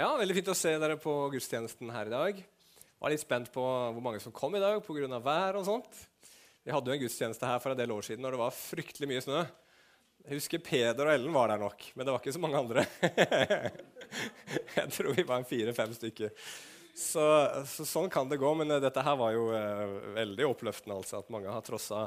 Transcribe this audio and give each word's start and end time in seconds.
Ja, 0.00 0.14
Veldig 0.16 0.38
fint 0.38 0.48
å 0.48 0.56
se 0.56 0.70
dere 0.80 0.94
på 0.96 1.12
gudstjenesten 1.34 1.90
her 1.92 2.08
i 2.08 2.12
dag. 2.12 2.38
Jeg 2.40 3.02
var 3.02 3.12
litt 3.12 3.20
spent 3.20 3.50
på 3.52 3.60
hvor 3.62 4.00
mange 4.00 4.22
som 4.24 4.32
kom 4.32 4.54
i 4.56 4.60
dag 4.62 4.78
pga. 4.80 5.18
vær 5.20 5.58
og 5.58 5.66
sånt. 5.66 5.98
Vi 6.64 6.72
hadde 6.72 6.88
jo 6.88 6.94
en 6.94 7.02
gudstjeneste 7.02 7.44
her 7.44 7.58
for 7.60 7.72
en 7.74 7.76
del 7.76 7.92
år 7.92 8.06
siden 8.06 8.24
når 8.24 8.32
det 8.32 8.40
var 8.40 8.54
fryktelig 8.56 9.08
mye 9.10 9.20
snø. 9.20 9.42
Jeg 10.22 10.38
husker 10.38 10.62
Peder 10.64 11.10
og 11.10 11.12
Ellen 11.12 11.34
var 11.34 11.52
der 11.52 11.60
nok, 11.60 11.84
men 11.92 12.06
det 12.06 12.14
var 12.14 12.22
ikke 12.22 12.32
så 12.32 12.40
mange 12.40 12.62
andre. 12.62 12.86
jeg 14.78 14.86
tror 14.94 15.12
vi 15.18 15.26
var 15.28 15.44
fire-fem 15.50 15.92
stykker. 15.98 16.32
Så, 16.96 17.26
så, 17.68 17.84
sånn 17.84 18.08
kan 18.12 18.30
det 18.32 18.40
gå. 18.40 18.54
Men 18.56 18.72
dette 18.80 19.04
her 19.04 19.18
var 19.20 19.36
jo 19.36 19.50
eh, 19.58 19.98
veldig 20.22 20.48
oppløftende, 20.54 20.96
altså, 21.02 21.20
at 21.20 21.34
mange 21.34 21.52
har 21.52 21.66
trossa 21.68 22.06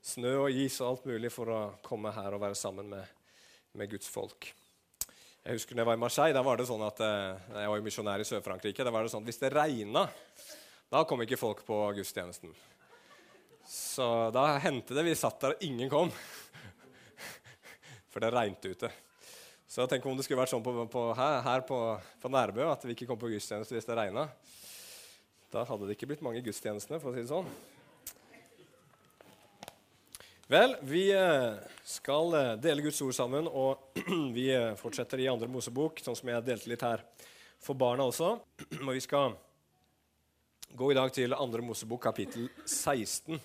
snø 0.00 0.38
og 0.46 0.56
is 0.56 0.80
og 0.80 0.94
alt 0.94 1.12
mulig 1.12 1.34
for 1.36 1.52
å 1.52 1.60
komme 1.84 2.14
her 2.16 2.32
og 2.32 2.46
være 2.46 2.56
sammen 2.56 2.88
med, 2.94 3.12
med 3.76 3.92
Guds 3.92 4.08
folk. 4.08 4.54
Jeg 5.40 5.56
husker 5.56 5.72
når 5.72 5.80
jeg 5.80 5.88
var 5.88 5.96
i 5.96 6.00
Marseille, 6.02 6.36
da 6.36 6.40
var 6.44 6.58
det 6.60 6.66
sånn 6.68 6.82
at 6.84 6.98
eh, 7.00 7.52
jeg 7.62 7.68
var 7.72 7.78
jo 7.78 7.84
misjonær 7.86 8.20
i 8.20 8.26
Sør-Frankrike. 8.28 8.84
da 8.84 8.92
var 8.92 9.06
det 9.06 9.12
sånn 9.12 9.22
at 9.24 9.30
Hvis 9.30 9.40
det 9.40 9.48
regna, 9.54 10.02
da 10.92 11.00
kom 11.08 11.22
ikke 11.24 11.38
folk 11.40 11.62
på 11.64 11.78
gudstjenesten. 11.96 12.52
Så 13.64 14.04
da 14.36 14.58
hendte 14.60 14.92
det 14.98 15.06
vi 15.06 15.14
satt 15.16 15.40
der, 15.40 15.54
og 15.54 15.64
ingen 15.64 15.88
kom. 15.88 16.12
For 18.12 18.20
det 18.20 18.34
regnet 18.34 18.68
ute. 18.68 18.92
Så 19.70 19.86
tenk 19.88 20.04
om 20.04 20.18
det 20.18 20.26
skulle 20.26 20.42
vært 20.42 20.52
sånn 20.52 20.64
på, 20.66 20.74
på, 20.92 21.06
her, 21.16 21.40
her 21.46 21.64
på, 21.64 21.78
på, 22.20 22.32
Nærbø 22.36 22.66
at 22.68 22.84
vi 22.84 22.98
ikke 22.98 23.08
kom 23.08 23.20
på 23.22 23.32
gudstjeneste 23.32 23.78
hvis 23.78 23.88
det 23.88 23.96
regna. 23.96 24.26
Da 25.54 25.64
hadde 25.64 25.88
det 25.88 25.96
ikke 25.96 26.10
blitt 26.10 26.26
mange 26.26 26.44
gudstjenestene, 26.44 27.00
for 27.00 27.14
å 27.14 27.16
si 27.16 27.24
det 27.24 27.30
sånn. 27.32 27.48
Vel, 30.50 30.72
vi 30.82 31.04
eh, 31.14 31.52
skal 31.86 32.32
eh, 32.34 32.56
dele 32.58 32.82
Guds 32.82 32.98
ord 33.04 33.14
sammen, 33.14 33.46
og 33.46 34.00
vi 34.34 34.48
eh, 34.50 34.72
fortsetter 34.74 35.20
i 35.22 35.28
andre 35.30 35.46
Mosebok, 35.46 36.00
sånn 36.02 36.16
som 36.18 36.26
jeg 36.32 36.42
delte 36.42 36.72
litt 36.72 36.82
her 36.82 37.04
for 37.62 37.78
barna 37.78 38.08
også. 38.10 38.32
Og 38.80 38.90
vi 38.90 39.02
skal 39.04 39.36
gå 40.74 40.88
i 40.90 40.96
dag 40.98 41.14
til 41.14 41.36
andre 41.38 41.62
Mosebok, 41.62 42.02
kapittel 42.08 42.48
16. 42.64 43.38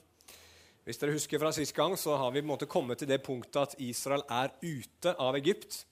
Hvis 0.81 1.01
dere 1.03 1.13
husker 1.13 1.43
fra 1.43 1.53
sist 1.53 1.75
gang, 1.77 1.93
så 1.93 2.17
har 2.17 2.33
vi 2.33 2.41
på 2.41 2.47
en 2.47 2.53
måte 2.55 2.69
kommet 2.73 3.03
til 3.03 3.13
det 3.13 3.21
punktet 3.21 3.61
at 3.61 3.77
Israel 3.85 4.25
er 4.25 4.57
ute 4.65 5.13
av 5.13 5.37
Egypt. 5.37 5.83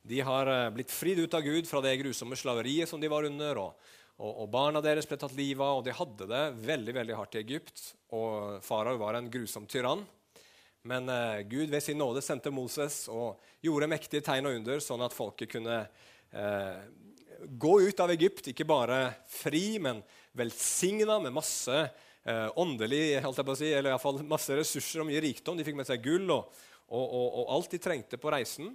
De 0.00 0.24
har 0.24 0.48
blitt 0.72 0.96
fridd 0.96 1.20
ut 1.26 1.36
av 1.36 1.44
Gud 1.44 1.68
fra 1.68 1.84
det 1.84 1.98
grusomme 2.00 2.40
slaveriet 2.40 2.88
som 2.88 3.04
de 3.04 3.12
var 3.12 3.28
under. 3.28 3.66
og, 3.66 3.94
og, 4.16 4.32
og 4.32 4.52
barna 4.56 4.80
deres 4.80 5.12
ble 5.12 5.20
tatt 5.20 5.36
livet 5.36 5.60
av, 5.60 5.82
og 5.82 5.84
de 5.84 6.00
hadde 6.00 6.32
det 6.32 6.44
veldig 6.72 7.00
veldig 7.02 7.20
hardt 7.20 7.36
i 7.36 7.44
Egypt. 7.44 7.88
Og 8.16 8.62
farao 8.64 8.96
var 9.04 9.20
en 9.20 9.32
grusom 9.32 9.68
tyrann. 9.68 10.08
Men 10.84 11.08
eh, 11.08 11.40
Gud 11.48 11.70
ved 11.72 11.82
sin 11.82 11.98
nåde 11.98 12.20
sendte 12.22 12.52
Moses 12.52 13.06
og 13.08 13.40
gjorde 13.64 13.88
mektige 13.88 14.24
tegn 14.24 14.50
og 14.50 14.58
under, 14.58 14.82
sånn 14.84 15.04
at 15.06 15.16
folket 15.16 15.48
kunne 15.54 15.78
eh, 15.80 16.82
gå 17.48 17.72
ut 17.86 18.02
av 18.04 18.12
Egypt, 18.12 18.50
ikke 18.52 18.66
bare 18.68 18.98
fri, 19.28 19.78
men 19.80 20.02
velsigna 20.36 21.16
med 21.24 21.32
masse 21.32 21.78
eh, 21.80 22.48
åndelig 22.60 23.22
holdt 23.24 23.40
jeg 23.40 23.48
på 23.48 23.56
å 23.56 23.60
si, 23.62 23.72
eller 23.72 23.94
iallfall 23.94 24.20
masse 24.28 24.60
ressurser 24.60 25.00
og 25.00 25.08
mye 25.08 25.24
rikdom. 25.24 25.56
De 25.56 25.64
fikk 25.64 25.80
med 25.80 25.88
seg 25.88 26.04
gull 26.04 26.28
og, 26.36 26.52
og, 26.92 27.04
og, 27.04 27.26
og 27.32 27.54
alt 27.56 27.72
de 27.72 27.80
trengte 27.80 28.20
på 28.20 28.34
reisen, 28.36 28.74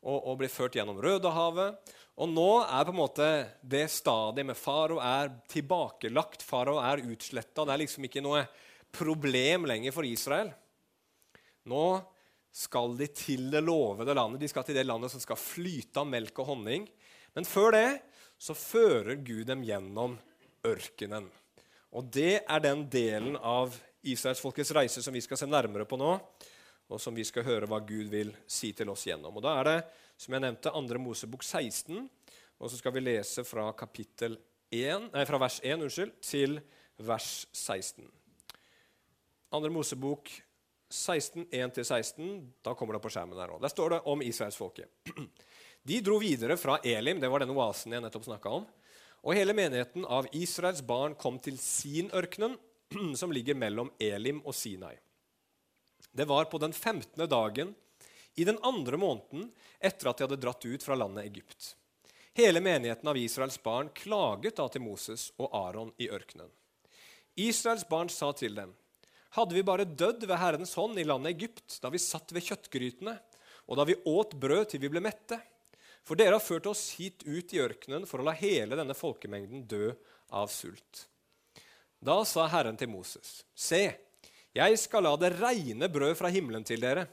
og, 0.00 0.30
ble 0.40 0.48
ført 0.48 0.78
gjennom 0.78 0.96
Rødehavet. 1.02 1.92
Og 2.20 2.30
nå 2.30 2.48
er 2.62 2.86
på 2.86 2.94
en 2.94 3.00
måte 3.02 3.26
det 3.60 3.84
stadiet 3.92 4.46
med 4.48 4.56
farao 4.56 4.96
er 5.02 5.28
tilbakelagt. 5.50 6.40
Farao 6.46 6.78
er 6.80 7.02
utsletta. 7.04 7.66
Det 7.66 7.74
er 7.74 7.82
liksom 7.82 8.06
ikke 8.08 8.22
noe 8.24 8.46
problem 8.96 9.68
lenger 9.68 9.92
for 9.92 10.08
Israel. 10.08 10.54
Nå 11.68 11.84
skal 12.50 12.96
de 12.98 13.06
til 13.14 13.50
det 13.52 13.62
lovede 13.62 14.14
landet. 14.16 14.40
De 14.42 14.48
skal 14.50 14.64
til 14.66 14.76
det 14.78 14.86
landet 14.86 15.12
som 15.12 15.22
skal 15.22 15.38
flyte 15.38 16.02
av 16.02 16.08
melk 16.08 16.38
og 16.42 16.54
honning. 16.54 16.86
Men 17.36 17.46
før 17.46 17.74
det 17.76 17.88
så 18.40 18.56
fører 18.56 19.20
Gud 19.20 19.46
dem 19.50 19.62
gjennom 19.66 20.16
ørkenen. 20.66 21.28
Og 21.94 22.06
det 22.12 22.42
er 22.42 22.62
den 22.62 22.86
delen 22.90 23.36
av 23.36 23.74
israelsfolkets 24.06 24.72
reise 24.76 25.02
som 25.04 25.14
vi 25.14 25.22
skal 25.24 25.38
se 25.38 25.48
nærmere 25.48 25.86
på 25.88 25.98
nå, 26.00 26.14
og 26.90 27.00
som 27.02 27.14
vi 27.14 27.24
skal 27.26 27.44
høre 27.46 27.68
hva 27.70 27.80
Gud 27.86 28.08
vil 28.10 28.32
si 28.50 28.72
til 28.74 28.90
oss 28.90 29.04
gjennom. 29.06 29.36
Og 29.36 29.44
Da 29.44 29.58
er 29.60 29.68
det, 29.68 29.78
som 30.16 30.34
jeg 30.34 30.42
nevnte, 30.42 30.72
2. 30.72 31.00
Mosebok 31.02 31.44
16, 31.44 32.08
og 32.60 32.70
så 32.70 32.78
skal 32.78 32.94
vi 32.96 33.04
lese 33.04 33.44
fra, 33.44 33.70
1, 34.70 35.10
nei, 35.12 35.24
fra 35.26 35.38
vers 35.38 35.60
1 35.62 35.84
unnskyld, 35.84 36.12
til 36.22 36.60
vers 36.98 37.46
16. 37.52 38.06
2. 39.50 39.70
Mosebok 39.74 40.30
16, 40.30 40.49
1-16. 40.90 42.50
Da 42.62 42.74
kommer 42.74 42.96
det 42.96 43.02
på 43.04 43.10
skjermen 43.12 43.38
her 43.38 43.54
òg. 43.54 43.62
Der 43.62 43.72
står 43.72 43.94
det 43.94 44.00
om 44.10 44.22
israelsfolket. 44.22 44.90
De 45.82 46.00
dro 46.04 46.18
videre 46.20 46.58
fra 46.60 46.78
Elim, 46.84 47.20
det 47.20 47.30
var 47.32 47.40
den 47.40 47.54
oasen 47.54 47.94
jeg 47.94 48.04
nettopp 48.04 48.26
snakka 48.26 48.50
om. 48.60 48.66
Og 49.24 49.36
hele 49.36 49.54
menigheten 49.56 50.04
av 50.04 50.28
Israels 50.36 50.82
barn 50.84 51.14
kom 51.16 51.38
til 51.40 51.58
Sin-ørkenen, 51.60 52.58
som 53.20 53.32
ligger 53.32 53.56
mellom 53.56 53.92
Elim 54.00 54.42
og 54.44 54.54
Sinai. 54.54 54.96
Det 56.10 56.26
var 56.28 56.50
på 56.50 56.58
den 56.58 56.72
15. 56.72 57.28
dagen 57.30 57.74
i 58.34 58.44
den 58.44 58.58
andre 58.62 58.96
måneden 58.96 59.50
etter 59.78 60.10
at 60.10 60.18
de 60.18 60.26
hadde 60.26 60.40
dratt 60.42 60.64
ut 60.66 60.82
fra 60.82 60.96
landet 60.98 61.28
Egypt. 61.30 61.74
Hele 62.34 62.60
menigheten 62.60 63.08
av 63.08 63.18
Israels 63.18 63.62
barn 63.62 63.90
klaget 63.94 64.56
da 64.56 64.66
til 64.70 64.82
Moses 64.84 65.30
og 65.38 65.54
Aron 65.54 65.90
i 65.98 66.08
ørkenen. 66.10 66.50
Israels 67.40 67.86
barn 67.88 68.10
sa 68.10 68.32
til 68.32 68.54
dem, 68.54 68.74
hadde 69.36 69.54
vi 69.54 69.66
bare 69.66 69.86
dødd 69.86 70.26
ved 70.26 70.38
Herrens 70.40 70.74
hånd 70.78 70.98
i 70.98 71.06
landet 71.06 71.36
Egypt, 71.36 71.78
da 71.82 71.90
vi 71.92 72.02
satt 72.02 72.32
ved 72.34 72.44
kjøttgrytene, 72.46 73.16
og 73.70 73.78
da 73.78 73.86
vi 73.86 73.98
åt 74.08 74.34
brød 74.40 74.72
til 74.72 74.82
vi 74.82 74.90
ble 74.90 75.02
mette. 75.04 75.38
For 76.06 76.18
dere 76.18 76.38
har 76.38 76.42
ført 76.42 76.66
oss 76.70 76.88
hit 76.98 77.22
ut 77.28 77.52
i 77.54 77.60
ørkenen 77.62 78.06
for 78.08 78.20
å 78.22 78.26
la 78.26 78.34
hele 78.34 78.78
denne 78.78 78.96
folkemengden 78.96 79.66
dø 79.70 79.92
av 80.34 80.50
sult. 80.50 81.06
Da 82.00 82.22
sa 82.24 82.46
Herren 82.50 82.78
til 82.80 82.90
Moses.: 82.90 83.44
Se, 83.54 83.82
jeg 84.56 84.78
skal 84.80 85.04
la 85.04 85.14
det 85.20 85.34
regne 85.36 85.90
brød 85.92 86.16
fra 86.18 86.30
himmelen 86.32 86.64
til 86.66 86.82
dere. 86.82 87.06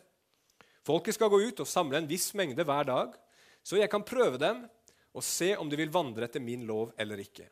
Folket 0.87 1.17
skal 1.17 1.29
gå 1.29 1.41
ut 1.43 1.59
og 1.59 1.67
samle 1.69 1.99
en 1.99 2.09
viss 2.09 2.31
mengde 2.33 2.63
hver 2.63 2.87
dag, 2.87 3.13
så 3.61 3.77
jeg 3.77 3.91
kan 3.91 4.05
prøve 4.07 4.39
dem 4.39 4.63
og 5.13 5.25
se 5.25 5.51
om 5.59 5.69
de 5.69 5.77
vil 5.77 5.91
vandre 5.91 6.25
etter 6.25 6.41
min 6.41 6.63
lov 6.65 6.93
eller 6.97 7.19
ikke. 7.19 7.49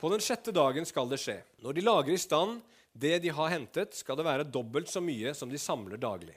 På 0.00 0.10
den 0.12 0.22
sjette 0.24 0.52
dagen 0.52 0.86
skal 0.88 1.08
det 1.08 1.18
skje. 1.20 1.38
Når 1.64 1.76
de 1.76 1.84
lager 1.84 2.12
i 2.12 2.20
stand 2.20 2.60
det 2.92 3.18
de 3.22 3.32
har 3.34 3.52
hentet, 3.52 3.94
skal 3.94 4.18
det 4.18 4.26
være 4.26 4.48
dobbelt 4.48 4.90
så 4.90 5.02
mye 5.04 5.34
som 5.36 5.50
de 5.50 5.58
samler 5.60 6.00
daglig. 6.00 6.36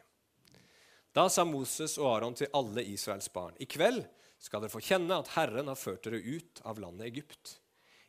Da 1.14 1.28
sa 1.30 1.46
Moses 1.46 1.98
og 2.02 2.10
Aron 2.10 2.38
til 2.38 2.50
alle 2.58 2.84
Israels 2.90 3.30
barn.: 3.34 3.58
I 3.62 3.70
kveld 3.70 4.02
skal 4.42 4.64
dere 4.64 4.74
få 4.74 4.82
kjenne 4.84 5.20
at 5.22 5.34
Herren 5.36 5.70
har 5.70 5.80
ført 5.80 6.06
dere 6.06 6.22
ut 6.22 6.62
av 6.66 6.82
landet 6.82 7.08
Egypt. 7.08 7.60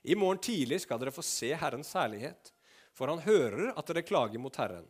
I 0.05 0.16
morgen 0.16 0.41
tidlig 0.43 0.82
skal 0.84 1.00
dere 1.00 1.15
få 1.15 1.25
se 1.25 1.53
Herrens 1.56 1.93
herlighet, 1.97 2.53
for 2.93 3.09
han 3.09 3.22
hører 3.25 3.72
at 3.72 3.87
dere 3.88 4.05
klager 4.05 4.41
mot 4.41 4.56
Herren. 4.56 4.87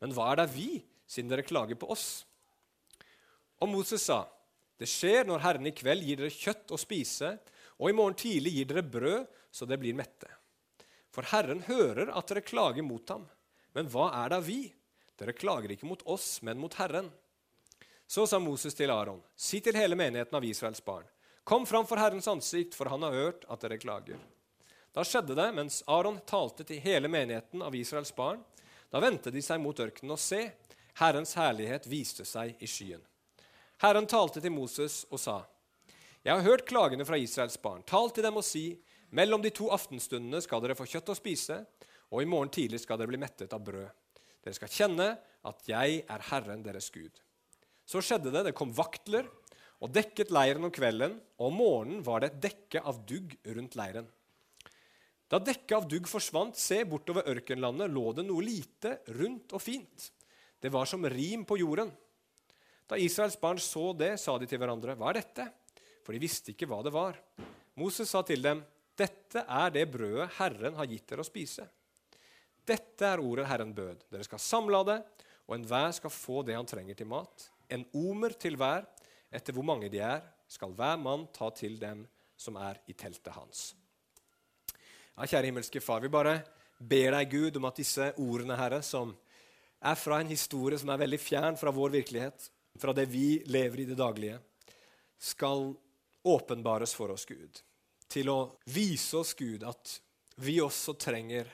Men 0.00 0.12
hva 0.14 0.32
er 0.32 0.42
da 0.42 0.48
vi, 0.48 0.82
siden 1.08 1.30
dere 1.32 1.46
klager 1.46 1.78
på 1.78 1.88
oss? 1.92 2.24
Og 3.58 3.70
Moses 3.72 4.04
sa, 4.06 4.22
det 4.78 4.86
skjer 4.90 5.26
når 5.26 5.42
Herren 5.42 5.66
i 5.66 5.74
kveld 5.74 6.04
gir 6.06 6.20
dere 6.20 6.34
kjøtt 6.34 6.74
å 6.74 6.78
spise, 6.78 7.32
og 7.78 7.90
i 7.90 7.96
morgen 7.96 8.18
tidlig 8.18 8.58
gir 8.58 8.68
dere 8.70 8.84
brød 8.86 9.40
så 9.50 9.66
dere 9.66 9.82
blir 9.82 9.96
mette. 9.98 10.30
For 11.18 11.26
Herren 11.32 11.64
hører 11.66 12.12
at 12.14 12.28
dere 12.30 12.44
klager 12.46 12.84
mot 12.86 13.08
ham. 13.10 13.24
Men 13.74 13.88
hva 13.90 14.04
er 14.20 14.30
da 14.30 14.36
vi? 14.38 14.68
Dere 15.18 15.32
klager 15.34 15.72
ikke 15.74 15.88
mot 15.90 16.04
oss, 16.06 16.36
men 16.46 16.60
mot 16.62 16.76
Herren. 16.78 17.08
Så 18.06 18.22
sa 18.30 18.38
Moses 18.38 18.78
til 18.78 18.92
Aron, 18.94 19.18
si 19.34 19.58
til 19.58 19.74
hele 19.74 19.98
menigheten 19.98 20.38
av 20.38 20.46
Israels 20.46 20.78
barn, 20.86 21.08
kom 21.42 21.66
fram 21.66 21.90
for 21.90 21.98
Herrens 21.98 22.30
ansikt, 22.30 22.78
for 22.78 22.86
han 22.86 23.02
har 23.02 23.18
hørt 23.18 23.48
at 23.50 23.66
dere 23.66 23.80
klager. 23.82 24.22
Da 24.94 25.02
skjedde 25.02 25.34
det, 25.34 25.48
mens 25.58 25.80
Aron 25.90 26.20
talte 26.22 26.62
til 26.62 26.78
hele 26.86 27.10
menigheten 27.10 27.66
av 27.66 27.74
Israels 27.74 28.14
barn, 28.14 28.44
da 28.86 29.02
vendte 29.02 29.34
de 29.34 29.42
seg 29.42 29.58
mot 29.58 29.74
ørkenen, 29.74 30.14
og 30.14 30.22
se, 30.22 30.44
Herrens 31.02 31.34
herlighet 31.34 31.90
viste 31.90 32.22
seg 32.30 32.54
i 32.62 32.70
skyen. 32.70 33.02
Herren 33.82 34.06
talte 34.06 34.38
til 34.38 34.54
Moses 34.54 35.02
og 35.10 35.18
sa, 35.18 35.40
Jeg 36.22 36.36
har 36.36 36.46
hørt 36.46 36.68
klagene 36.70 37.02
fra 37.02 37.18
Israels 37.18 37.58
barn. 37.58 37.82
Tal 37.82 38.14
til 38.14 38.22
dem 38.22 38.38
og 38.38 38.46
si, 38.46 38.68
mellom 39.10 39.42
de 39.42 39.52
to 39.54 39.70
aftenstundene 39.74 40.40
skal 40.44 40.62
dere 40.64 40.76
få 40.78 40.86
kjøtt 40.88 41.12
å 41.12 41.16
spise, 41.18 41.62
og 42.08 42.22
i 42.22 42.28
morgen 42.28 42.52
tidlig 42.52 42.82
skal 42.82 43.00
dere 43.00 43.12
bli 43.12 43.20
mettet 43.20 43.52
av 43.56 43.62
brød. 43.64 43.88
Dere 44.44 44.56
skal 44.56 44.72
kjenne 44.72 45.08
at 45.48 45.66
jeg 45.68 46.02
er 46.08 46.26
Herren 46.30 46.62
deres 46.64 46.90
Gud. 46.94 47.20
Så 47.88 48.02
skjedde 48.04 48.32
det. 48.32 48.44
Det 48.48 48.56
kom 48.56 48.72
vaktler 48.76 49.28
og 49.78 49.92
dekket 49.94 50.32
leiren 50.34 50.66
om 50.66 50.74
kvelden, 50.74 51.16
og 51.38 51.50
om 51.50 51.58
morgenen 51.60 52.04
var 52.04 52.22
det 52.22 52.32
et 52.32 52.40
dekke 52.48 52.82
av 52.82 53.02
dugg 53.08 53.36
rundt 53.46 53.76
leiren. 53.78 54.08
Da 55.28 55.40
dekket 55.44 55.76
av 55.76 55.86
dugg 55.88 56.08
forsvant, 56.08 56.56
se, 56.56 56.80
bortover 56.88 57.28
ørkenlandet 57.28 57.92
lå 57.92 58.06
det 58.16 58.24
noe 58.26 58.44
lite, 58.44 58.98
rundt 59.18 59.52
og 59.52 59.62
fint. 59.62 60.08
Det 60.58 60.72
var 60.72 60.88
som 60.88 61.04
rim 61.06 61.44
på 61.46 61.60
jorden. 61.60 61.92
Da 62.88 62.96
Israels 62.96 63.36
barn 63.40 63.60
så 63.60 63.92
det, 63.92 64.14
sa 64.18 64.38
de 64.38 64.48
til 64.48 64.58
hverandre, 64.58 64.96
'Hva 64.96 65.10
er 65.10 65.20
dette?' 65.20 65.52
For 66.02 66.16
de 66.16 66.24
visste 66.24 66.52
ikke 66.52 66.66
hva 66.66 66.82
det 66.82 66.92
var. 66.92 67.18
Moses 67.76 68.08
sa 68.08 68.22
til 68.22 68.40
dem, 68.40 68.64
dette 68.98 69.44
er 69.46 69.72
det 69.74 69.86
brødet 69.92 70.32
Herren 70.38 70.76
har 70.78 70.88
gitt 70.90 71.06
dere 71.08 71.22
å 71.22 71.28
spise. 71.28 71.66
Dette 72.68 73.06
er 73.06 73.22
ordet 73.22 73.46
Herren 73.48 73.72
bød. 73.74 74.04
Dere 74.10 74.26
skal 74.26 74.42
samle 74.42 74.82
det, 74.88 74.98
og 75.48 75.56
enhver 75.56 75.92
skal 75.96 76.12
få 76.12 76.42
det 76.44 76.56
han 76.58 76.68
trenger 76.68 76.98
til 76.98 77.08
mat. 77.08 77.48
En 77.72 77.86
omer 77.96 78.34
til 78.40 78.58
hver. 78.60 78.84
Etter 79.32 79.52
hvor 79.52 79.66
mange 79.68 79.90
de 79.92 80.00
er, 80.00 80.22
skal 80.48 80.72
hver 80.72 80.96
mann 81.00 81.26
ta 81.36 81.50
til 81.52 81.76
dem 81.80 82.06
som 82.38 82.56
er 82.56 82.80
i 82.88 82.94
teltet 82.96 83.34
hans. 83.36 83.72
Ja, 85.18 85.26
kjære 85.26 85.50
himmelske 85.50 85.82
Far, 85.84 86.00
vi 86.00 86.08
bare 86.12 86.38
ber 86.78 87.12
deg, 87.16 87.32
Gud, 87.32 87.58
om 87.58 87.66
at 87.68 87.80
disse 87.80 88.12
ordene, 88.22 88.56
Herre, 88.56 88.80
som 88.86 89.12
er 89.78 89.98
fra 89.98 90.20
en 90.22 90.30
historie 90.30 90.78
som 90.80 90.90
er 90.94 91.02
veldig 91.02 91.20
fjern 91.20 91.58
fra 91.60 91.72
vår 91.74 91.92
virkelighet, 91.98 92.48
fra 92.78 92.94
det 92.94 93.08
vi 93.10 93.42
lever 93.50 93.82
i 93.82 93.88
det 93.90 93.98
daglige, 93.98 94.38
skal 95.18 95.72
åpenbares 96.24 96.94
for 96.94 97.12
oss, 97.14 97.26
Gud. 97.26 97.60
Til 98.08 98.30
å 98.32 98.38
vise 98.72 99.18
oss, 99.20 99.34
Gud, 99.36 99.64
at 99.68 99.98
vi 100.40 100.58
også 100.64 100.94
trenger 100.96 101.50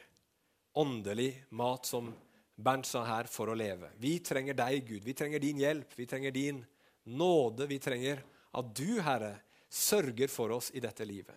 åndelig 0.79 1.33
mat, 1.51 1.87
som 1.87 2.12
Bernt 2.55 2.87
sa 2.87 3.03
her, 3.03 3.27
for 3.27 3.51
å 3.51 3.56
leve. 3.59 3.91
Vi 3.99 4.21
trenger 4.23 4.55
deg, 4.55 4.85
Gud. 4.87 5.03
Vi 5.03 5.15
trenger 5.19 5.43
din 5.43 5.59
hjelp. 5.59 5.97
Vi 5.99 6.06
trenger 6.06 6.31
din 6.31 6.61
nåde. 7.11 7.67
Vi 7.67 7.81
trenger 7.83 8.23
at 8.55 8.69
du, 8.77 9.01
Herre, 9.03 9.33
sørger 9.67 10.31
for 10.31 10.55
oss 10.55 10.71
i 10.71 10.83
dette 10.83 11.06
livet. 11.06 11.35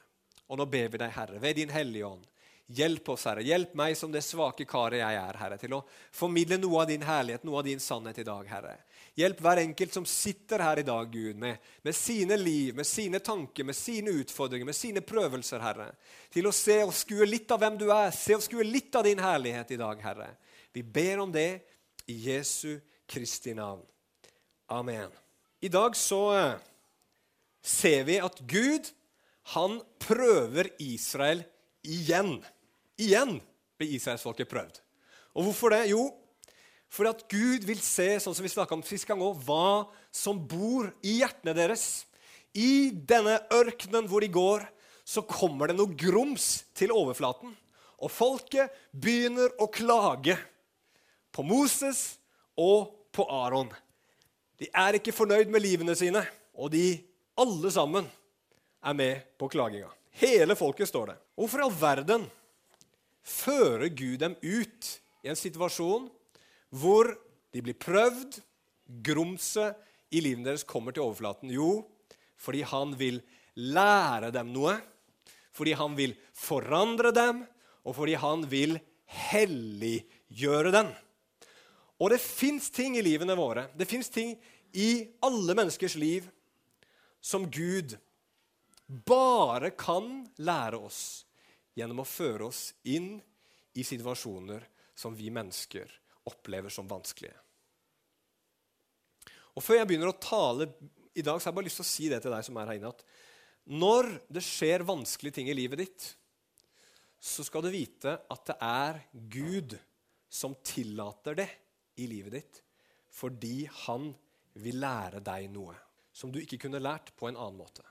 Og 0.48 0.60
nå 0.62 0.68
ber 0.69 0.92
vi 0.94 1.02
deg, 1.02 1.16
Herre, 1.16 1.40
ved 1.42 1.58
din 1.58 1.74
Hellige 1.74 2.06
Ånd, 2.06 2.28
Hjelp 2.68 3.10
oss, 3.10 3.24
Herre. 3.30 3.46
Hjelp 3.48 3.78
meg 3.80 3.96
som 3.96 4.12
det 4.12 4.25
svake 4.28 4.66
karet 4.68 5.00
jeg 5.00 5.18
er, 5.22 5.38
Herre, 5.40 5.58
til 5.60 5.78
å 5.78 5.86
formidle 6.12 6.58
noe 6.60 6.81
av 6.81 6.90
din 6.90 7.06
herlighet, 7.08 7.46
noe 7.48 7.62
av 7.62 7.68
din 7.68 7.80
sannhet 7.80 8.20
i 8.20 8.25
dag, 8.28 8.50
Herre. 8.52 8.74
Hjelp 9.18 9.40
hver 9.42 9.64
enkelt 9.64 9.96
som 9.96 10.06
sitter 10.06 10.62
her 10.62 10.78
i 10.78 10.86
dag, 10.86 11.08
Gud, 11.10 11.40
med, 11.42 11.58
med 11.81 11.96
sine 11.98 12.36
liv, 12.38 12.75
med 12.78 12.86
sine 12.86 13.18
tanker, 13.19 13.66
med 13.66 13.75
sine 13.75 14.14
utfordringer, 14.22 14.68
med 14.69 14.78
sine 14.78 15.02
prøvelser, 15.02 15.64
Herre, 15.64 15.88
til 16.30 16.46
å 16.46 16.54
se 16.54 16.75
og 16.86 16.94
skue 16.94 17.25
litt 17.25 17.50
av 17.50 17.64
hvem 17.64 17.80
du 17.81 17.88
er, 17.90 18.12
se 18.14 18.38
og 18.38 18.44
skue 18.46 18.68
litt 18.68 18.94
av 18.94 19.08
din 19.08 19.22
herlighet 19.24 19.74
i 19.74 19.80
dag, 19.81 20.04
Herre. 20.06 20.30
Vi 20.69 20.84
ber 20.86 21.24
om 21.24 21.34
det 21.34 21.50
i 22.06 22.19
Jesu 22.28 22.78
Kristi 23.10 23.56
navn. 23.58 23.81
Amen. 24.69 25.10
I 25.66 25.74
dag 25.74 25.98
så 25.98 26.22
eh, 26.38 26.62
ser 27.66 28.06
vi 28.06 28.20
at 28.22 28.38
Gud, 28.46 28.94
han 29.56 29.80
prøver 30.04 30.70
Israel 30.84 31.42
igjen. 31.81 32.36
Igjen 33.02 33.40
blir 33.80 33.98
israelsfolket 33.98 34.50
prøvd. 34.52 34.81
Og 35.38 35.48
hvorfor 35.48 35.74
det? 35.74 35.88
Jo, 35.90 36.06
fordi 36.92 37.12
at 37.12 37.24
Gud 37.31 37.66
vil 37.68 37.80
se 37.84 38.07
sånn 38.24 38.36
som 38.36 38.45
vi 38.45 38.51
om 38.63 38.84
sist 38.86 39.07
gang 39.07 39.22
også, 39.22 39.44
hva 39.48 39.88
som 40.13 40.39
bor 40.39 40.89
i 41.04 41.19
hjertene 41.19 41.56
deres. 41.57 42.06
I 42.56 42.89
denne 42.92 43.38
ørkenen 43.54 44.07
hvor 44.10 44.24
de 44.24 44.31
går, 44.31 44.63
så 45.07 45.24
kommer 45.24 45.69
det 45.69 45.78
noe 45.78 45.95
grums 45.95 46.66
til 46.75 46.94
overflaten. 46.95 47.54
Og 48.04 48.12
folket 48.13 48.74
begynner 48.92 49.51
å 49.60 49.69
klage 49.72 50.38
på 51.34 51.44
Moses 51.45 52.18
og 52.57 52.94
på 53.13 53.25
Aron. 53.31 53.69
De 54.57 54.69
er 54.74 54.98
ikke 54.98 55.16
fornøyd 55.16 55.51
med 55.54 55.63
livene 55.63 55.95
sine, 55.98 56.24
og 56.57 56.72
de 56.74 56.98
alle 57.38 57.72
sammen 57.74 58.07
er 58.81 58.98
med 58.98 59.25
på 59.38 59.50
klaginga. 59.51 59.92
Hele 60.18 60.56
folket 60.57 60.89
står 60.89 61.12
det. 61.12 61.18
Hvorfor 61.38 61.62
i 61.62 61.66
all 61.68 61.75
verden 61.78 62.25
fører 63.28 63.92
Gud 63.94 64.18
dem 64.24 64.38
ut 64.42 64.94
i 65.22 65.30
en 65.30 65.38
situasjon 65.38 66.07
hvor 66.74 67.10
de 67.54 67.64
blir 67.64 67.78
prøvd, 67.80 68.40
grumset 69.04 69.78
i 70.16 70.22
livet 70.24 70.46
deres 70.48 70.66
kommer 70.68 70.96
til 70.96 71.06
overflaten? 71.08 71.52
Jo, 71.52 71.88
fordi 72.38 72.64
han 72.68 72.94
vil 73.00 73.22
lære 73.58 74.31
dem 74.36 74.52
noe, 74.56 74.78
fordi 75.56 75.74
han 75.78 75.96
vil 75.98 76.14
forandre 76.38 77.12
dem, 77.16 77.42
og 77.88 77.96
fordi 77.98 78.18
han 78.19 78.46
vil 78.52 78.78
helliggjøre 79.08 80.74
dem. 80.75 80.92
Og 81.98 82.12
det 82.14 82.22
fins 82.22 82.70
ting 82.70 82.98
i 82.98 83.06
livene 83.06 83.38
våre, 83.38 83.68
det 83.74 83.88
fins 83.90 84.12
ting 84.13 84.36
i 84.78 85.08
alle 85.25 85.56
menneskers 85.58 85.96
liv 85.98 86.28
som 87.24 87.48
Gud 87.50 87.96
bare 89.08 89.72
kan 89.75 90.28
lære 90.38 90.78
oss 90.78 91.00
gjennom 91.78 92.04
å 92.04 92.08
føre 92.08 92.48
oss 92.52 92.70
inn 92.88 93.16
i 93.78 93.86
situasjoner 93.86 94.63
som 94.98 95.16
vi 95.18 95.31
mennesker 95.34 95.90
opplever 96.29 96.74
som 96.74 96.89
vanskelige. 96.89 97.35
Og 99.57 99.63
Før 99.65 99.79
jeg 99.79 99.89
begynner 99.89 100.12
å 100.12 100.19
tale 100.21 100.69
i 101.18 101.24
dag, 101.25 101.39
så 101.39 101.47
har 101.47 101.51
jeg 101.51 101.57
bare 101.57 101.68
lyst 101.69 101.79
til 101.81 101.88
å 101.88 101.89
si 101.89 102.09
det 102.12 102.21
til 102.21 102.33
deg 102.33 102.45
som 102.45 102.59
er 102.59 102.69
her 102.69 102.77
inne, 102.77 102.94
at 102.94 103.06
når 103.68 104.12
det 104.31 104.44
skjer 104.45 104.85
vanskelige 104.88 105.39
ting 105.39 105.50
i 105.51 105.57
livet 105.57 105.81
ditt, 105.81 106.06
så 107.18 107.44
skal 107.44 107.65
du 107.65 107.71
vite 107.74 108.13
at 108.29 108.44
det 108.47 108.56
er 108.63 109.01
Gud 109.33 109.74
som 110.29 110.53
tillater 110.62 111.39
det 111.41 111.50
i 111.97 112.06
livet 112.07 112.38
ditt, 112.38 112.62
fordi 113.09 113.65
han 113.88 114.12
vil 114.62 114.79
lære 114.81 115.24
deg 115.25 115.50
noe 115.51 115.75
som 116.13 116.31
du 116.33 116.39
ikke 116.41 116.59
kunne 116.62 116.81
lært 116.81 117.12
på 117.18 117.29
en 117.29 117.38
annen 117.38 117.57
måte. 117.59 117.83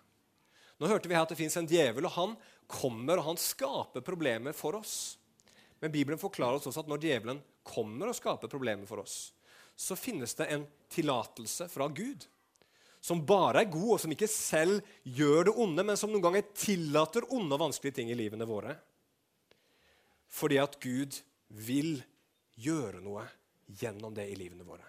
Nå 0.78 0.88
hørte 0.90 1.08
vi 1.08 1.16
her 1.16 1.24
at 1.24 1.32
det 1.32 1.38
fins 1.38 1.56
en 1.58 1.68
djevel, 1.68 2.06
og 2.08 2.14
han 2.16 2.34
kommer 2.70 3.20
og 3.20 3.30
han 3.30 3.38
skaper 3.40 4.04
problemer 4.04 4.56
for 4.56 4.78
oss. 4.78 5.16
Men 5.80 5.92
Bibelen 5.94 6.20
forklarer 6.20 6.58
oss 6.58 6.66
også 6.68 6.84
at 6.84 6.90
når 6.90 7.04
djevelen 7.04 7.42
kommer 7.66 8.10
og 8.10 8.16
skaper 8.18 8.50
problemer 8.52 8.88
for 8.88 9.02
oss, 9.02 9.32
så 9.76 9.96
finnes 9.98 10.34
det 10.38 10.48
en 10.54 10.64
tillatelse 10.92 11.68
fra 11.68 11.88
Gud 11.92 12.24
som 13.06 13.20
bare 13.26 13.62
er 13.62 13.70
god, 13.70 13.90
og 13.94 14.00
som 14.02 14.10
ikke 14.10 14.26
selv 14.30 14.80
gjør 15.04 15.46
det 15.46 15.52
onde, 15.62 15.84
men 15.86 15.98
som 16.00 16.10
noen 16.10 16.24
ganger 16.24 16.48
tillater 16.58 17.26
onde 17.36 17.54
og 17.54 17.62
vanskelige 17.68 18.00
ting 18.00 18.08
i 18.10 18.16
livene 18.18 18.48
våre. 18.48 18.72
Fordi 20.26 20.58
at 20.58 20.74
Gud 20.82 21.20
vil 21.54 22.00
gjøre 22.58 22.98
noe 23.04 23.22
gjennom 23.78 24.16
det 24.16 24.26
i 24.32 24.38
livene 24.38 24.66
våre. 24.66 24.82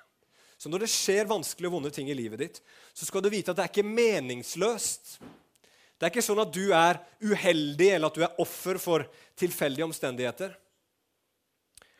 Så 0.57 0.71
når 0.71 0.87
det 0.87 0.89
skjer 0.89 1.29
vanskelige 1.29 1.69
og 1.69 1.75
vonde 1.77 1.91
ting 1.93 2.09
i 2.09 2.17
livet 2.17 2.41
ditt, 2.41 2.61
så 2.89 3.05
skal 3.05 3.21
du 3.21 3.29
vite 3.29 3.53
at 3.53 3.59
det 3.59 3.67
er 3.67 3.75
ikke 3.75 3.85
meningsløst 3.85 5.19
det 5.97 6.05
er 6.05 6.13
ikke 6.13 6.25
sånn 6.25 6.43
at 6.43 6.53
du 6.53 6.69
er 6.77 6.99
uheldig 7.25 7.89
eller 7.95 8.11
at 8.11 8.17
du 8.17 8.23
er 8.25 8.41
offer 8.41 8.77
for 8.81 9.05
tilfeldige 9.37 9.85
omstendigheter. 9.87 10.51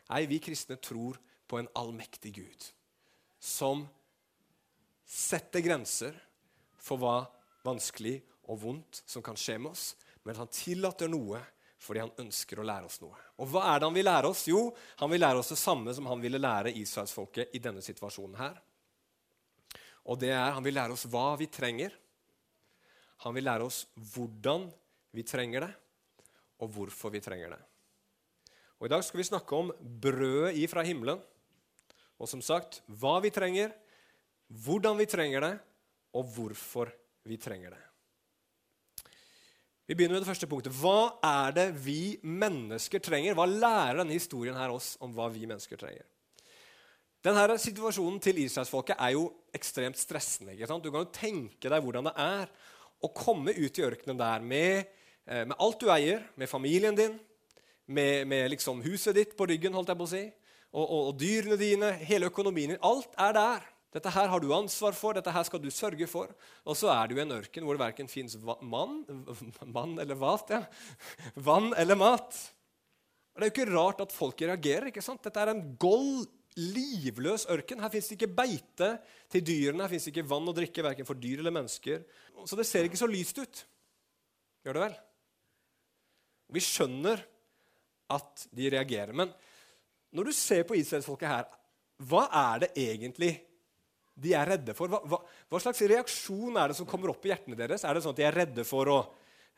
Nei, 0.08 0.24
vi 0.30 0.40
kristne 0.42 0.78
tror 0.80 1.18
på 1.48 1.58
en 1.60 1.68
allmektig 1.78 2.34
Gud 2.38 2.68
som 3.38 3.84
setter 5.08 5.62
grenser 5.64 6.16
for 6.82 7.00
hva 7.00 7.18
vanskelig 7.64 8.16
og 8.48 8.58
vondt 8.62 9.02
som 9.06 9.22
kan 9.24 9.36
skje 9.38 9.58
med 9.60 9.72
oss, 9.72 9.92
men 10.24 10.36
han 10.36 10.50
tillater 10.52 11.10
noe 11.12 11.40
fordi 11.78 12.02
han 12.02 12.16
ønsker 12.24 12.58
å 12.58 12.66
lære 12.66 12.88
oss 12.88 12.98
noe. 13.04 13.14
Og 13.38 13.52
hva 13.52 13.68
er 13.70 13.78
det 13.78 13.86
han 13.86 13.94
vil 13.94 14.08
lære 14.08 14.32
oss? 14.32 14.48
Jo, 14.50 14.64
han 14.98 15.12
vil 15.12 15.22
lære 15.22 15.38
oss 15.38 15.52
det 15.52 15.60
samme 15.60 15.94
som 15.94 16.08
han 16.10 16.20
ville 16.24 16.40
lære 16.40 16.74
israelsfolket 16.74 17.54
i 17.54 17.60
denne 17.62 17.84
situasjonen 17.84 18.34
her. 18.40 18.58
Og 20.10 20.18
det 20.18 20.32
er, 20.32 20.50
Han 20.56 20.64
vil 20.64 20.74
lære 20.74 20.96
oss 20.96 21.06
hva 21.06 21.36
vi 21.38 21.46
trenger 21.52 21.94
han 23.24 23.34
vil 23.34 23.48
lære 23.48 23.66
oss 23.66 23.82
hvordan 24.12 24.68
vi 25.16 25.24
trenger 25.26 25.66
det, 25.66 25.72
og 26.62 26.70
hvorfor 26.74 27.10
vi 27.14 27.22
trenger 27.22 27.54
det. 27.54 27.60
Og 28.78 28.86
I 28.86 28.92
dag 28.92 29.02
skal 29.02 29.18
vi 29.18 29.26
snakke 29.26 29.58
om 29.58 29.72
brødet 30.02 30.54
ifra 30.62 30.84
himmelen. 30.86 31.18
Og 32.18 32.30
som 32.30 32.42
sagt, 32.42 32.80
hva 32.86 33.18
vi 33.22 33.30
trenger, 33.34 33.72
hvordan 34.64 34.98
vi 34.98 35.06
trenger 35.10 35.44
det, 35.44 35.54
og 36.14 36.30
hvorfor 36.34 36.90
vi 37.28 37.36
trenger 37.40 37.74
det. 37.74 37.82
Vi 39.88 39.96
begynner 39.96 40.18
med 40.18 40.22
det 40.22 40.28
første 40.28 40.48
punktet. 40.50 40.74
Hva 40.76 41.18
er 41.24 41.54
det 41.56 41.66
vi 41.80 42.18
mennesker 42.22 43.00
trenger? 43.02 43.36
Hva 43.36 43.46
lærer 43.48 44.02
denne 44.02 44.16
historien 44.18 44.56
her 44.58 44.72
oss 44.74 44.96
om 45.00 45.14
hva 45.16 45.30
vi 45.32 45.46
mennesker 45.48 45.80
trenger? 45.80 46.04
Denne 47.24 47.56
Situasjonen 47.58 48.20
til 48.22 48.38
israelsfolket 48.44 49.00
er 49.00 49.16
jo 49.16 49.24
ekstremt 49.56 49.98
stressende. 49.98 50.52
ikke 50.54 50.68
sant? 50.70 50.84
Du 50.84 50.92
kan 50.92 51.02
jo 51.02 51.14
tenke 51.14 51.72
deg 51.72 51.82
hvordan 51.82 52.06
det 52.06 52.14
er 52.20 52.52
å 53.02 53.10
komme 53.14 53.54
ut 53.56 53.80
i 53.80 53.84
ørkenen 53.86 54.20
der 54.20 54.44
med, 54.44 54.92
eh, 55.26 55.44
med 55.44 55.56
alt 55.58 55.80
du 55.80 55.90
eier, 55.90 56.22
med 56.36 56.48
familien 56.48 56.94
din, 56.94 57.18
med, 57.88 58.28
med 58.28 58.50
liksom 58.52 58.82
huset 58.84 59.16
ditt 59.16 59.34
på 59.36 59.48
ryggen, 59.48 59.74
holdt 59.76 59.90
jeg 59.92 59.98
på 59.98 60.06
å 60.06 60.12
si, 60.12 60.22
og, 60.68 60.84
og, 60.84 61.00
og, 61.00 61.12
dyrene 61.20 61.56
dine, 61.60 61.92
hele 62.04 62.28
økonomien 62.28 62.74
din. 62.74 62.80
Alt 62.84 63.14
er 63.16 63.34
der. 63.36 63.66
Dette 63.96 64.12
her 64.12 64.28
har 64.28 64.42
du 64.44 64.50
ansvar 64.52 64.92
for, 64.92 65.16
dette 65.16 65.32
her 65.32 65.46
skal 65.48 65.62
du 65.62 65.70
sørge 65.72 66.06
for. 66.10 66.34
Og 66.68 66.76
så 66.76 66.90
er 66.92 67.08
du 67.08 67.16
i 67.16 67.22
en 67.24 67.32
ørken 67.38 67.64
hvor 67.64 67.78
det 67.78 67.86
verken 67.86 68.10
fins 68.12 68.36
mann, 68.44 69.00
mann 69.76 69.96
eller 69.96 70.18
mat, 70.20 70.52
ja. 70.52 70.62
vann 71.48 71.72
eller 71.72 71.96
mat. 71.98 72.36
Og 73.32 73.40
Det 73.40 73.46
er 73.46 73.50
jo 73.50 73.54
ikke 73.54 73.72
rart 73.72 74.04
at 74.04 74.12
folk 74.12 74.44
reagerer. 74.44 74.90
ikke 74.90 75.04
sant? 75.04 75.22
Dette 75.24 75.40
er 75.40 75.54
en 75.54 75.64
gold 75.80 76.28
livløs 76.58 77.46
ørken. 77.48 77.80
Her 77.80 77.92
fins 77.92 78.10
det 78.10 78.18
ikke 78.18 78.34
beite 78.34 78.92
til 79.32 79.44
dyrene, 79.46 79.84
her 79.84 79.92
fins 79.94 80.08
ikke 80.10 80.26
vann 80.26 80.50
å 80.50 80.56
drikke 80.56 80.84
verken 80.84 81.08
for 81.08 81.16
dyr 81.16 81.40
eller 81.40 81.54
mennesker. 81.54 82.04
Så 82.44 82.58
det 82.58 82.66
ser 82.68 82.88
ikke 82.88 83.00
så 83.00 83.08
lyst 83.08 83.40
ut. 83.40 83.64
Gjør 84.66 84.76
det 84.76 84.84
vel? 84.84 84.96
Vi 86.58 86.64
skjønner 86.64 87.22
at 88.12 88.46
de 88.54 88.70
reagerer. 88.72 89.12
Men 89.16 89.32
når 90.14 90.30
du 90.30 90.36
ser 90.36 90.64
på 90.68 90.76
israelsfolket 90.78 91.30
her, 91.30 91.46
hva 92.08 92.24
er 92.30 92.64
det 92.64 92.70
egentlig 92.78 93.32
de 94.18 94.34
er 94.34 94.48
redde 94.54 94.74
for? 94.74 94.90
Hva, 94.90 95.00
hva, 95.06 95.20
hva, 95.50 95.60
slags 95.62 95.82
reaksjon 95.90 96.56
er 96.58 96.70
det 96.70 96.78
som 96.78 96.88
kommer 96.88 97.12
opp 97.12 97.26
i 97.26 97.32
hjertene 97.32 97.58
deres? 97.58 97.84
Er 97.86 97.94
det 97.94 98.04
sånn 98.04 98.16
at 98.16 98.20
de 98.20 98.26
er 98.26 98.38
redde 98.40 98.64
for 98.66 98.90
å, 98.92 98.98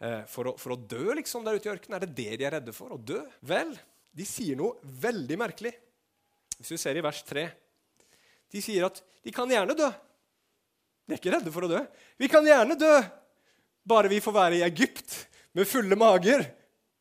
eh, 0.01 0.23
for 0.29 0.53
å, 0.53 0.57
for 0.61 0.75
å 0.75 0.81
dø 0.81 1.17
liksom, 1.17 1.47
der 1.47 1.57
ute 1.57 1.71
i 1.71 1.73
ørkenen? 1.73 1.97
Er 1.97 2.05
det 2.05 2.17
det 2.17 2.41
de 2.41 2.49
er 2.49 2.57
redde 2.59 2.75
for? 2.77 2.93
Å 2.97 3.01
dø? 3.01 3.23
Vel, 3.47 3.73
de 4.13 4.27
sier 4.29 4.59
noe 4.59 4.77
veldig 4.83 5.39
merkelig. 5.41 5.73
Hvis 6.59 6.75
du 6.75 6.81
ser 6.81 6.99
i 6.99 7.05
vers 7.05 7.23
3 7.25 7.47
De 8.53 8.61
sier 8.61 8.85
at 8.85 8.99
de 9.25 9.33
kan 9.33 9.49
gjerne 9.49 9.77
dø. 9.79 9.89
De 11.07 11.15
er 11.15 11.21
ikke 11.21 11.33
redde 11.33 11.53
for 11.55 11.65
å 11.65 11.71
dø. 11.71 11.81
Vi 12.21 12.29
kan 12.29 12.45
gjerne 12.45 12.77
dø. 12.77 12.95
Bare 13.87 14.11
vi 14.13 14.21
får 14.21 14.35
være 14.35 14.59
i 14.59 14.65
Egypt 14.67 15.15
med 15.57 15.69
fulle 15.69 15.97
mager, 15.99 16.45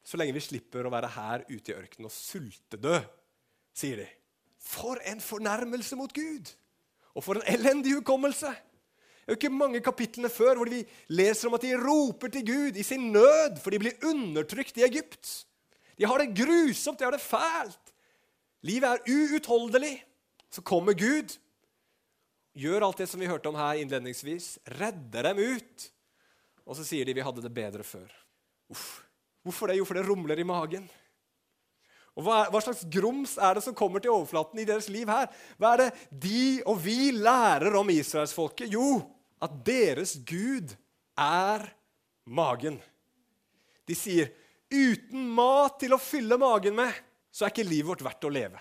så 0.10 0.18
lenge 0.18 0.34
vi 0.34 0.42
slipper 0.42 0.88
å 0.88 0.94
være 0.94 1.12
her 1.14 1.44
ute 1.52 1.70
i 1.70 1.76
ørkenen 1.76 2.08
og 2.10 2.14
sultedø, 2.16 2.96
sier 3.78 4.02
de. 4.02 4.08
For 4.60 4.98
en 5.06 5.22
fornærmelse 5.22 5.98
mot 6.00 6.14
Gud! 6.14 6.50
Og 7.14 7.26
for 7.26 7.38
en 7.38 7.46
elendig 7.54 7.94
hukommelse! 8.00 8.50
Det 8.50 9.36
er 9.36 9.36
jo 9.36 9.40
ikke 9.44 9.54
mange 9.54 9.80
kapitlene 9.86 10.32
før 10.34 10.58
hvor 10.58 10.72
vi 10.72 10.80
leser 11.14 11.46
om 11.50 11.54
at 11.54 11.62
de 11.62 11.76
roper 11.78 12.32
til 12.34 12.48
Gud 12.48 12.80
i 12.82 12.86
sin 12.86 13.12
nød, 13.14 13.60
for 13.62 13.70
de 13.70 13.80
blir 13.84 14.08
undertrykt 14.10 14.80
i 14.82 14.88
Egypt. 14.88 15.30
De 16.00 16.08
har 16.10 16.18
det 16.18 16.34
grusomt, 16.40 16.98
de 16.98 17.06
har 17.06 17.14
det 17.14 17.22
fælt. 17.22 17.94
Livet 18.66 18.90
er 18.90 19.14
uutholdelig. 19.14 19.94
Så 20.50 20.64
kommer 20.66 20.98
Gud, 20.98 21.36
gjør 22.58 22.88
alt 22.88 23.04
det 23.04 23.06
som 23.12 23.22
vi 23.22 23.30
hørte 23.30 23.52
om 23.52 23.60
her 23.60 23.84
innledningsvis, 23.84 24.56
redder 24.80 25.30
dem 25.30 25.44
ut. 25.60 25.86
Og 26.66 26.80
så 26.80 26.88
sier 26.88 27.06
de 27.06 27.14
vi 27.14 27.28
hadde 27.28 27.46
det 27.46 27.54
bedre 27.54 27.86
før. 27.86 28.10
Uff. 28.74 29.04
Hvorfor 29.46 29.72
det? 29.72 29.80
Jo, 29.80 29.88
for 29.88 29.98
det 29.98 30.08
rumler 30.08 30.40
i 30.40 30.48
magen. 30.48 30.90
Og 32.20 32.26
hva, 32.26 32.42
hva, 32.52 32.60
slags 32.64 32.84
grums 32.92 33.38
er 33.40 33.56
det 33.56 33.64
som 33.64 33.76
kommer 33.78 34.04
til 34.04 34.12
overflaten 34.12 34.60
i 34.60 34.68
deres 34.68 34.90
liv 34.92 35.08
her? 35.08 35.30
Hva 35.62 35.74
er 35.76 35.84
det 35.86 35.90
de 36.26 36.42
og 36.68 36.82
vi 36.84 37.14
lærer 37.16 37.78
om 37.80 37.92
israelsfolket? 37.94 38.74
Jo, 38.74 39.00
at 39.40 39.54
deres 39.66 40.18
Gud 40.28 40.74
er 41.16 41.64
magen. 42.28 42.80
De 43.88 43.96
sier 43.96 44.34
uten 44.70 45.30
mat 45.34 45.80
til 45.82 45.96
å 45.96 46.02
fylle 46.02 46.38
magen 46.42 46.76
med, 46.78 46.92
så 47.32 47.46
er 47.46 47.54
ikke 47.54 47.70
livet 47.70 47.94
vårt 47.94 48.04
verdt 48.06 48.28
å 48.28 48.34
leve. 48.34 48.60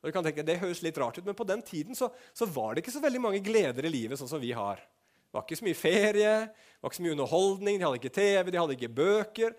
Og 0.00 0.08
du 0.08 0.14
kan 0.16 0.24
tenke, 0.24 0.44
Det 0.44 0.58
høres 0.60 0.82
litt 0.84 0.98
rart 1.00 1.18
ut, 1.18 1.24
men 1.24 1.36
på 1.36 1.46
den 1.48 1.62
tiden 1.64 1.96
så, 1.96 2.10
så 2.32 2.48
var 2.48 2.74
det 2.74 2.82
ikke 2.84 2.92
så 2.92 3.04
veldig 3.04 3.20
mange 3.20 3.44
gleder 3.44 3.86
i 3.86 3.92
livet 3.92 4.20
sånn 4.20 4.28
som 4.28 4.42
vi 4.42 4.52
har. 4.52 4.80
Det 4.80 5.36
var 5.36 5.44
ikke 5.46 5.60
så 5.60 5.66
mye 5.66 5.78
ferie, 5.78 6.34
det 6.48 6.84
var 6.84 6.92
ikke 6.92 6.98
så 7.00 7.04
mye 7.04 7.14
underholdning, 7.16 7.78
de 7.78 7.86
hadde 7.86 8.00
ikke 8.00 8.16
TV, 8.16 8.50
de 8.50 8.60
hadde 8.60 8.76
ikke 8.76 8.96
bøker. 8.96 9.56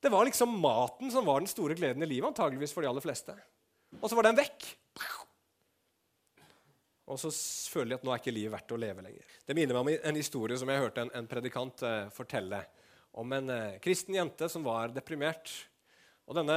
Det 0.00 0.12
var 0.12 0.24
liksom 0.24 0.58
maten 0.60 1.10
som 1.12 1.26
var 1.28 1.42
den 1.42 1.50
store 1.50 1.76
gleden 1.76 2.02
i 2.02 2.08
livet, 2.08 2.30
antageligvis 2.30 2.72
for 2.72 2.84
de 2.84 2.88
aller 2.88 3.04
fleste. 3.04 3.34
Og 4.00 4.08
så 4.08 4.16
var 4.16 4.28
den 4.28 4.38
vekk. 4.38 4.68
Og 7.10 7.18
så 7.18 7.30
føler 7.72 7.92
de 7.92 7.98
at 7.98 8.04
nå 8.06 8.12
er 8.14 8.22
ikke 8.22 8.34
livet 8.34 8.54
verdt 8.54 8.72
å 8.76 8.78
leve 8.80 9.04
lenger. 9.04 9.32
Det 9.44 9.56
minner 9.58 9.76
meg 9.76 9.82
om 9.82 10.10
en 10.10 10.20
historie 10.20 10.58
som 10.60 10.70
jeg 10.70 10.82
hørte 10.84 11.04
en, 11.04 11.10
en 11.18 11.28
predikant 11.28 11.82
uh, 11.82 12.06
fortelle. 12.14 12.62
Om 13.18 13.34
en 13.34 13.50
uh, 13.50 13.78
kristen 13.82 14.14
jente 14.14 14.48
som 14.52 14.64
var 14.64 14.94
deprimert. 14.94 15.50
Og 16.30 16.36
denne 16.38 16.56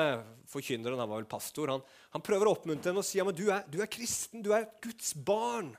forkynneren, 0.51 1.01
han 1.01 1.09
var 1.09 1.23
vel 1.23 1.29
pastor, 1.29 1.71
han, 1.73 1.81
han 2.13 2.23
prøver 2.23 2.45
å 2.45 2.53
oppmuntre 2.53 2.91
henne 2.91 3.01
og 3.01 3.07
si 3.07 3.17
men 3.25 3.33
du 3.33 3.47
er, 3.49 3.63
du 3.65 3.79
er 3.81 3.89
kristen, 3.89 4.43
du 4.45 4.51
er 4.53 4.69
Guds 4.83 5.15
barn. 5.17 5.71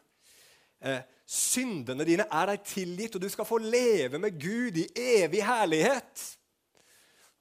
Eh, 0.82 1.04
syndene 1.22 2.04
dine 2.04 2.26
er 2.26 2.50
deg 2.50 2.64
tilgitt, 2.66 3.14
og 3.14 3.22
du 3.22 3.30
skal 3.30 3.46
få 3.46 3.60
leve 3.62 4.18
med 4.18 4.34
Gud 4.34 4.80
i 4.82 4.88
evig 5.22 5.44
herlighet. 5.46 6.24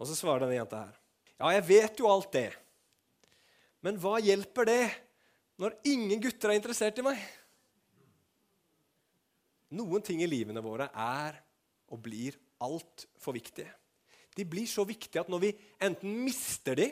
Og 0.03 0.10
så 0.10 0.17
svarer 0.19 0.43
denne 0.43 0.57
jenta 0.57 0.81
her. 0.83 0.95
Ja, 1.39 1.53
jeg 1.55 1.63
vet 1.69 2.01
jo 2.01 2.10
alt 2.12 2.33
det. 2.36 2.50
Men 3.83 3.95
hva 4.03 4.17
hjelper 4.19 4.67
det 4.67 4.83
når 5.63 5.77
ingen 5.88 6.19
gutter 6.24 6.51
er 6.51 6.60
interessert 6.60 7.00
i 7.00 7.05
meg? 7.05 7.22
Noen 9.79 10.03
ting 10.03 10.19
i 10.19 10.27
livene 10.27 10.62
våre 10.63 10.89
er 10.91 11.39
og 11.88 12.01
blir 12.03 12.36
altfor 12.63 13.38
viktige. 13.38 13.72
De 14.36 14.43
blir 14.50 14.67
så 14.67 14.83
viktige 14.88 15.24
at 15.24 15.31
når 15.31 15.45
vi 15.45 15.53
enten 15.88 16.19
mister 16.25 16.75
de, 16.77 16.89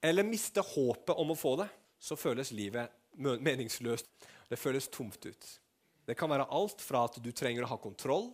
eller 0.00 0.24
mister 0.24 0.64
håpet 0.64 1.20
om 1.20 1.34
å 1.34 1.38
få 1.38 1.56
det, 1.60 1.68
så 2.00 2.16
føles 2.16 2.54
livet 2.56 2.92
meningsløst. 3.20 4.08
Det 4.48 4.56
føles 4.60 4.88
tomt 4.88 5.20
ut. 5.26 5.46
Det 6.06 6.16
kan 6.16 6.30
være 6.32 6.48
alt 6.54 6.80
fra 6.80 7.04
at 7.10 7.20
du 7.20 7.32
trenger 7.34 7.66
å 7.66 7.72
ha 7.74 7.80
kontroll 7.82 8.30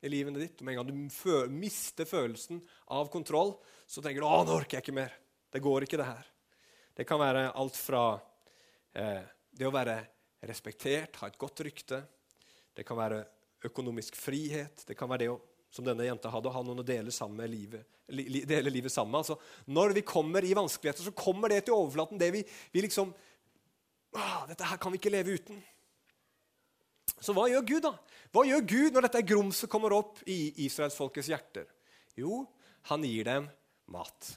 i 0.00 0.08
livet 0.08 0.38
ditt. 0.40 0.60
og 0.60 0.64
Med 0.64 0.74
en 0.76 0.80
gang 0.80 0.90
du 0.90 1.12
fø 1.14 1.44
mister 1.52 2.08
følelsen 2.08 2.62
av 2.88 3.10
kontroll, 3.12 3.56
så 3.86 4.02
tenker 4.02 4.20
du 4.20 4.26
'Å, 4.26 4.44
nå 4.46 4.56
orker 4.60 4.78
jeg 4.78 4.84
ikke 4.86 5.00
mer'. 5.00 5.16
Det 5.52 5.62
går 5.62 5.82
ikke, 5.82 5.98
det 5.98 6.06
her. 6.06 6.26
Det 6.94 7.06
kan 7.06 7.18
være 7.18 7.52
alt 7.54 7.76
fra 7.76 8.20
Eh, 8.92 9.22
det 9.50 9.66
å 9.66 9.74
være 9.74 9.98
respektert, 10.48 11.20
ha 11.20 11.28
et 11.30 11.38
godt 11.38 11.62
rykte. 11.66 12.00
Det 12.74 12.84
kan 12.86 12.98
være 12.98 13.22
økonomisk 13.68 14.16
frihet. 14.18 14.84
Det 14.86 14.96
kan 14.98 15.10
være 15.10 15.24
det 15.24 15.32
å, 15.32 15.38
som 15.70 15.86
denne 15.86 16.06
jenta 16.06 16.32
hadde, 16.32 16.50
å 16.50 16.54
ha 16.54 16.62
noen 16.66 16.82
å 16.82 16.86
dele, 16.86 17.12
livet, 17.46 17.98
li, 18.08 18.42
dele 18.48 18.72
livet 18.72 18.92
sammen 18.92 19.14
med. 19.14 19.22
Altså, 19.22 19.36
når 19.70 19.94
vi 20.00 20.06
kommer 20.06 20.46
i 20.46 20.56
vanskeligheter, 20.56 21.06
så 21.06 21.14
kommer 21.14 21.52
det 21.52 21.64
til 21.66 21.76
overflaten. 21.76 22.18
Det 22.18 22.30
vi, 22.34 22.42
vi 22.72 22.86
liksom 22.86 23.12
ah, 24.16 24.46
Dette 24.48 24.66
her 24.66 24.80
kan 24.80 24.92
vi 24.92 24.98
ikke 24.98 25.12
leve 25.14 25.36
uten. 25.38 25.60
Så 27.20 27.34
hva 27.36 27.46
gjør 27.50 27.66
Gud, 27.68 27.82
da? 27.84 27.94
Hva 28.32 28.44
gjør 28.48 28.66
Gud 28.68 28.96
når 28.96 29.06
dette 29.06 29.26
grumset 29.28 29.70
kommer 29.72 29.92
opp 29.96 30.22
i 30.30 30.38
israelsfolkets 30.66 31.28
hjerter? 31.32 31.66
Jo, 32.18 32.44
han 32.88 33.04
gir 33.04 33.28
dem 33.28 33.48
mat. 33.92 34.30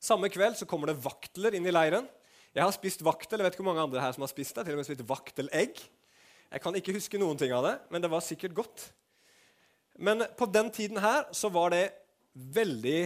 Samme 0.00 0.30
kveld 0.32 0.56
så 0.56 0.68
kommer 0.68 0.90
det 0.90 1.02
vaktler 1.04 1.56
inn 1.58 1.68
i 1.68 1.74
leiren. 1.74 2.08
Jeg 2.56 2.64
har 2.64 2.72
spist 2.74 3.04
vaktel. 3.04 3.38
Jeg 3.38 3.46
vet 3.46 3.56
ikke 3.56 3.64
hvor 3.66 3.74
mange 3.74 3.84
andre 3.84 4.02
her 4.02 4.14
som 4.16 4.24
har 4.24 4.32
spist 4.32 4.56
det. 4.56 4.64
Til 4.66 4.74
og 4.74 4.80
med 4.80 4.88
spist 4.88 5.04
vaktelegg. 5.06 5.82
Jeg 6.50 6.62
kan 6.64 6.78
ikke 6.78 6.96
huske 6.96 7.20
noen 7.20 7.38
ting 7.38 7.52
av 7.54 7.66
det, 7.66 7.74
men 7.92 8.02
det 8.02 8.10
var 8.10 8.24
sikkert 8.26 8.56
godt. 8.56 8.86
Men 10.00 10.24
på 10.38 10.48
den 10.50 10.70
tiden 10.74 10.98
her 10.98 11.28
så 11.36 11.50
var 11.52 11.70
det 11.74 11.84
veldig 12.34 13.02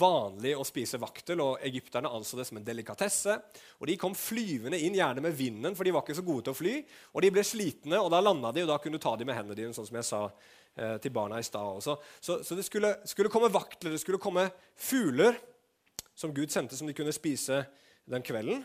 vanlig 0.00 0.52
å 0.58 0.64
spise 0.66 0.98
vaktel, 1.00 1.40
og 1.44 1.64
egypterne 1.66 2.10
anså 2.10 2.38
det 2.38 2.46
som 2.48 2.58
en 2.60 2.66
delikatesse. 2.66 3.36
Og 3.78 3.86
De 3.90 3.96
kom 4.00 4.16
flyvende 4.16 4.78
inn, 4.78 4.96
gjerne 4.98 5.24
med 5.24 5.36
vinden, 5.36 5.76
for 5.76 5.86
de 5.86 5.92
var 5.94 6.04
ikke 6.04 6.18
så 6.18 6.26
gode 6.26 6.46
til 6.46 6.54
å 6.54 6.58
fly. 6.58 6.74
Og 7.14 7.22
De 7.24 7.30
ble 7.34 7.44
slitne, 7.46 8.00
og 8.00 8.10
da 8.12 8.22
landa 8.22 8.52
de, 8.52 8.64
og 8.64 8.72
da 8.72 8.78
kunne 8.82 8.98
du 8.98 9.04
ta 9.04 9.14
dem 9.16 9.30
med 9.30 9.38
hendene 9.38 9.58
dine, 9.58 9.76
sånn 9.76 9.88
som 9.88 10.00
jeg 10.00 10.08
sa 10.08 10.22
eh, 10.26 10.96
til 11.02 11.14
barna 11.14 11.40
i 11.40 11.46
stad. 11.46 11.76
også. 11.80 11.96
så, 12.20 12.40
så, 12.44 12.58
det 12.58 12.66
skulle, 12.66 12.92
skulle, 13.04 13.32
komme 13.32 13.52
vaktler, 13.52 13.94
det 13.94 14.02
skulle 14.02 14.22
komme 14.22 14.48
fugler 14.76 15.38
som 16.14 16.34
Gud 16.36 16.52
sendte, 16.52 16.76
som 16.76 16.86
de 16.86 16.96
kunne 16.96 17.14
spise 17.16 17.64
den 18.10 18.22
kvelden. 18.26 18.64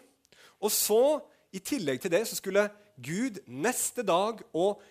Og 0.59 0.71
så, 0.71 1.21
i 1.55 1.61
tillegg 1.63 2.01
til 2.03 2.11
det, 2.11 2.25
så 2.27 2.35
skulle 2.35 2.69
Gud 2.97 3.41
neste 3.47 4.03
dag 4.03 4.41
og 4.55 4.81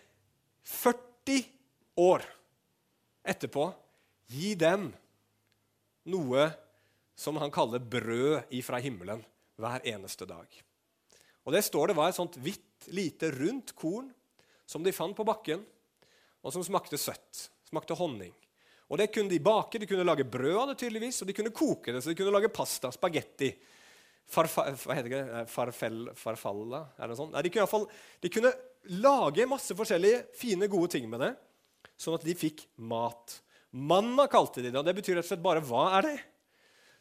40 0.64 1.44
år 2.00 2.24
etterpå 3.24 3.68
gi 4.32 4.54
dem 4.58 4.90
noe 6.10 6.48
som 7.16 7.36
han 7.40 7.52
kaller 7.54 7.82
brød 7.82 8.54
ifra 8.54 8.80
himmelen 8.82 9.22
hver 9.60 9.84
eneste 9.86 10.26
dag. 10.28 10.48
Og 11.44 11.52
Det 11.52 11.62
står 11.64 11.90
det 11.90 11.96
var 11.98 12.10
et 12.10 12.18
sånt 12.18 12.38
hvitt, 12.40 12.88
lite, 12.92 13.30
rundt 13.32 13.72
korn 13.76 14.10
som 14.66 14.82
de 14.84 14.92
fant 14.92 15.16
på 15.16 15.24
bakken, 15.24 15.62
og 16.44 16.52
som 16.52 16.64
smakte 16.64 16.98
søtt. 17.00 17.48
Smakte 17.68 17.96
honning. 17.96 18.32
Og 18.88 18.98
Det 18.98 19.12
kunne 19.12 19.32
de 19.32 19.40
bake, 19.40 19.78
de 19.78 19.86
kunne 19.88 20.04
lage 20.04 20.26
brød 20.28 20.56
av 20.56 20.68
det, 20.72 20.80
tydeligvis, 20.82 21.22
og 21.22 21.28
de 21.28 21.36
kunne 21.36 21.54
koke 21.54 21.92
det, 21.92 22.02
så 22.02 22.12
de 22.12 22.18
kunne 22.18 22.34
lage 22.34 22.52
pasta, 22.52 22.92
spagetti 22.92 23.52
farfa, 24.30 24.66
hva 24.72 24.96
heter 24.96 25.10
det? 25.12 25.22
Eh, 25.22 25.46
farfell, 25.50 26.08
farfalla? 26.18 26.84
Er 26.98 27.10
det 27.10 27.18
sånn? 27.18 27.32
Nei, 27.34 27.44
de, 27.46 27.52
kunne 27.54 27.70
fall, 27.70 27.86
de 28.22 28.30
kunne 28.32 28.52
lage 29.00 29.48
masse 29.50 29.76
forskjellige 29.76 30.24
fine, 30.38 30.68
gode 30.70 30.94
ting 30.96 31.08
med 31.10 31.22
det, 31.24 31.32
sånn 32.00 32.16
at 32.18 32.26
de 32.26 32.36
fikk 32.38 32.66
mat. 32.90 33.38
Manna 33.74 34.28
kalte 34.30 34.62
de 34.62 34.70
det, 34.70 34.78
og 34.78 34.86
det 34.86 34.94
betyr 34.94 35.18
rett 35.18 35.26
og 35.26 35.32
slett 35.32 35.42
bare 35.42 35.60
'hva 35.60 35.98
er 35.98 36.02
det?' 36.02 36.24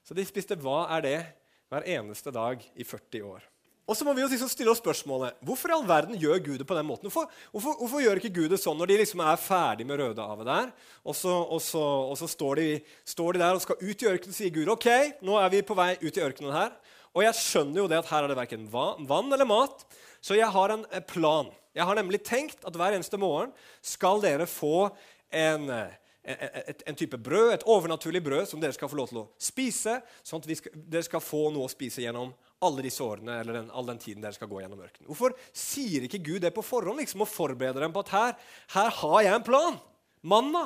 Så 0.04 0.16
de 0.16 0.26
spiste 0.26 0.58
'hva 0.58 0.90
er 0.90 1.02
det?' 1.02 1.26
hver 1.70 1.86
eneste 1.90 2.30
dag 2.34 2.62
i 2.78 2.84
40 2.84 3.22
år. 3.26 3.42
Og 3.84 3.98
så 3.98 4.06
må 4.06 4.14
vi 4.16 4.22
jo 4.22 4.30
liksom 4.32 4.48
stille 4.48 4.72
oss 4.72 4.80
spørsmålet 4.80 5.42
hvorfor 5.44 5.72
i 5.72 5.76
all 5.76 5.88
verden 5.88 6.20
gjør 6.20 6.40
Gud 6.46 6.62
det 6.62 6.68
på 6.70 6.76
den 6.78 6.86
måten. 6.88 7.10
Hvorfor, 7.10 7.28
hvorfor, 7.52 7.74
hvorfor 7.82 8.04
gjør 8.04 8.22
ikke 8.22 8.32
Gud 8.38 8.54
det 8.54 8.62
sånn 8.62 8.78
når 8.80 8.92
de 8.94 9.00
liksom 9.02 9.24
er 9.26 9.42
ferdig 9.42 9.88
med 9.90 10.00
Rødehavet 10.00 10.48
der, 10.48 10.70
og 11.04 11.18
så, 11.18 11.34
og 11.44 11.60
så, 11.66 11.82
og 11.82 12.16
så 12.20 12.30
står, 12.32 12.62
de, 12.62 12.68
står, 13.04 13.36
de, 13.36 13.42
der 13.44 13.58
og 13.58 13.64
skal 13.66 13.82
ut 13.82 14.06
i 14.06 14.08
ørkenen, 14.14 14.32
og 14.32 14.38
sier 14.38 14.54
Gud 14.56 14.72
ok, 14.72 14.88
nå 15.28 15.36
er 15.42 15.52
vi 15.52 15.66
på 15.68 15.76
vei 15.76 15.90
ut 16.00 16.16
i 16.16 16.24
ørkenen 16.24 16.56
her. 16.56 16.72
Og 17.14 17.26
jeg 17.26 17.40
skjønner 17.42 17.84
jo 17.84 17.90
det 17.92 18.00
at 18.00 18.14
her 18.14 18.24
er 18.24 18.32
det 18.32 18.40
verken 18.40 18.70
vann 18.72 19.36
eller 19.36 19.50
mat, 19.50 19.84
så 20.24 20.38
jeg 20.38 20.48
har 20.56 20.78
en 20.78 20.88
eh, 20.90 21.04
plan. 21.04 21.52
Jeg 21.76 21.90
har 21.90 21.98
nemlig 21.98 22.22
tenkt 22.24 22.64
at 22.64 22.78
hver 22.78 22.96
eneste 22.96 23.20
morgen 23.20 23.52
skal 23.84 24.24
dere 24.24 24.48
få 24.48 24.88
en, 25.34 25.68
eh, 25.74 25.92
en, 26.24 26.76
en 26.86 26.96
type 26.96 27.18
brød, 27.20 27.52
et 27.54 27.66
overnaturlig 27.68 28.22
brød 28.24 28.48
som 28.48 28.62
dere 28.64 28.76
skal 28.76 28.90
få 28.92 28.98
lov 29.00 29.10
til 29.12 29.22
å 29.24 29.26
spise, 29.42 29.98
sånn 30.24 30.44
at 30.44 30.50
skal, 30.58 30.76
dere 30.76 31.06
skal 31.06 31.24
få 31.24 31.50
noe 31.52 31.68
å 31.68 31.72
spise 31.72 32.04
gjennom 32.06 32.32
alle 32.64 32.86
disse 32.86 33.04
årene, 33.04 33.42
eller 33.42 33.60
den, 33.60 33.72
all 33.76 33.90
den 33.90 34.00
tiden 34.00 34.24
dere 34.24 34.36
skal 34.36 34.48
gå 34.52 34.62
gjennom 34.64 34.80
ørkenen. 34.86 35.10
Hvorfor 35.10 35.36
sier 35.52 36.06
ikke 36.08 36.22
Gud 36.24 36.46
det 36.46 36.54
på 36.56 36.64
forhånd 36.64 37.04
liksom, 37.04 37.26
og 37.26 37.32
forbereder 37.32 37.84
dem 37.84 37.96
på 37.96 38.06
at 38.06 38.14
her, 38.16 38.38
her 38.78 38.94
har 39.02 39.18
jeg 39.26 39.36
en 39.36 39.48
plan? 39.50 39.82
Manna. 40.24 40.64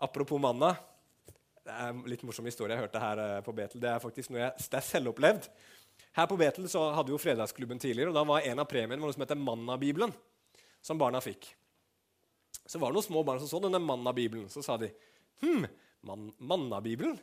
Apropos 0.00 0.40
manna. 0.40 0.72
Det 1.60 1.76
er 1.76 1.92
en 1.92 2.00
litt 2.08 2.24
morsom 2.24 2.48
historie 2.48 2.72
jeg 2.72 2.86
hørte 2.86 3.02
her 3.02 3.20
eh, 3.20 3.36
på 3.44 3.52
Betel. 3.52 3.82
Det 3.82 3.92
er 3.92 4.00
faktisk 4.00 4.32
noe 4.32 4.46
jeg, 4.46 4.68
det 4.72 4.80
er 4.80 4.86
selvopplevd. 4.86 5.50
Her 6.16 6.26
på 6.26 6.40
Betel 6.40 6.72
så 6.72 6.88
hadde 6.96 7.12
jo 7.12 7.20
Fredagsklubben 7.20 7.78
tidligere, 7.78 8.10
og 8.10 8.16
da 8.16 8.24
var 8.26 8.48
en 8.48 8.64
av 8.64 8.68
premiene 8.70 8.98
noe 9.02 9.12
som 9.12 9.22
heter 9.22 9.38
Manna-bibelen, 9.38 10.14
som 10.80 10.98
barna 10.98 11.20
fikk. 11.22 11.52
Så 12.70 12.78
var 12.78 12.92
det 12.92 13.00
noen 13.00 13.08
små 13.08 13.24
barn 13.26 13.40
som 13.42 13.50
så 13.50 13.58
denne 13.64 13.80
Manna-bibelen. 13.82 14.46
Så 14.52 14.62
sa 14.62 14.76
de 14.78 14.92
Hm, 15.40 15.64
man, 16.06 16.28
Manna-bibelen? 16.38 17.16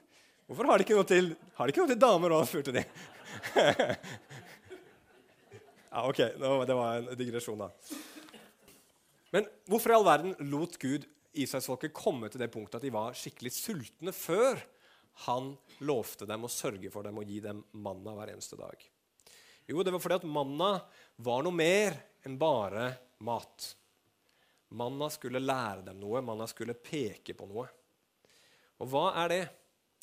Hvorfor 0.48 0.68
har 0.68 0.80
de 0.80 0.84
ikke 0.88 0.98
noe 0.98 1.08
til, 1.08 1.30
har 1.56 1.68
de 1.68 1.74
ikke 1.74 1.84
noe 1.84 1.92
til 1.92 2.00
damer 2.02 2.34
òg? 2.36 2.48
spurte 2.50 2.74
de. 2.76 2.84
ja, 5.94 6.02
ok, 6.02 6.20
det 6.40 6.78
var 6.80 7.00
en 7.00 7.10
digresjon, 7.20 7.62
da. 7.62 7.70
Men 9.36 9.48
hvorfor 9.70 9.94
i 9.94 9.98
all 9.98 10.08
verden 10.08 10.36
lot 10.52 10.80
Gud 10.82 11.08
Israelsfolket 11.38 11.96
komme 11.96 12.32
til 12.32 12.42
det 12.42 12.52
punktet 12.52 12.80
at 12.80 12.88
de 12.88 12.94
var 12.96 13.16
skikkelig 13.16 13.54
sultne 13.54 14.14
før 14.16 14.60
han 15.28 15.52
lovte 15.86 16.28
dem 16.30 16.48
å 16.48 16.52
sørge 16.52 16.92
for 16.94 17.08
dem 17.08 17.20
og 17.22 17.28
gi 17.30 17.42
dem 17.44 17.64
manna 17.78 18.16
hver 18.18 18.34
eneste 18.34 18.60
dag? 18.60 18.80
Jo, 19.68 19.84
det 19.84 19.94
var 19.94 20.04
fordi 20.04 20.22
at 20.22 20.32
manna 20.32 20.72
var 21.24 21.44
noe 21.46 21.56
mer 21.56 22.00
enn 22.26 22.40
bare 22.40 22.92
mat. 23.28 23.76
Manna 24.76 25.08
skulle 25.14 25.40
lære 25.40 25.86
dem 25.88 26.00
noe, 26.02 26.22
manna 26.26 26.48
skulle 26.50 26.76
peke 26.76 27.36
på 27.38 27.48
noe. 27.48 27.68
Og 28.84 28.90
hva 28.92 29.06
er 29.24 29.32
det? 29.32 29.44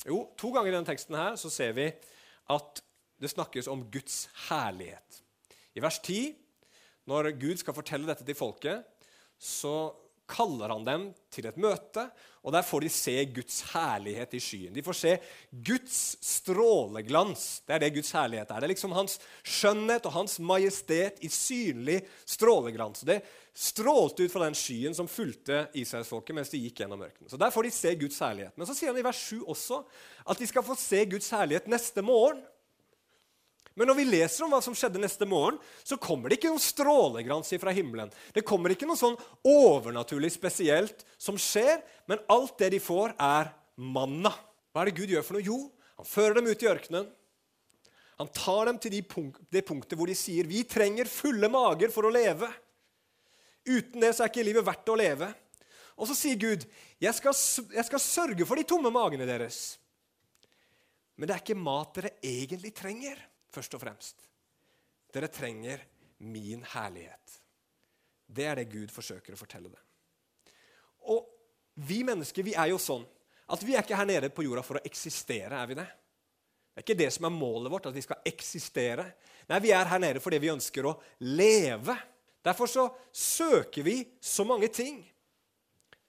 Jo, 0.05 0.23
To 0.37 0.51
ganger 0.53 0.71
i 0.71 0.75
denne 0.75 0.89
teksten 0.89 1.17
her 1.17 1.37
så 1.39 1.51
ser 1.53 1.75
vi 1.77 1.85
at 2.53 2.81
det 3.21 3.31
snakkes 3.31 3.69
om 3.71 3.85
Guds 3.91 4.25
herlighet. 4.49 5.21
I 5.75 5.83
vers 5.83 5.99
10, 6.01 6.33
når 7.09 7.31
Gud 7.39 7.61
skal 7.61 7.77
fortelle 7.77 8.09
dette 8.09 8.25
til 8.27 8.37
folket, 8.37 8.83
så 9.37 9.93
kaller 10.29 10.71
han 10.73 10.85
dem 10.87 11.05
til 11.33 11.47
et 11.49 11.57
møte, 11.61 12.05
og 12.45 12.53
der 12.53 12.65
får 12.65 12.85
de 12.85 12.89
se 12.93 13.13
Guds 13.33 13.61
herlighet 13.71 14.35
i 14.37 14.41
skyen. 14.43 14.73
De 14.75 14.83
får 14.85 14.97
se 14.99 15.13
Guds 15.65 15.97
stråleglans. 16.25 17.45
Det 17.65 17.73
er 17.73 17.81
det 17.81 17.93
Guds 17.95 18.11
herlighet 18.13 18.51
er. 18.51 18.61
Det 18.61 18.67
er 18.67 18.73
liksom 18.75 18.93
hans 18.93 19.17
skjønnhet 19.41 20.05
og 20.05 20.13
hans 20.19 20.37
majestet 20.37 21.21
i 21.25 21.31
synlig 21.33 22.03
stråleglans. 22.29 23.01
Det 23.07 23.17
strålte 23.55 24.27
ut 24.27 24.33
fra 24.33 24.45
den 24.45 24.57
skyen 24.57 24.93
som 24.97 25.09
fulgte 25.09 25.63
Israelsfolket 25.73 26.37
mens 26.37 26.53
de 26.53 26.61
gikk 26.61 26.83
gjennom 26.83 27.01
ørkenen. 27.07 27.31
Så 27.31 27.39
Der 27.41 27.53
får 27.53 27.65
de 27.65 27.73
se 27.73 27.95
Guds 27.97 28.19
herlighet. 28.21 28.53
Men 28.57 28.69
så 28.69 28.77
sier 28.77 28.93
han 28.93 29.01
i 29.01 29.05
vers 29.05 29.23
7 29.31 29.41
også 29.41 29.81
at 30.25 30.41
de 30.41 30.49
skal 30.49 30.65
få 30.67 30.77
se 30.77 31.01
Guds 31.09 31.31
herlighet 31.33 31.71
neste 31.71 32.05
morgen. 32.05 32.43
Men 33.75 33.89
når 33.91 33.97
vi 33.97 34.05
leser 34.07 34.45
om 34.45 34.53
hva 34.55 34.61
som 34.63 34.75
skjedde 34.77 35.01
neste 35.03 35.27
morgen, 35.27 35.57
så 35.83 35.97
kommer 35.99 36.31
det 36.31 36.37
ikke 36.37 36.53
noen 36.53 36.63
strålegrans 36.63 37.51
fra 37.59 37.73
himmelen. 37.75 38.11
Det 38.31 38.45
kommer 38.47 38.71
ikke 38.71 38.87
noe 38.87 38.99
sånn 38.99 39.17
overnaturlig 39.51 40.31
spesielt 40.31 41.03
som 41.19 41.35
skjer, 41.39 41.83
men 42.07 42.23
alt 42.31 42.55
det 42.61 42.71
de 42.77 42.79
får, 42.79 43.17
er 43.19 43.51
manna. 43.75 44.31
Hva 44.71 44.85
er 44.85 44.91
det 44.91 45.01
Gud 45.01 45.11
gjør 45.11 45.27
for 45.27 45.35
noe? 45.35 45.43
Jo, 45.43 45.59
han 45.99 46.07
fører 46.07 46.39
dem 46.39 46.47
ut 46.47 46.63
i 46.63 46.71
ørkenen. 46.71 47.11
Han 48.15 48.31
tar 48.31 48.71
dem 48.71 48.79
til 48.79 48.95
de 48.95 49.03
punk 49.03 49.41
det 49.51 49.65
punktet 49.67 49.99
hvor 49.99 50.07
de 50.07 50.15
sier 50.15 50.47
vi 50.47 50.63
trenger 50.63 51.11
fulle 51.11 51.51
mager 51.51 51.91
for 51.91 52.07
å 52.07 52.13
leve. 52.15 52.47
Uten 53.67 53.99
det 53.99 54.13
så 54.15 54.23
er 54.23 54.31
ikke 54.31 54.47
livet 54.47 54.63
verdt 54.63 54.91
å 54.93 54.99
leve. 54.99 55.33
Og 55.99 56.07
så 56.07 56.15
sier 56.15 56.39
Gud, 56.39 56.63
jeg 57.03 57.15
skal, 57.17 57.35
jeg 57.75 57.87
skal 57.87 58.03
sørge 58.03 58.47
for 58.47 58.59
de 58.59 58.67
tomme 58.67 58.91
magene 58.93 59.27
deres. 59.27 59.75
Men 61.19 61.27
det 61.27 61.35
er 61.35 61.43
ikke 61.43 61.59
mat 61.59 61.91
dere 61.97 62.15
egentlig 62.23 62.71
trenger 62.75 63.19
først 63.55 63.77
og 63.77 63.81
fremst. 63.81 64.27
Dere 65.15 65.31
trenger 65.31 65.83
min 66.27 66.63
herlighet. 66.75 67.41
Det 68.25 68.47
er 68.49 68.59
det 68.59 68.71
Gud 68.71 68.91
forsøker 68.91 69.35
å 69.35 69.39
fortelle 69.39 69.71
det. 69.71 69.81
Og 71.11 71.27
vi 71.87 72.01
mennesker 72.07 72.45
vi 72.45 72.55
er 72.57 72.71
jo 72.71 72.79
sånn 72.81 73.05
at 73.51 73.61
vi 73.61 73.75
er 73.75 73.85
ikke 73.85 73.97
her 73.99 74.09
nede 74.09 74.31
på 74.33 74.45
jorda 74.45 74.63
for 74.65 74.79
å 74.79 74.85
eksistere. 74.87 75.53
er 75.53 75.67
vi 75.67 75.75
Det 75.75 75.85
Det 75.85 76.81
er 76.81 76.83
ikke 76.83 77.03
det 77.03 77.13
som 77.13 77.25
er 77.25 77.29
målet 77.29 77.71
vårt, 77.71 77.85
at 77.85 77.95
vi 77.95 78.01
skal 78.01 78.17
eksistere. 78.25 79.13
Nei, 79.47 79.59
Vi 79.59 79.71
er 79.71 79.85
her 79.85 79.99
nede 79.99 80.19
fordi 80.19 80.39
vi 80.39 80.51
ønsker 80.51 80.85
å 80.85 81.01
leve. 81.19 81.95
Derfor 82.43 82.67
så 82.67 82.89
søker 83.11 83.83
vi 83.83 84.05
så 84.19 84.43
mange 84.43 84.67
ting. 84.67 85.05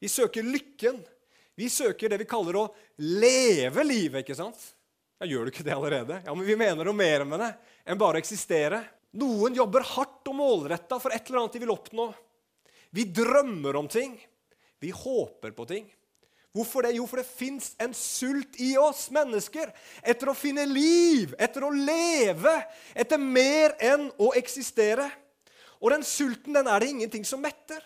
Vi 0.00 0.09
søker 0.09 0.43
lykken. 0.43 1.05
Vi 1.55 1.69
søker 1.69 2.09
det 2.09 2.19
vi 2.19 2.25
kaller 2.25 2.57
å 2.57 2.75
leve 2.99 3.85
livet. 3.85 4.21
ikke 4.21 4.35
sant? 4.35 4.75
Ja, 5.16 5.26
Gjør 5.26 5.46
du 5.46 5.52
ikke 5.54 5.64
det 5.64 5.73
allerede? 5.73 6.20
Ja, 6.26 6.35
men 6.35 6.46
Vi 6.46 6.56
mener 6.61 6.85
noe 6.85 6.96
mer 6.96 7.25
med 7.25 7.40
det 7.40 7.52
enn 7.88 7.99
bare 8.00 8.18
å 8.18 8.23
eksistere. 8.23 8.82
Noen 9.16 9.54
jobber 9.56 9.85
hardt 9.94 10.28
og 10.28 10.37
målretta 10.37 10.99
for 11.00 11.14
et 11.14 11.28
eller 11.28 11.44
annet 11.44 11.56
de 11.56 11.62
vil 11.62 11.73
oppnå. 11.73 12.11
Vi 12.92 13.06
drømmer 13.16 13.78
om 13.80 13.88
ting. 13.88 14.18
Vi 14.82 14.90
håper 14.92 15.54
på 15.56 15.64
ting. 15.70 15.87
Hvorfor 16.56 16.85
det? 16.85 16.94
Jo, 16.96 17.04
for 17.08 17.20
det 17.20 17.28
fins 17.28 17.75
en 17.80 17.92
sult 17.96 18.56
i 18.64 18.75
oss 18.80 19.06
mennesker 19.12 19.73
etter 20.00 20.30
å 20.32 20.37
finne 20.37 20.64
liv, 20.68 21.35
etter 21.38 21.64
å 21.64 21.73
leve, 21.73 22.52
etter 22.97 23.21
mer 23.21 23.75
enn 23.84 24.08
å 24.21 24.30
eksistere. 24.36 25.08
Og 25.80 25.93
den 25.93 26.04
sulten 26.04 26.56
den 26.56 26.69
er 26.69 26.80
det 26.80 26.93
ingenting 26.93 27.25
som 27.28 27.43
metter. 27.45 27.82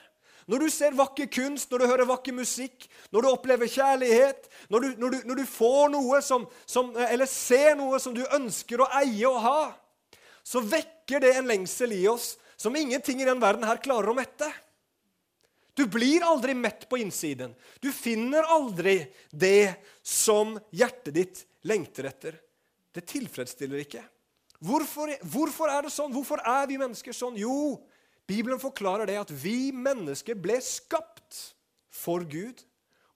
Når 0.51 0.65
du 0.65 0.71
ser 0.75 0.97
vakker 0.99 1.29
kunst, 1.31 1.71
når 1.71 1.79
du 1.83 1.87
hører 1.87 2.09
vakker 2.11 2.35
musikk, 2.35 2.89
når 3.15 3.23
du 3.23 3.29
opplever 3.31 3.71
kjærlighet, 3.71 4.49
når 4.73 4.83
du, 4.83 4.89
når 4.99 5.13
du, 5.15 5.19
når 5.31 5.39
du 5.39 5.45
får 5.47 5.93
noe 5.93 6.19
som, 6.27 6.49
som, 6.67 6.91
eller 7.07 7.31
ser 7.31 7.77
noe 7.79 8.01
som 8.03 8.17
du 8.17 8.25
ønsker 8.35 8.83
å 8.83 8.89
eie 8.99 9.31
og 9.31 9.39
ha, 9.45 9.61
så 10.43 10.63
vekker 10.65 11.23
det 11.23 11.37
en 11.39 11.47
lengsel 11.47 11.95
i 11.95 12.03
oss 12.11 12.33
som 12.59 12.75
ingenting 12.77 13.23
i 13.23 13.29
den 13.29 13.39
verden 13.41 13.69
her 13.69 13.79
klarer 13.83 14.11
å 14.11 14.17
mette. 14.17 14.49
Du 15.79 15.87
blir 15.87 16.27
aldri 16.27 16.57
mett 16.59 16.89
på 16.91 16.99
innsiden. 16.99 17.55
Du 17.79 17.93
finner 17.95 18.51
aldri 18.51 18.99
det 19.31 19.79
som 20.03 20.59
hjertet 20.75 21.15
ditt 21.15 21.45
lengter 21.63 22.11
etter. 22.11 22.41
Det 22.91 23.07
tilfredsstiller 23.07 23.87
ikke. 23.87 24.03
Hvorfor, 24.61 25.15
hvorfor 25.23 25.71
er 25.73 25.87
det 25.87 25.95
sånn? 25.95 26.13
Hvorfor 26.13 26.43
er 26.43 26.67
vi 26.69 26.77
mennesker 26.81 27.17
sånn? 27.17 27.39
Jo, 27.41 27.79
Bibelen 28.31 28.61
forklarer 28.63 29.09
det 29.11 29.19
at 29.19 29.33
vi 29.35 29.73
mennesker 29.75 30.39
ble 30.39 30.61
skapt 30.63 31.41
for 31.91 32.23
Gud 32.31 32.63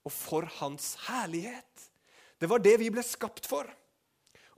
og 0.03 0.11
for 0.11 0.47
Hans 0.59 0.93
herlighet. 1.07 1.85
Det 2.39 2.49
var 2.51 2.59
det 2.59 2.75
vi 2.81 2.91
ble 2.91 3.03
skapt 3.05 3.47
for. 3.47 3.69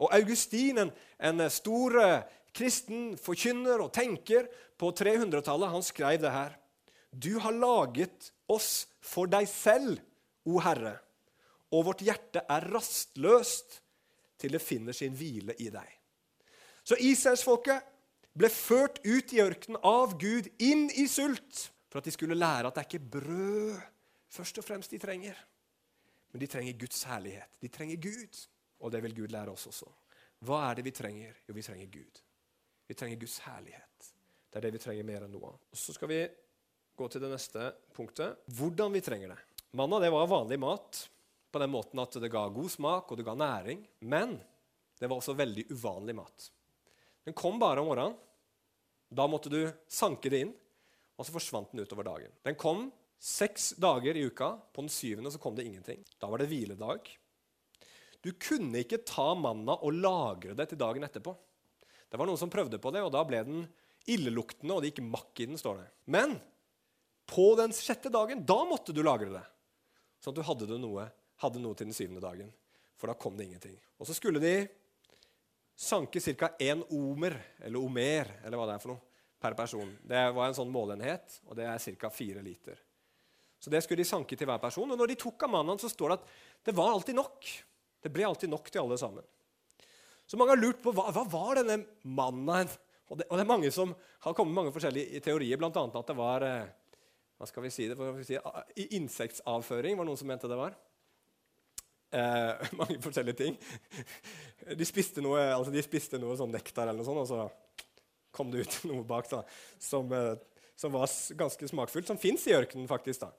Og 0.01 0.13
Augustin, 0.13 0.81
en, 0.81 0.91
en 1.21 1.43
stor 1.53 1.97
eh, 2.01 2.25
kristen 2.57 3.11
forkynner 3.21 3.83
og 3.83 3.93
tenker 3.93 4.47
på 4.77 4.89
300-tallet, 4.97 5.73
han 5.73 5.85
skrev 5.85 6.21
det 6.21 6.33
her. 6.33 6.57
Du 7.11 7.37
har 7.41 7.53
laget 7.53 8.31
oss 8.49 8.87
for 9.01 9.29
deg 9.29 9.47
selv, 9.49 10.01
o 10.47 10.61
Herre, 10.63 10.95
og 11.75 11.89
vårt 11.89 12.01
hjerte 12.05 12.45
er 12.47 12.65
rastløst 12.71 13.81
til 14.39 14.53
det 14.55 14.61
finner 14.63 14.95
sin 14.95 15.15
hvile 15.17 15.57
i 15.59 15.67
deg. 15.73 15.89
Så 16.87 16.95
Israelsfolket 17.03 17.83
ble 18.37 18.49
ført 18.53 18.99
ut 19.05 19.33
i 19.33 19.41
ørkenen 19.43 19.79
av 19.85 20.15
Gud, 20.21 20.49
inn 20.61 20.87
i 20.93 21.07
sult, 21.09 21.67
for 21.89 22.01
at 22.01 22.07
de 22.07 22.13
skulle 22.13 22.37
lære 22.37 22.69
at 22.69 22.75
det 22.77 22.83
er 22.83 22.89
ikke 22.89 23.11
brød 23.17 23.77
først 24.37 24.59
og 24.61 24.67
fremst 24.67 24.93
de 24.93 24.99
trenger, 25.01 25.37
men 26.31 26.43
de 26.43 26.49
trenger 26.51 26.77
Guds 26.77 27.01
herlighet. 27.07 27.57
De 27.63 27.71
trenger 27.71 28.01
Gud, 28.03 28.41
og 28.83 28.91
det 28.93 29.01
vil 29.05 29.15
Gud 29.21 29.33
lære 29.33 29.53
oss 29.53 29.69
også. 29.71 29.87
Hva 30.45 30.59
er 30.67 30.77
det 30.77 30.85
vi 30.85 30.93
trenger? 30.93 31.37
Jo, 31.47 31.55
vi 31.55 31.63
trenger 31.65 31.87
Gud. 31.89 32.19
Vi 32.87 32.95
trenger 32.95 33.19
Guds 33.19 33.39
herlighet. 33.47 34.09
Det 34.51 34.59
er 34.59 34.67
det 34.67 34.73
vi 34.75 34.81
trenger 34.83 35.07
mer 35.07 35.25
enn 35.25 35.33
noe 35.33 35.49
av. 35.49 35.57
Og 35.71 35.79
Så 35.79 35.95
skal 35.95 36.11
vi 36.11 36.19
gå 36.97 37.07
til 37.11 37.23
det 37.23 37.31
neste 37.31 37.71
punktet. 37.95 38.43
Hvordan 38.57 38.93
vi 38.93 39.01
trenger 39.05 39.33
det. 39.33 39.39
Manna 39.77 39.99
det 40.03 40.11
var 40.13 40.29
vanlig 40.29 40.59
mat 40.61 41.01
på 41.51 41.61
den 41.61 41.73
måten 41.73 41.99
at 42.03 42.15
det 42.21 42.31
ga 42.31 42.45
god 42.53 42.69
smak 42.71 43.11
og 43.11 43.19
det 43.19 43.25
ga 43.27 43.35
næring. 43.37 43.81
Men 44.05 44.37
det 44.99 45.09
var 45.09 45.19
også 45.19 45.35
veldig 45.37 45.67
uvanlig 45.73 46.15
mat. 46.17 46.47
Den 47.27 47.35
kom 47.37 47.59
bare 47.59 47.81
om 47.81 47.89
morgenen. 47.89 48.15
Da 49.09 49.27
måtte 49.29 49.51
du 49.51 49.61
sanke 49.91 50.31
det 50.31 50.43
inn, 50.45 50.53
og 51.17 51.25
så 51.25 51.33
forsvant 51.33 51.71
den 51.73 51.83
utover 51.85 52.05
dagen. 52.07 52.33
Den 52.45 52.57
kom 52.59 52.89
seks 53.19 53.71
dager 53.81 54.17
i 54.17 54.25
uka. 54.27 54.51
På 54.73 54.83
den 54.83 54.91
syvende 54.93 55.31
så 55.33 55.41
kom 55.41 55.55
det 55.57 55.65
ingenting. 55.65 56.03
Da 56.21 56.29
var 56.29 56.41
det 56.41 56.49
hviledag. 56.51 57.09
Du 58.21 58.31
kunne 58.41 58.83
ikke 58.83 59.01
ta 59.07 59.31
manna 59.37 59.77
og 59.79 59.97
lagre 59.97 60.55
det 60.57 60.69
til 60.71 60.81
dagen 60.81 61.05
etterpå. 61.07 61.33
Det 62.07 62.19
var 62.19 62.29
noen 62.29 62.39
som 62.39 62.51
prøvde 62.51 62.79
på 62.81 62.91
det, 62.93 63.03
og 63.03 63.11
da 63.15 63.23
ble 63.27 63.41
den 63.47 63.65
illeluktende, 64.07 64.75
og 64.75 64.83
det 64.83 64.93
gikk 64.93 65.03
makk 65.07 65.41
i 65.43 65.49
den. 65.49 65.59
står 65.59 65.81
det. 65.81 65.87
Men 66.05 66.37
på 67.27 67.49
den 67.59 67.73
sjette 67.75 68.11
dagen, 68.13 68.45
da 68.47 68.61
måtte 68.65 68.95
du 68.95 69.03
lagre 69.03 69.31
det. 69.33 69.45
Sånn 70.23 70.33
at 70.33 70.39
du 70.39 70.47
hadde 70.47 70.79
noe, 70.79 71.09
hadde 71.43 71.61
noe 71.61 71.75
til 71.77 71.89
den 71.89 71.97
syvende 71.97 72.23
dagen. 72.23 72.53
For 72.97 73.11
da 73.11 73.17
kom 73.19 73.35
det 73.37 73.45
ingenting. 73.49 73.75
Og 73.99 74.07
så 74.09 74.15
skulle 74.17 74.41
de 74.41 74.55
sanke 75.77 76.19
ca. 76.19 76.49
én 76.59 76.81
omer, 76.89 77.37
eller 77.61 77.79
omer, 77.79 78.33
eller 78.43 78.57
hva 78.57 78.65
det 78.67 78.75
er 78.75 78.83
for 78.83 78.95
noe, 78.95 79.03
per 79.37 79.53
person. 79.53 79.91
Det 80.01 80.23
var 80.33 80.49
en 80.49 80.57
sånn 80.57 80.73
målenhet, 80.73 81.39
og 81.45 81.57
det 81.59 81.67
er 81.69 81.97
ca. 82.01 82.09
fire 82.09 82.41
liter. 82.41 82.81
Så 83.59 83.69
det 83.73 83.83
skulle 83.83 84.01
de 84.01 84.09
sanke 84.09 84.37
til 84.37 84.49
hver 84.49 84.61
person. 84.61 84.89
Og 84.89 84.97
når 84.97 85.13
de 85.13 85.21
tok 85.21 85.45
av 85.45 85.53
mannen, 85.53 85.79
så 85.81 85.89
står 85.89 86.13
det 86.13 86.17
at 86.19 86.27
det 86.69 86.75
var 86.77 86.93
alltid 86.93 87.17
nok. 87.17 87.47
Det 88.01 88.11
ble 88.13 88.25
alltid 88.25 88.51
nok 88.51 88.69
til 88.69 88.83
alle 88.83 88.97
sammen. 89.01 89.25
Så 90.27 90.37
mange 90.37 90.53
har 90.53 90.61
lurt 90.61 90.81
på 90.83 90.91
hva, 90.93 91.07
hva 91.15 91.23
var 91.29 91.61
denne 91.61 91.79
mannen? 92.03 92.69
Og 93.07 93.17
det, 93.17 93.25
og 93.29 93.37
det, 93.37 93.43
er 93.45 93.49
mange 93.49 93.71
som 93.73 93.93
har 94.25 94.35
kommet 94.35 94.51
med 94.51 94.59
mange 94.61 94.73
forskjellige 94.75 95.21
teorier, 95.23 95.57
bl.a. 95.57 95.71
at 95.71 96.09
det 96.09 96.17
var 96.17 96.43
eh, 96.43 96.67
hva 97.37 97.47
skal 97.47 97.63
vi 97.63 97.71
si 97.71 97.87
det, 97.87 97.95
hva 97.95 98.11
skal 98.17 98.65
vi 98.75 98.87
insektavføring, 98.97 99.97
var 99.97 100.09
noen 100.09 100.19
som 100.19 100.29
mente 100.29 100.49
det 100.51 100.59
var. 100.59 100.75
Eh, 102.11 102.67
mange 102.79 102.99
forskjellige 103.03 103.39
ting. 103.41 103.57
De 104.77 104.87
spiste 104.87 105.23
noe, 105.23 105.41
altså 105.55 105.73
de 105.73 105.83
spiste 105.83 106.19
noe 106.21 106.37
sånn 106.39 106.53
nektar, 106.55 106.87
eller 106.87 107.01
noe 107.01 107.07
sånt, 107.07 107.23
og 107.23 107.29
så 107.29 107.87
kom 108.37 108.51
det 108.53 108.65
ut 108.65 108.79
noe 108.91 109.05
bak 109.07 109.29
da, 109.31 109.43
som, 109.81 110.11
eh, 110.13 110.33
som 110.77 110.93
var 110.95 111.11
ganske 111.39 111.71
smakfullt, 111.73 112.07
som 112.09 112.21
fins 112.21 112.47
i 112.47 112.55
ørkenen, 112.57 112.87
faktisk. 112.89 113.25
da. 113.25 113.31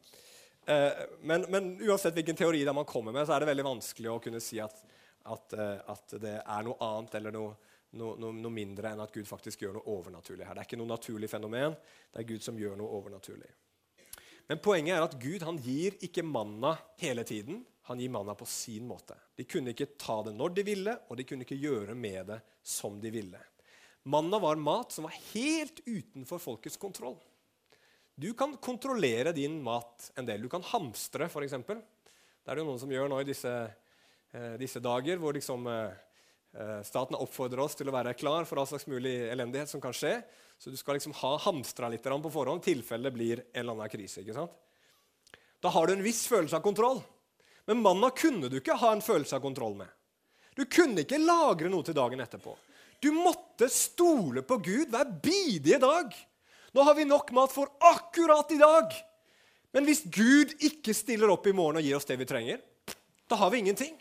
Eh, 0.68 1.04
men, 1.20 1.46
men, 1.48 1.70
uansett 1.88 2.16
hvilken 2.18 2.36
teori 2.36 2.64
man 2.72 2.88
kommer 2.88 3.14
med, 3.14 3.26
så 3.26 3.36
er 3.36 3.40
det 3.44 3.52
veldig 3.52 3.68
vanskelig 3.70 4.10
å 4.12 4.20
kunne 4.20 4.42
si 4.44 4.60
at, 4.60 4.82
at, 5.24 5.54
eh, 5.56 5.78
at 5.88 6.18
det 6.20 6.34
er 6.42 6.66
noe 6.66 6.76
annet 6.84 7.16
eller 7.20 7.32
noe, 7.32 7.54
noe, 7.96 8.18
noe, 8.20 8.34
noe, 8.36 8.52
mindre 8.52 8.90
enn 8.92 9.00
at 9.00 9.14
Gud 9.14 9.24
faktisk 9.28 9.64
gjør 9.64 9.78
noe 9.78 9.94
overnaturlig 9.94 10.44
her. 10.44 10.58
Det 10.58 10.60
er 10.60 10.68
ikke 10.68 10.80
noe 10.82 10.92
naturlig 10.92 11.30
fenomen. 11.32 11.78
Det 12.12 12.20
er 12.20 12.28
Gud 12.28 12.44
som 12.44 12.60
gjør 12.60 12.76
noe 12.76 12.98
overnaturlig. 12.98 13.48
Men 14.48 14.60
poenget 14.64 14.96
er 14.96 15.06
at 15.06 15.16
Gud 15.20 15.44
han 15.44 15.60
gir 15.60 15.96
ikke 16.04 16.24
manna 16.24 16.74
hele 17.00 17.24
tiden. 17.28 17.62
Han 17.88 18.00
gir 18.00 18.12
manna 18.12 18.34
på 18.36 18.44
sin 18.44 18.86
måte. 18.86 19.16
De 19.34 19.46
kunne 19.48 19.72
ikke 19.72 19.94
ta 19.96 20.18
det 20.26 20.34
når 20.36 20.58
de 20.58 20.64
ville, 20.66 20.92
og 21.08 21.16
de 21.16 21.24
kunne 21.24 21.46
ikke 21.46 21.56
gjøre 21.56 21.94
med 21.96 22.26
det 22.28 22.42
som 22.60 22.98
de 23.00 23.12
ville. 23.12 23.40
Manna 24.08 24.38
var 24.38 24.60
mat 24.60 24.92
som 24.92 25.06
var 25.08 25.16
helt 25.32 25.80
utenfor 25.86 26.40
folkets 26.40 26.76
kontroll. 26.80 27.16
Du 28.14 28.34
kan 28.36 28.56
kontrollere 28.60 29.32
din 29.32 29.56
mat 29.62 30.10
en 30.20 30.28
del. 30.28 30.42
Du 30.42 30.48
kan 30.52 30.64
hamstre, 30.68 31.30
f.eks. 31.32 31.56
Det 31.64 32.52
er 32.52 32.60
det 32.60 32.66
noen 32.66 32.80
som 32.80 32.92
gjør 32.92 33.08
nå 33.08 33.22
i 33.22 33.28
disse, 33.28 33.52
eh, 34.32 34.54
disse 34.60 34.84
dager, 34.84 35.20
hvor 35.22 35.36
liksom, 35.36 35.68
eh, 35.72 35.92
eh, 36.60 36.80
staten 36.84 37.16
oppfordrer 37.16 37.64
oss 37.64 37.76
til 37.78 37.88
å 37.88 37.94
være 37.94 38.16
klar 38.18 38.44
for 38.44 38.60
all 38.60 38.68
slags 38.68 38.88
mulig 38.90 39.14
elendighet 39.32 39.72
som 39.72 39.80
kan 39.80 39.96
skje. 39.96 40.16
Så 40.58 40.72
du 40.72 40.76
skal 40.76 40.98
liksom 40.98 41.16
ha 41.20 41.36
hamstra 41.38 41.88
litt 41.88 42.02
på 42.02 42.32
forhånd 42.32 42.60
i 42.60 42.74
tilfelle 42.74 43.08
det 43.08 43.16
blir 43.16 43.38
en 43.52 43.60
eller 43.60 43.72
annen 43.72 43.92
krise. 43.92 44.24
Da 45.60 45.68
har 45.68 45.86
du 45.86 45.92
en 45.92 46.02
viss 46.02 46.26
følelse 46.26 46.56
av 46.56 46.62
kontroll. 46.62 47.00
Men 47.68 47.82
manna 47.84 48.08
kunne 48.16 48.48
du 48.48 48.56
ikke 48.62 48.78
ha 48.80 48.94
en 48.94 49.04
følelse 49.04 49.36
av 49.36 49.44
kontroll 49.44 49.74
med. 49.76 49.90
Du 50.56 50.64
kunne 50.64 51.04
ikke 51.04 51.20
lagre 51.20 51.68
noe 51.68 51.84
til 51.84 51.96
dagen 51.96 52.22
etterpå. 52.24 52.54
Du 52.98 53.10
måtte 53.12 53.68
stole 53.70 54.42
på 54.42 54.56
Gud 54.64 54.88
hver 54.94 55.10
bidige 55.22 55.78
dag. 55.82 56.16
Nå 56.72 56.86
har 56.86 56.96
vi 56.96 57.04
nok 57.04 57.30
mat 57.36 57.52
for 57.52 57.70
akkurat 57.84 58.50
i 58.56 58.58
dag. 58.62 58.96
Men 59.76 59.84
hvis 59.84 60.00
Gud 60.08 60.56
ikke 60.64 60.96
stiller 60.96 61.28
opp 61.30 61.46
i 61.46 61.54
morgen 61.54 61.78
og 61.78 61.84
gir 61.84 61.98
oss 61.98 62.08
det 62.08 62.16
vi 62.16 62.26
trenger, 62.28 62.64
da 63.28 63.36
har 63.36 63.52
vi 63.52 63.60
ingenting. 63.60 63.92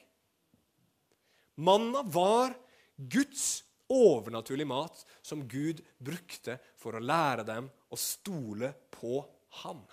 Manna 1.59 2.01
var 2.07 2.55
Guds 2.95 3.65
overnaturlige 3.91 4.71
mat 4.71 5.03
som 5.21 5.43
Gud 5.43 5.83
brukte 5.99 6.57
for 6.79 6.95
å 6.95 7.03
lære 7.03 7.43
dem 7.47 7.67
å 7.91 7.99
stole 7.99 8.71
på 8.95 9.19
ham. 9.63 9.83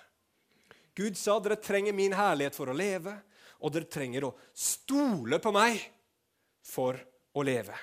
Gud 0.94 1.18
sa 1.18 1.40
dere 1.42 1.58
trenger 1.58 1.96
min 1.96 2.14
herlighet 2.14 2.54
for 2.54 2.70
å 2.70 2.76
leve, 2.76 3.18
og 3.64 3.72
dere 3.72 3.88
trenger 3.88 4.28
å 4.28 4.34
stole 4.52 5.40
på 5.40 5.52
meg 5.54 5.80
for 6.64 6.98
å 7.34 7.44
leve. 7.44 7.76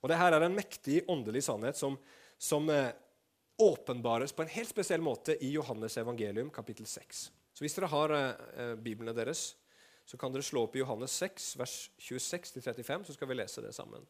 Og 0.00 0.08
Dette 0.08 0.28
er 0.28 0.44
en 0.44 0.56
mektig 0.56 1.02
åndelig 1.12 1.44
sannhet 1.48 1.76
som, 1.76 1.96
som 2.40 2.68
eh, 2.72 2.92
åpenbares 3.60 4.32
på 4.32 4.44
en 4.44 4.52
helt 4.54 4.70
spesiell 4.70 5.02
måte 5.04 5.36
i 5.44 5.52
Johannes 5.56 5.98
evangelium, 6.00 6.52
kapittel 6.52 6.88
6. 6.88 7.26
Så 7.52 7.64
Hvis 7.64 7.76
dere 7.76 7.90
har 7.92 8.14
eh, 8.16 8.46
eh, 8.56 8.76
biblene 8.80 9.16
deres, 9.16 9.50
så 10.08 10.18
kan 10.18 10.32
dere 10.32 10.44
slå 10.46 10.64
opp 10.66 10.76
i 10.76 10.80
Johannes 10.80 11.12
6, 11.20 11.52
vers 11.60 11.74
26-35, 12.00 13.10
så 13.10 13.16
skal 13.16 13.28
vi 13.30 13.36
lese 13.36 13.62
det 13.64 13.74
sammen. 13.76 14.06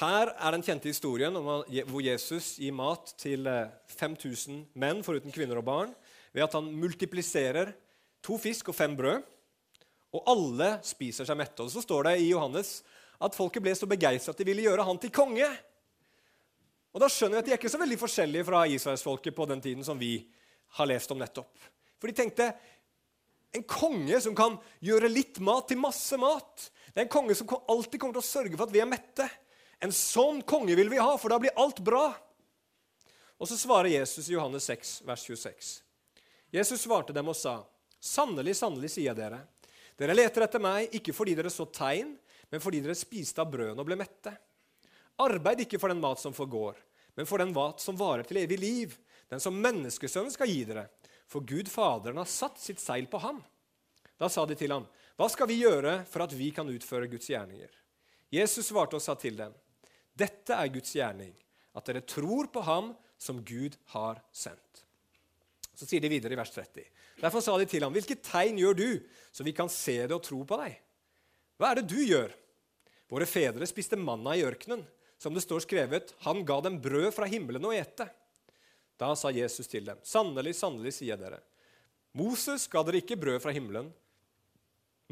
Her 0.00 0.30
er 0.38 0.54
den 0.54 0.64
kjente 0.64 0.88
historien 0.88 1.34
hvor 1.36 2.00
Jesus 2.00 2.54
gir 2.62 2.72
mat 2.72 3.10
til 3.20 3.44
5000 3.92 4.54
eh, 4.54 4.68
menn 4.80 5.02
foruten 5.04 5.34
kvinner 5.34 5.60
og 5.60 5.66
barn 5.68 5.92
ved 6.32 6.46
at 6.46 6.54
han 6.56 6.70
multipliserer 6.72 7.74
to 8.24 8.38
fisk 8.40 8.70
og 8.72 8.78
fem 8.78 8.94
brød, 8.96 9.20
og 10.12 10.28
alle 10.28 10.74
spiser 10.84 11.28
seg 11.28 11.38
mette. 11.40 11.64
Og 11.64 11.72
Så 11.72 11.82
står 11.84 12.10
det 12.10 12.18
i 12.20 12.30
Johannes 12.30 12.80
at 13.22 13.36
folket 13.36 13.64
ble 13.64 13.74
så 13.76 13.88
begeistra 13.88 14.34
at 14.34 14.40
de 14.40 14.46
ville 14.48 14.64
gjøre 14.66 14.84
han 14.86 15.00
til 15.00 15.12
konge. 15.14 15.48
Og 16.92 17.00
Da 17.00 17.08
skjønner 17.08 17.38
vi 17.38 17.40
at 17.40 17.48
de 17.48 17.54
er 17.54 17.60
ikke 17.60 17.72
så 17.72 17.80
veldig 17.80 18.00
forskjellige 18.00 18.48
fra 18.48 18.66
israelsfolket 18.68 19.36
på 19.36 19.48
den 19.48 19.62
tiden 19.64 19.86
som 19.86 20.00
vi 20.00 20.18
har 20.76 20.88
lest 20.88 21.10
om 21.12 21.20
nettopp. 21.20 21.52
For 22.00 22.10
de 22.10 22.16
tenkte 22.18 22.50
en 23.52 23.64
konge 23.68 24.20
som 24.24 24.36
kan 24.36 24.56
gjøre 24.80 25.10
litt 25.12 25.40
mat 25.44 25.68
til 25.68 25.80
masse 25.80 26.16
mat. 26.20 26.68
Det 26.92 27.02
er 27.02 27.06
en 27.06 27.12
konge 27.12 27.36
som 27.36 27.48
alltid 27.68 28.00
kommer 28.00 28.16
til 28.16 28.24
å 28.24 28.28
sørge 28.28 28.56
for 28.56 28.66
at 28.66 28.74
vi 28.74 28.82
er 28.84 28.88
mette. 28.88 29.28
En 29.82 29.92
sånn 29.92 30.40
konge 30.48 30.76
vil 30.78 30.92
vi 30.92 31.00
ha, 31.00 31.16
for 31.18 31.32
da 31.32 31.40
blir 31.42 31.56
alt 31.60 31.80
bra. 31.84 32.06
Og 33.42 33.48
så 33.50 33.58
svarer 33.58 33.90
Jesus 33.92 34.28
i 34.30 34.36
Johannes 34.36 34.68
6, 34.70 34.92
vers 35.08 35.24
26. 35.26 35.72
Jesus 36.54 36.84
svarte 36.84 37.16
dem 37.16 37.28
og 37.32 37.36
sa, 37.36 37.62
Sannelig, 38.02 38.56
sannelig, 38.58 38.90
sier 38.90 39.12
jeg 39.12 39.18
dere, 39.18 39.44
dere 40.02 40.16
leter 40.16 40.44
etter 40.46 40.62
meg 40.62 40.94
ikke 40.98 41.14
fordi 41.14 41.36
dere 41.38 41.50
så 41.52 41.68
tegn, 41.70 42.16
men 42.50 42.62
fordi 42.62 42.82
dere 42.82 42.98
spiste 42.98 43.42
av 43.42 43.50
brødene 43.52 43.78
og 43.78 43.86
ble 43.88 43.98
mette. 44.00 44.32
Arbeid 45.22 45.62
ikke 45.64 45.78
for 45.78 45.92
den 45.92 46.02
mat 46.02 46.20
som 46.20 46.34
forgår, 46.34 46.76
men 47.14 47.28
for 47.28 47.42
den 47.42 47.54
mat 47.54 47.80
som 47.84 47.98
varer 47.98 48.26
til 48.26 48.40
evig 48.42 48.58
liv, 48.58 48.96
den 49.30 49.40
som 49.40 49.56
menneskesønnen 49.62 50.32
skal 50.34 50.50
gi 50.50 50.64
dere. 50.68 50.88
For 51.30 51.44
Gud 51.48 51.70
Faderen 51.72 52.18
har 52.20 52.28
satt 52.28 52.58
sitt 52.60 52.82
seil 52.82 53.06
på 53.08 53.20
ham. 53.22 53.38
Da 54.20 54.28
sa 54.28 54.44
de 54.46 54.56
til 54.58 54.74
ham, 54.74 54.84
Hva 55.16 55.28
skal 55.30 55.48
vi 55.48 55.62
gjøre 55.62 56.02
for 56.08 56.24
at 56.24 56.34
vi 56.36 56.50
kan 56.54 56.68
utføre 56.68 57.08
Guds 57.08 57.30
gjerninger? 57.30 57.70
Jesus 58.32 58.68
svarte 58.68 58.98
og 58.98 59.04
sa 59.04 59.14
til 59.16 59.38
dem, 59.38 59.54
Dette 60.12 60.56
er 60.56 60.72
Guds 60.72 60.92
gjerning, 60.96 61.32
at 61.72 61.88
dere 61.88 62.04
tror 62.04 62.50
på 62.52 62.64
ham 62.66 62.92
som 63.16 63.40
Gud 63.44 63.78
har 63.94 64.20
sendt. 64.32 64.81
Så 65.76 65.88
sier 65.88 66.02
de 66.04 66.10
videre 66.12 66.36
i 66.36 66.38
vers 66.38 66.52
30. 66.52 66.84
Derfor 67.22 67.44
sa 67.44 67.56
de 67.58 67.66
til 67.68 67.84
ham, 67.84 67.94
Hvilke 67.94 68.18
tegn 68.20 68.60
gjør 68.60 68.76
du, 68.76 68.88
så 69.32 69.44
vi 69.46 69.54
kan 69.56 69.70
se 69.72 69.96
det 70.04 70.14
og 70.14 70.24
tro 70.24 70.42
på 70.48 70.58
deg? 70.60 70.76
Hva 71.56 71.72
er 71.72 71.80
det 71.80 71.88
du 71.92 72.00
gjør? 72.02 72.32
Våre 73.12 73.28
fedre 73.28 73.68
spiste 73.68 73.98
manna 74.00 74.36
i 74.36 74.44
ørkenen. 74.44 74.84
Som 75.22 75.36
det 75.36 75.44
står 75.44 75.62
skrevet, 75.62 76.14
han 76.24 76.42
ga 76.44 76.58
dem 76.64 76.80
brød 76.82 77.12
fra 77.14 77.28
himmelen 77.30 77.68
å 77.68 77.74
ete. 77.76 78.08
Da 78.98 79.12
sa 79.18 79.30
Jesus 79.34 79.70
til 79.70 79.86
dem, 79.86 80.00
sannelig, 80.06 80.56
sannelig, 80.58 80.96
sier 80.98 81.18
dere, 81.18 81.38
Moses 82.18 82.66
ga 82.68 82.82
dere 82.84 83.00
ikke 83.00 83.16
brød 83.16 83.38
fra 83.40 83.54
himmelen, 83.54 83.86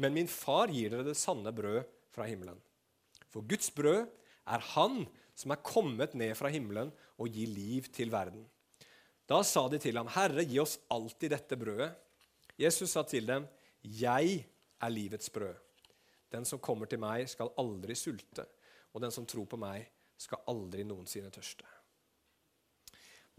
men 0.01 0.13
min 0.13 0.29
far 0.29 0.69
gir 0.73 0.91
dere 0.93 1.05
det 1.07 1.17
sanne 1.17 1.53
brød 1.55 1.81
fra 2.13 2.27
himmelen. 2.29 2.59
For 3.31 3.45
Guds 3.47 3.71
brød 3.73 4.03
er 4.51 4.67
Han 4.75 5.05
som 5.37 5.53
er 5.55 5.63
kommet 5.65 6.13
ned 6.17 6.35
fra 6.37 6.51
himmelen 6.53 6.91
og 7.17 7.31
gir 7.31 7.49
liv 7.49 7.87
til 7.95 8.11
verden. 8.13 8.43
Da 9.31 9.39
sa 9.47 9.63
de 9.71 9.79
til 9.79 9.95
ham, 9.95 10.09
Herre, 10.11 10.43
gi 10.43 10.59
oss 10.59 10.75
alltid 10.91 11.31
dette 11.31 11.55
brødet. 11.55 11.93
Jesus 12.59 12.91
sa 12.91 13.05
til 13.07 13.29
dem, 13.29 13.45
Jeg 13.81 14.41
er 14.81 14.91
livets 14.91 15.31
brød. 15.31 15.55
Den 16.31 16.43
som 16.47 16.59
kommer 16.59 16.89
til 16.89 16.99
meg, 16.99 17.29
skal 17.31 17.51
aldri 17.59 17.95
sulte, 17.95 18.43
og 18.91 19.03
den 19.03 19.11
som 19.11 19.27
tror 19.27 19.47
på 19.47 19.59
meg, 19.59 19.87
skal 20.19 20.43
aldri 20.51 20.83
noensinne 20.87 21.31
tørste. 21.31 21.65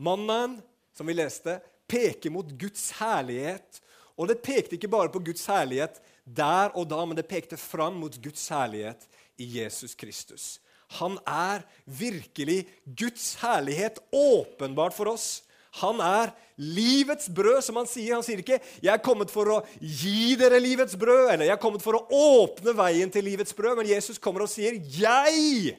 Mannen, 0.03 0.59
som 0.97 1.09
vi 1.09 1.15
leste, 1.15 1.59
peker 1.89 2.33
mot 2.33 2.49
Guds 2.59 2.89
herlighet. 2.99 3.81
Og 4.17 4.29
det 4.29 4.41
pekte 4.45 4.77
ikke 4.77 4.91
bare 4.93 5.13
på 5.13 5.23
Guds 5.25 5.45
herlighet 5.49 6.01
der 6.25 6.73
og 6.79 6.89
da, 6.89 7.05
men 7.05 7.19
det 7.19 7.29
pekte 7.29 7.59
fram 7.61 8.01
mot 8.01 8.17
Guds 8.23 8.45
herlighet 8.53 9.07
i 9.41 9.49
Jesus 9.59 9.95
Kristus. 9.99 10.59
Han 11.01 11.17
er 11.29 11.65
virkelig 11.85 12.67
Guds 12.85 13.35
herlighet 13.41 14.01
åpenbart 14.13 14.97
for 14.97 15.13
oss. 15.13 15.43
Han 15.81 16.01
er 16.05 16.33
livets 16.61 17.31
brød, 17.33 17.63
som 17.65 17.79
han 17.81 17.89
sier. 17.89 18.15
Han 18.15 18.25
sier 18.25 18.43
ikke 18.43 18.61
'Jeg 18.83 18.93
er 18.93 19.05
kommet 19.05 19.31
for 19.31 19.49
å 19.49 19.63
gi 19.81 20.37
dere 20.37 20.61
livets 20.61 20.97
brød', 20.97 21.33
eller 21.33 21.47
'Jeg 21.47 21.57
er 21.57 21.63
kommet 21.63 21.83
for 21.83 21.97
å 21.97 22.07
åpne 22.13 22.77
veien 22.77 23.11
til 23.11 23.25
livets 23.25 23.55
brød', 23.55 23.77
men 23.77 23.89
Jesus 23.89 24.19
kommer 24.19 24.43
og 24.43 24.51
sier 24.51 24.73
'Jeg 24.77 25.79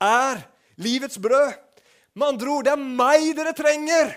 er 0.00 0.44
livets 0.76 1.16
brød'. 1.16 1.56
Med 2.14 2.26
andre 2.26 2.48
ord, 2.48 2.64
det 2.64 2.72
er 2.72 2.76
meg 2.76 3.36
dere 3.36 3.52
trenger 3.54 4.16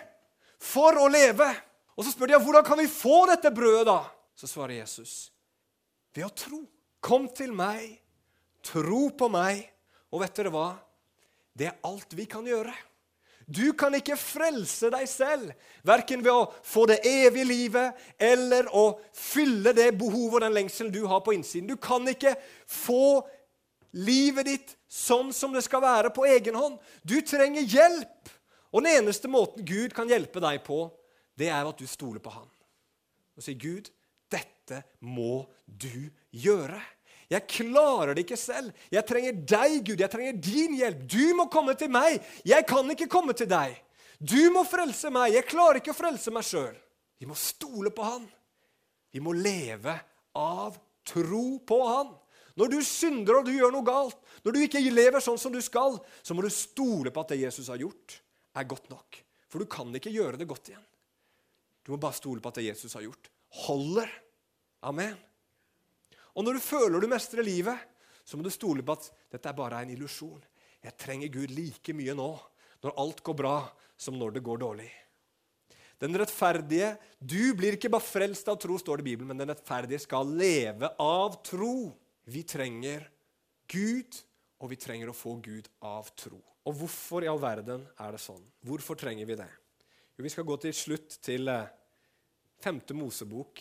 for 0.60 0.98
å 0.98 1.08
leve. 1.08 1.48
Og 1.96 2.04
så 2.04 2.12
spør 2.12 2.28
de 2.28 2.40
hvordan 2.40 2.66
kan 2.66 2.78
vi 2.78 2.88
få 2.90 3.26
dette 3.30 3.52
brødet, 3.54 3.86
da? 3.86 4.04
Så 4.36 4.48
svarer 4.48 4.82
Jesus 4.82 5.32
ved 6.14 6.26
å 6.26 6.34
tro. 6.36 6.64
Kom 7.04 7.28
til 7.36 7.52
meg, 7.54 8.00
tro 8.64 9.10
på 9.10 9.30
meg, 9.30 9.70
og 10.12 10.22
vet 10.24 10.36
dere 10.36 10.52
hva? 10.54 10.70
Det 11.54 11.68
er 11.68 11.80
alt 11.84 12.16
vi 12.16 12.26
kan 12.26 12.46
gjøre. 12.48 12.74
Du 13.46 13.74
kan 13.78 13.94
ikke 13.98 14.18
frelse 14.20 14.90
deg 14.94 15.08
selv, 15.10 15.52
verken 15.84 16.24
ved 16.24 16.32
å 16.32 16.50
få 16.64 16.86
det 16.90 17.02
evige 17.08 17.48
livet 17.48 18.06
eller 18.22 18.70
å 18.72 18.86
fylle 19.16 19.74
det 19.76 19.92
behovet 20.00 20.40
og 20.40 20.46
den 20.46 20.58
lengselen 20.58 20.94
du 20.94 21.04
har 21.10 21.24
på 21.26 21.36
innsiden. 21.36 21.68
Du 21.68 21.76
kan 21.76 22.08
ikke 22.08 22.36
få 22.70 23.24
livet 23.94 24.48
ditt 24.50 24.76
sånn 24.90 25.34
som 25.36 25.54
det 25.54 25.64
skal 25.66 25.84
være 25.84 26.14
på 26.14 26.26
egen 26.30 26.58
hånd. 26.58 26.80
Du 27.04 27.20
trenger 27.26 27.66
hjelp. 27.68 28.32
Og 28.74 28.82
den 28.82 29.04
eneste 29.04 29.30
måten 29.30 29.66
Gud 29.66 29.94
kan 29.94 30.10
hjelpe 30.10 30.42
deg 30.42 30.64
på, 30.66 30.88
det 31.38 31.52
er 31.54 31.68
at 31.68 31.78
du 31.78 31.86
stoler 31.90 32.22
på 32.24 32.34
Han. 32.34 32.50
Og 33.38 33.46
sier, 33.46 33.58
'Gud, 33.58 33.90
dette 34.30 34.84
må 35.02 35.46
du 35.66 36.10
gjøre'. 36.34 36.82
Jeg 37.32 37.48
klarer 37.50 38.14
det 38.14 38.26
ikke 38.26 38.40
selv. 38.40 38.74
Jeg 38.92 39.06
trenger 39.08 39.38
deg, 39.38 39.80
Gud. 39.86 40.00
Jeg 40.02 40.12
trenger 40.12 40.40
din 40.44 40.78
hjelp. 40.80 41.04
Du 41.10 41.34
må 41.38 41.48
komme 41.52 41.76
til 41.80 41.92
meg. 41.94 42.24
Jeg 42.48 42.68
kan 42.70 42.90
ikke 42.94 43.10
komme 43.12 43.36
til 43.38 43.50
deg. 43.52 43.76
Du 44.20 44.40
må 44.56 44.64
frelse 44.68 45.12
meg. 45.14 45.34
Jeg 45.36 45.48
klarer 45.50 45.82
ikke 45.82 45.94
å 45.96 45.98
frelse 45.98 46.34
meg 46.34 46.48
sjøl. 46.48 46.76
Vi 47.20 47.30
må 47.30 47.38
stole 47.40 47.94
på 47.96 48.06
Han. 48.06 48.28
Vi 49.14 49.22
må 49.24 49.36
leve 49.38 49.96
av 50.40 50.78
tro 51.08 51.60
på 51.64 51.80
Han. 51.88 52.14
Når 52.60 52.70
du 52.70 52.80
synder 52.86 53.40
og 53.40 53.48
du 53.48 53.54
gjør 53.56 53.72
noe 53.74 53.86
galt, 53.88 54.18
når 54.46 54.54
du 54.54 54.60
ikke 54.62 54.82
lever 54.94 55.24
sånn 55.24 55.40
som 55.42 55.54
du 55.54 55.62
skal, 55.64 55.98
så 56.22 56.36
må 56.38 56.44
du 56.46 56.52
stole 56.54 57.10
på 57.14 57.24
at 57.24 57.34
det 57.34 57.42
Jesus 57.42 57.70
har 57.72 57.82
gjort, 57.82 58.20
er 58.54 58.68
godt 58.70 58.92
nok. 58.94 59.18
For 59.50 59.64
du 59.64 59.70
kan 59.70 59.90
ikke 59.98 60.14
gjøre 60.14 60.38
det 60.38 60.50
godt 60.50 60.70
igjen. 60.70 60.84
Du 61.84 61.92
må 61.94 62.00
bare 62.02 62.16
stole 62.18 62.44
på 62.44 62.52
at 62.52 62.60
det 62.62 62.68
Jesus 62.70 62.94
har 62.96 63.06
gjort, 63.06 63.30
holder. 63.66 64.12
Amen. 64.86 65.18
Og 66.34 66.46
når 66.46 66.58
du 66.58 66.66
føler 66.66 67.02
du 67.02 67.10
mestrer 67.10 67.46
livet, 67.46 67.78
så 68.24 68.38
må 68.38 68.46
du 68.46 68.52
stole 68.54 68.84
på 68.86 68.96
at 68.96 69.10
dette 69.34 69.50
er 69.50 69.58
bare 69.58 69.84
en 69.84 69.94
illusjon. 69.94 70.42
Jeg 70.84 70.98
trenger 71.00 71.32
Gud 71.32 71.54
like 71.54 71.96
mye 71.96 72.16
nå, 72.18 72.30
når 72.84 73.00
alt 73.00 73.24
går 73.24 73.38
bra, 73.40 73.58
som 74.00 74.18
når 74.20 74.38
det 74.38 74.44
går 74.46 74.62
dårlig. 74.64 74.90
Den 76.02 76.18
rettferdige 76.20 76.98
Du 77.20 77.54
blir 77.56 77.78
ikke 77.78 77.92
bare 77.94 78.04
frelst 78.04 78.50
av 78.52 78.58
tro, 78.60 78.76
står 78.80 79.00
det 79.00 79.06
i 79.06 79.12
Bibelen, 79.14 79.30
men 79.30 79.40
den 79.40 79.54
rettferdige 79.54 80.02
skal 80.04 80.28
leve 80.28 80.90
av 81.00 81.38
tro. 81.46 81.94
Vi 82.28 82.44
trenger 82.44 83.06
Gud, 83.72 84.18
og 84.60 84.72
vi 84.74 84.80
trenger 84.80 85.12
å 85.12 85.16
få 85.16 85.38
Gud 85.44 85.70
av 85.84 86.10
tro. 86.20 86.42
Og 86.68 86.76
hvorfor 86.80 87.24
i 87.24 87.30
all 87.32 87.40
verden 87.44 87.86
er 88.00 88.16
det 88.16 88.24
sånn? 88.24 88.44
Hvorfor 88.64 89.00
trenger 89.00 89.28
vi 89.28 89.38
det? 89.40 89.50
Jo, 90.16 90.24
Vi 90.24 90.32
skal 90.32 90.48
gå 90.48 90.58
til 90.60 90.76
slutt 90.76 91.20
til 91.24 91.52
5. 92.64 92.82
Mosebok, 92.96 93.60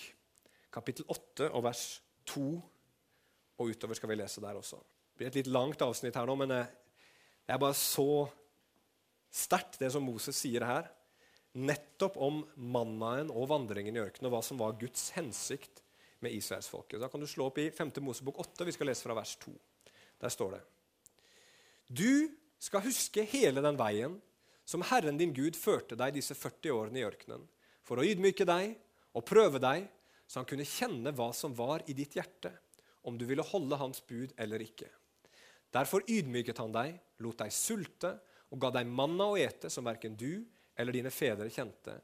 kapittel 0.71 1.07
8 1.11 1.51
og 1.51 1.65
vers 1.67 1.87
2. 2.29 2.47
Og 3.63 3.73
utover 3.73 3.99
skal 3.99 4.13
vi 4.13 4.19
lese 4.19 4.43
der 4.45 4.59
også. 4.59 4.79
Det 4.79 5.21
blir 5.21 5.31
et 5.31 5.39
litt 5.43 5.53
langt 5.53 5.83
avsnitt 5.85 6.17
her 6.19 6.29
nå, 6.29 6.37
men 6.41 6.55
eh, 6.57 6.73
det 7.47 7.55
er 7.55 7.63
bare 7.63 7.77
så 7.77 8.27
sterkt, 9.33 9.79
det 9.81 9.91
som 9.95 10.05
Moses 10.05 10.37
sier 10.39 10.65
her 10.67 10.91
nettopp 11.53 12.17
om 12.23 12.41
mannaen 12.57 13.31
og 13.33 13.49
vandringen 13.51 13.97
i 13.97 14.01
ørkenen, 14.01 14.31
og 14.31 14.37
hva 14.37 14.43
som 14.45 14.61
var 14.61 14.79
Guds 14.81 15.11
hensikt 15.17 15.83
med 16.25 16.33
israelsfolket. 16.37 17.01
Da 17.03 17.11
kan 17.13 17.21
du 17.21 17.29
slå 17.29 17.51
opp 17.51 17.59
i 17.61 17.69
5. 17.75 17.93
Mosebok 18.05 18.39
8. 18.41 18.67
Vi 18.69 18.75
skal 18.77 18.89
lese 18.89 19.05
fra 19.05 19.17
vers 19.19 19.35
2. 19.43 19.53
Der 20.23 20.33
står 20.33 20.55
det 20.57 20.63
Du 21.89 22.31
skal 22.63 22.85
huske 22.87 23.25
hele 23.27 23.65
den 23.65 23.79
veien 23.81 24.21
som 24.65 24.85
Herren 24.87 25.19
din 25.19 25.35
Gud 25.35 25.59
førte 25.59 25.99
deg 25.99 26.15
disse 26.15 26.37
40 26.39 26.71
årene 26.73 27.01
i 27.01 27.05
ørkenen, 27.05 27.43
for 27.83 27.99
å 27.99 28.07
ydmyke 28.07 28.47
deg 28.47 28.77
og 29.13 29.27
prøve 29.27 29.59
deg, 29.61 29.89
så 30.33 30.41
han 30.41 30.49
kunne 30.49 30.65
kjenne 30.65 31.13
hva 31.13 31.27
som 31.37 31.53
var 31.53 31.83
i 31.93 31.93
ditt 31.93 32.15
hjerte, 32.17 32.49
om 33.05 33.19
du 33.21 33.27
ville 33.29 33.45
holde 33.45 33.77
hans 33.77 34.01
bud 34.09 34.31
eller 34.41 34.63
ikke. 34.65 34.87
Derfor 35.73 36.07
ydmyket 36.09 36.57
han 36.63 36.73
deg, 36.73 36.95
lot 37.21 37.43
deg 37.43 37.53
sulte 37.53 38.15
og 38.49 38.61
ga 38.63 38.71
deg 38.79 38.89
manna 38.89 39.27
å 39.29 39.37
ete 39.37 39.69
som 39.73 39.85
verken 39.85 40.17
du 40.17 40.41
eller 40.73 40.97
dine 40.97 41.13
fedre 41.13 41.51
kjente, 41.53 41.99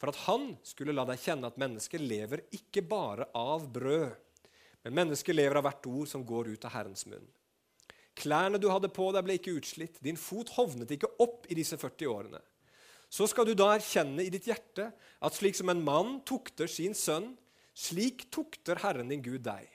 for 0.00 0.10
at 0.10 0.18
han 0.24 0.48
skulle 0.66 0.96
la 0.96 1.04
deg 1.06 1.22
kjenne 1.22 1.46
at 1.46 1.60
mennesket 1.62 2.02
lever 2.02 2.42
ikke 2.58 2.82
bare 2.90 3.28
av 3.38 3.68
brød, 3.70 4.16
men 4.82 4.96
mennesket 4.96 5.36
lever 5.36 5.60
av 5.60 5.68
hvert 5.68 5.86
ord 5.92 6.10
som 6.10 6.24
går 6.26 6.50
ut 6.56 6.66
av 6.66 6.74
Herrens 6.74 7.06
munn. 7.06 7.28
Klærne 8.18 8.58
du 8.58 8.66
hadde 8.72 8.90
på 8.90 9.12
deg, 9.14 9.22
ble 9.28 9.36
ikke 9.38 9.54
utslitt, 9.60 10.00
din 10.02 10.18
fot 10.18 10.50
hovnet 10.56 10.90
ikke 10.96 11.12
opp 11.22 11.46
i 11.46 11.58
disse 11.58 11.78
40 11.78 12.10
årene. 12.10 12.42
Så 13.10 13.28
skal 13.30 13.46
du 13.46 13.54
da 13.54 13.68
erkjenne 13.76 14.26
i 14.26 14.32
ditt 14.32 14.48
hjerte 14.50 14.88
at 14.90 15.38
slik 15.38 15.54
som 15.58 15.70
en 15.70 15.84
mann 15.86 16.18
tukter 16.26 16.70
sin 16.70 16.98
sønn, 16.98 17.30
slik 17.76 18.28
tukter 18.30 18.80
Herren 18.82 19.10
din 19.12 19.22
Gud 19.24 19.44
deg. 19.46 19.68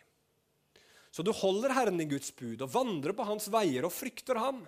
Så 1.11 1.23
du 1.23 1.31
holder 1.31 1.71
Herren 1.71 1.99
din 2.01 2.11
Guds 2.11 2.33
bud 2.35 2.59
og 2.65 2.73
vandrer 2.73 3.15
på 3.15 3.27
hans 3.27 3.47
veier 3.51 3.87
og 3.87 3.93
frykter 3.95 4.39
ham. 4.41 4.65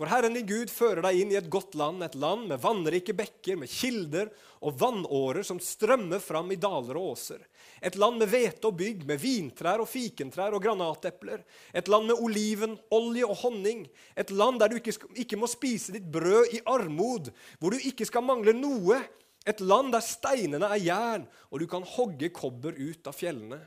For 0.00 0.08
Herren 0.08 0.32
din 0.32 0.46
Gud 0.48 0.70
fører 0.72 1.04
deg 1.04 1.18
inn 1.20 1.32
i 1.34 1.36
et 1.36 1.50
godt 1.52 1.74
land, 1.76 2.00
et 2.00 2.14
land 2.16 2.46
med 2.48 2.62
vannrike 2.62 3.12
bekker, 3.12 3.58
med 3.60 3.68
kilder 3.68 4.30
og 4.64 4.78
vannårer 4.80 5.44
som 5.44 5.60
strømmer 5.60 6.22
fram 6.24 6.48
i 6.54 6.56
daler 6.56 6.96
og 6.96 7.10
åser. 7.12 7.42
Et 7.84 7.98
land 8.00 8.16
med 8.16 8.32
hvete 8.32 8.64
og 8.64 8.78
bygg, 8.80 9.04
med 9.04 9.20
vintrær 9.20 9.84
og 9.84 9.90
fikentrær 9.92 10.56
og 10.56 10.64
granatepler. 10.64 11.44
Et 11.76 11.92
land 11.92 12.08
med 12.08 12.16
oliven, 12.16 12.78
olje 12.96 13.28
og 13.28 13.42
honning. 13.42 13.84
Et 14.16 14.32
land 14.32 14.62
der 14.64 14.72
du 14.72 14.80
ikke, 14.80 14.96
ikke 15.20 15.38
må 15.38 15.50
spise 15.52 15.92
ditt 15.92 16.08
brød 16.08 16.56
i 16.56 16.64
armod, 16.64 17.28
hvor 17.60 17.76
du 17.76 17.84
ikke 17.92 18.08
skal 18.08 18.24
mangle 18.24 18.56
noe. 18.56 19.02
Et 19.48 19.60
land 19.64 19.92
der 19.94 20.04
steinene 20.04 20.68
er 20.68 20.82
jern, 20.82 21.26
og 21.48 21.62
du 21.62 21.66
kan 21.70 21.86
hogge 21.96 22.28
kobber 22.34 22.76
ut 22.76 23.08
av 23.08 23.16
fjellene. 23.16 23.60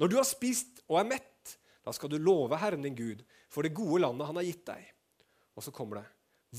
Når 0.00 0.10
du 0.10 0.16
har 0.18 0.28
spist 0.28 0.82
og 0.88 1.00
er 1.00 1.08
mett, 1.08 1.56
da 1.84 1.92
skal 1.96 2.12
du 2.12 2.18
love 2.20 2.58
Herren 2.60 2.84
din 2.84 2.96
Gud 2.96 3.24
for 3.50 3.64
det 3.64 3.74
gode 3.76 4.02
landet 4.04 4.28
han 4.28 4.38
har 4.38 4.46
gitt 4.46 4.66
deg. 4.68 4.84
Og 5.56 5.64
så 5.64 5.72
kommer 5.74 6.00
det 6.00 6.08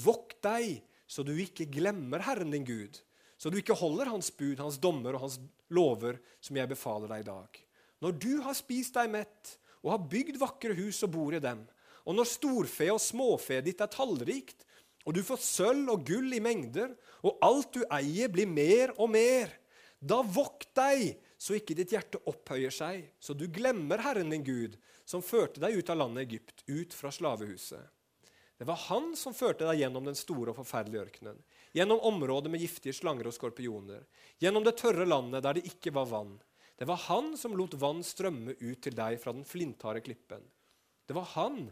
Vokt 0.02 0.38
deg, 0.46 0.80
så 1.04 1.24
du 1.28 1.34
ikke 1.36 1.68
glemmer 1.68 2.24
Herren 2.24 2.54
din 2.54 2.66
Gud, 2.66 3.02
så 3.36 3.52
du 3.52 3.58
ikke 3.60 3.76
holder 3.76 4.08
Hans 4.08 4.30
bud, 4.32 4.60
Hans 4.62 4.78
dommer 4.80 5.18
og 5.18 5.26
Hans 5.26 5.40
lover, 5.74 6.22
som 6.40 6.56
jeg 6.56 6.72
befaler 6.72 7.12
deg 7.12 7.26
i 7.26 7.28
dag. 7.28 7.60
Når 8.02 8.16
du 8.24 8.32
har 8.46 8.56
spist 8.58 8.96
deg 8.96 9.12
mett 9.12 9.56
og 9.82 9.92
har 9.96 10.08
bygd 10.14 10.40
vakre 10.40 10.78
hus 10.78 11.02
og 11.04 11.12
bor 11.14 11.36
i 11.36 11.44
dem, 11.44 11.66
og 12.08 12.18
når 12.18 12.30
storfe 12.30 12.88
og 12.94 13.02
småfe 13.04 13.60
ditt 13.66 13.82
er 13.84 13.92
tallrikt, 13.92 14.64
og 15.06 15.16
du 15.16 15.22
får 15.26 15.42
sølv 15.44 15.90
og 15.96 16.06
gull 16.08 16.34
i 16.36 16.44
mengder, 16.44 16.94
og 17.26 17.42
alt 17.46 17.74
du 17.78 17.82
eier, 17.88 18.30
blir 18.32 18.50
mer 18.50 18.94
og 18.98 19.10
mer, 19.14 19.54
da 20.02 20.22
vokt 20.26 20.72
deg, 20.78 21.14
så 21.42 21.58
ikke 21.58 21.76
ditt 21.78 21.94
hjerte 21.94 22.22
opphøyer 22.30 22.74
seg, 22.74 23.06
så 23.22 23.34
du 23.38 23.48
glemmer 23.54 24.02
Herren 24.02 24.34
din 24.34 24.46
Gud, 24.46 24.78
som 25.06 25.26
førte 25.26 25.62
deg 25.62 25.78
ut 25.78 25.90
av 25.90 26.00
landet 26.02 26.28
Egypt, 26.28 26.64
ut 26.70 26.94
fra 26.94 27.12
slavehuset. 27.14 27.82
Det 28.62 28.68
var 28.70 28.78
han 28.92 29.16
som 29.18 29.34
førte 29.34 29.66
deg 29.66 29.80
gjennom 29.82 30.06
den 30.06 30.18
store 30.18 30.52
og 30.52 30.60
forferdelige 30.60 31.02
ørkenen, 31.08 31.38
gjennom 31.74 32.04
området 32.06 32.52
med 32.54 32.62
giftige 32.62 32.94
slanger 32.94 33.30
og 33.30 33.34
skorpioner, 33.34 34.04
gjennom 34.38 34.66
det 34.66 34.76
tørre 34.78 35.08
landet 35.08 35.42
der 35.42 35.58
det 35.58 35.66
ikke 35.70 35.94
var 35.96 36.10
vann. 36.12 36.36
Det 36.78 36.86
var 36.90 37.02
han 37.08 37.34
som 37.38 37.56
lot 37.58 37.74
vann 37.82 38.04
strømme 38.06 38.54
ut 38.58 38.84
til 38.86 38.94
deg 38.98 39.18
fra 39.22 39.34
den 39.34 39.46
flintharde 39.46 40.04
klippen. 40.06 40.46
Det 41.10 41.18
var 41.18 41.26
han 41.34 41.72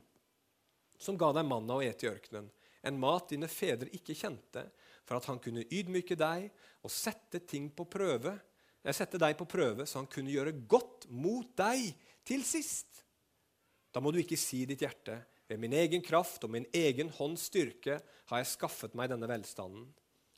som 1.02 1.18
ga 1.18 1.30
deg 1.38 1.46
manna 1.46 1.78
å 1.78 1.86
ete 1.86 2.08
i 2.08 2.10
ørkenen, 2.10 2.50
en 2.84 3.00
mat 3.00 3.32
dine 3.32 3.50
fedre 3.52 3.90
ikke 3.96 4.16
kjente, 4.18 4.64
for 5.06 5.18
at 5.18 5.28
han 5.30 5.42
kunne 5.44 5.66
ydmyke 5.66 6.16
deg 6.20 6.50
og 6.86 6.94
sette, 6.94 7.42
prøve, 7.90 8.40
eh, 8.84 8.94
sette 8.94 9.18
deg 9.18 9.38
på 9.38 9.46
prøve, 9.46 9.86
så 9.86 10.00
han 10.00 10.08
kunne 10.08 10.32
gjøre 10.32 10.68
godt 10.68 11.10
mot 11.10 11.56
deg 11.58 11.94
til 12.24 12.44
sist. 12.44 13.04
Da 13.92 14.00
må 14.00 14.12
du 14.12 14.20
ikke 14.22 14.38
si 14.38 14.66
ditt 14.66 14.82
hjerte 14.82 15.18
ved 15.50 15.60
min 15.60 15.74
egen 15.74 16.02
kraft 16.06 16.44
og 16.46 16.52
min 16.54 16.68
egen 16.74 17.10
hånds 17.10 17.48
styrke 17.50 17.98
har 18.30 18.38
jeg 18.38 18.52
skaffet 18.52 18.94
meg 18.94 19.10
denne 19.10 19.28
velstanden. 19.28 19.88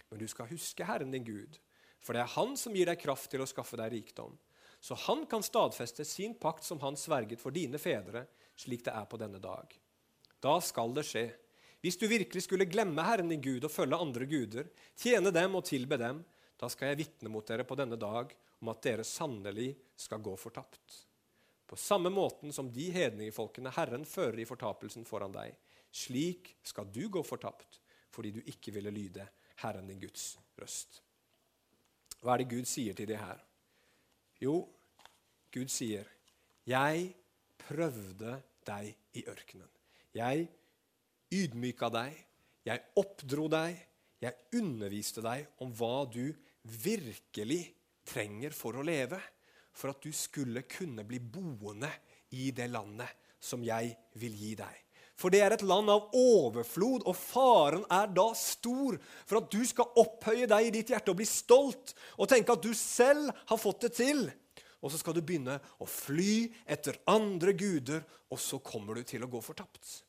Men 0.10 0.20
du 0.20 0.28
skal 0.28 0.48
huske 0.48 0.88
Herren 0.88 1.12
din 1.12 1.26
Gud, 1.28 1.60
for 2.00 2.14
det 2.16 2.24
er 2.24 2.36
Han 2.36 2.56
som 2.58 2.74
gir 2.76 2.88
deg 2.88 3.00
kraft 3.00 3.30
til 3.32 3.44
å 3.44 3.50
skaffe 3.50 3.78
deg 3.80 3.92
rikdom. 3.92 4.38
Så 4.82 4.96
han 4.96 5.26
kan 5.30 5.44
stadfeste 5.46 6.06
sin 6.08 6.34
pakt 6.40 6.66
som 6.66 6.80
han 6.82 6.98
sverget 6.98 7.40
for 7.40 7.54
dine 7.54 7.78
fedre, 7.78 8.26
slik 8.58 8.86
det 8.88 8.96
er 8.96 9.06
på 9.06 9.20
denne 9.22 9.40
dag. 9.40 9.68
Da 10.42 10.56
skal 10.64 10.96
det 10.96 11.06
skje. 11.06 11.28
Hvis 11.82 11.98
du 11.98 12.06
virkelig 12.08 12.44
skulle 12.46 12.70
glemme 12.70 13.04
Herren 13.06 13.32
din 13.32 13.42
Gud 13.42 13.66
og 13.66 13.74
følge 13.74 13.98
andre 13.98 14.28
guder, 14.30 14.68
tjene 14.98 15.34
dem 15.34 15.58
og 15.58 15.66
tilbe 15.66 15.98
dem, 15.98 16.22
da 16.62 16.70
skal 16.70 16.92
jeg 16.92 17.02
vitne 17.02 17.32
mot 17.34 17.48
dere 17.48 17.66
på 17.66 17.78
denne 17.80 17.98
dag 17.98 18.36
om 18.62 18.70
at 18.70 18.84
dere 18.86 19.06
sannelig 19.08 19.72
skal 19.98 20.22
gå 20.22 20.36
fortapt. 20.38 21.00
På 21.66 21.78
samme 21.80 22.12
måten 22.14 22.54
som 22.54 22.70
de 22.70 22.90
hedningefolkene 22.94 23.74
Herren 23.74 24.06
fører 24.06 24.44
i 24.44 24.46
fortapelsen 24.46 25.08
foran 25.08 25.34
deg. 25.34 25.56
Slik 25.92 26.54
skal 26.64 26.90
du 26.94 27.08
gå 27.10 27.24
fortapt, 27.26 27.80
fordi 28.14 28.34
du 28.36 28.42
ikke 28.46 28.74
ville 28.76 28.94
lyde 28.94 29.26
Herren 29.64 29.90
din 29.90 30.02
Guds 30.02 30.36
røst. 30.60 31.02
Hva 32.22 32.36
er 32.36 32.44
det 32.44 32.52
Gud 32.52 32.70
sier 32.70 32.94
til 32.94 33.10
de 33.10 33.18
her? 33.18 33.42
Jo, 34.42 34.68
Gud 35.54 35.70
sier, 35.70 36.06
'Jeg 36.66 37.16
prøvde 37.58 38.42
deg 38.66 38.96
i 39.14 39.24
ørkenen.' 39.26 39.78
'Jeg 40.14 40.48
ydmyka 41.32 41.90
deg, 41.94 42.16
jeg 42.68 42.84
oppdro 43.00 43.48
deg, 43.52 43.78
jeg 44.22 44.58
underviste 44.60 45.24
deg 45.26 45.48
om 45.64 45.72
hva 45.74 46.06
du 46.12 46.28
virkelig 46.62 47.64
trenger 48.08 48.54
for 48.56 48.78
å 48.78 48.86
leve.' 48.86 49.22
for 49.72 49.94
at 49.94 50.04
du 50.04 50.12
skulle 50.16 50.66
kunne 50.70 51.06
bli 51.08 51.20
boende 51.20 51.90
i 52.36 52.52
det 52.56 52.68
landet 52.72 53.30
som 53.42 53.64
jeg 53.66 53.94
vil 54.20 54.36
gi 54.38 54.54
deg. 54.60 54.74
For 55.18 55.34
det 55.34 55.42
er 55.46 55.54
et 55.54 55.66
land 55.66 55.90
av 55.92 56.16
overflod, 56.18 57.06
og 57.06 57.18
faren 57.18 57.84
er 57.94 58.10
da 58.14 58.32
stor 58.38 58.98
for 59.30 59.42
at 59.42 59.52
du 59.54 59.62
skal 59.68 59.92
opphøye 60.02 60.48
deg 60.50 60.68
i 60.68 60.74
ditt 60.78 60.94
hjerte 60.94 61.14
og 61.14 61.20
bli 61.20 61.28
stolt 61.30 61.94
og 62.18 62.30
tenke 62.32 62.56
at 62.56 62.64
du 62.64 62.72
selv 62.78 63.30
har 63.52 63.62
fått 63.62 63.86
det 63.86 63.94
til. 64.00 64.24
Og 64.82 64.90
så 64.90 64.98
skal 64.98 65.14
du 65.14 65.22
begynne 65.22 65.60
å 65.78 65.86
fly 65.86 66.48
etter 66.66 66.98
andre 67.12 67.54
guder, 67.54 68.02
og 68.34 68.40
så 68.42 68.58
kommer 68.66 68.98
du 68.98 69.06
til 69.06 69.22
å 69.22 69.30
gå 69.30 69.44
fortapt. 69.46 70.00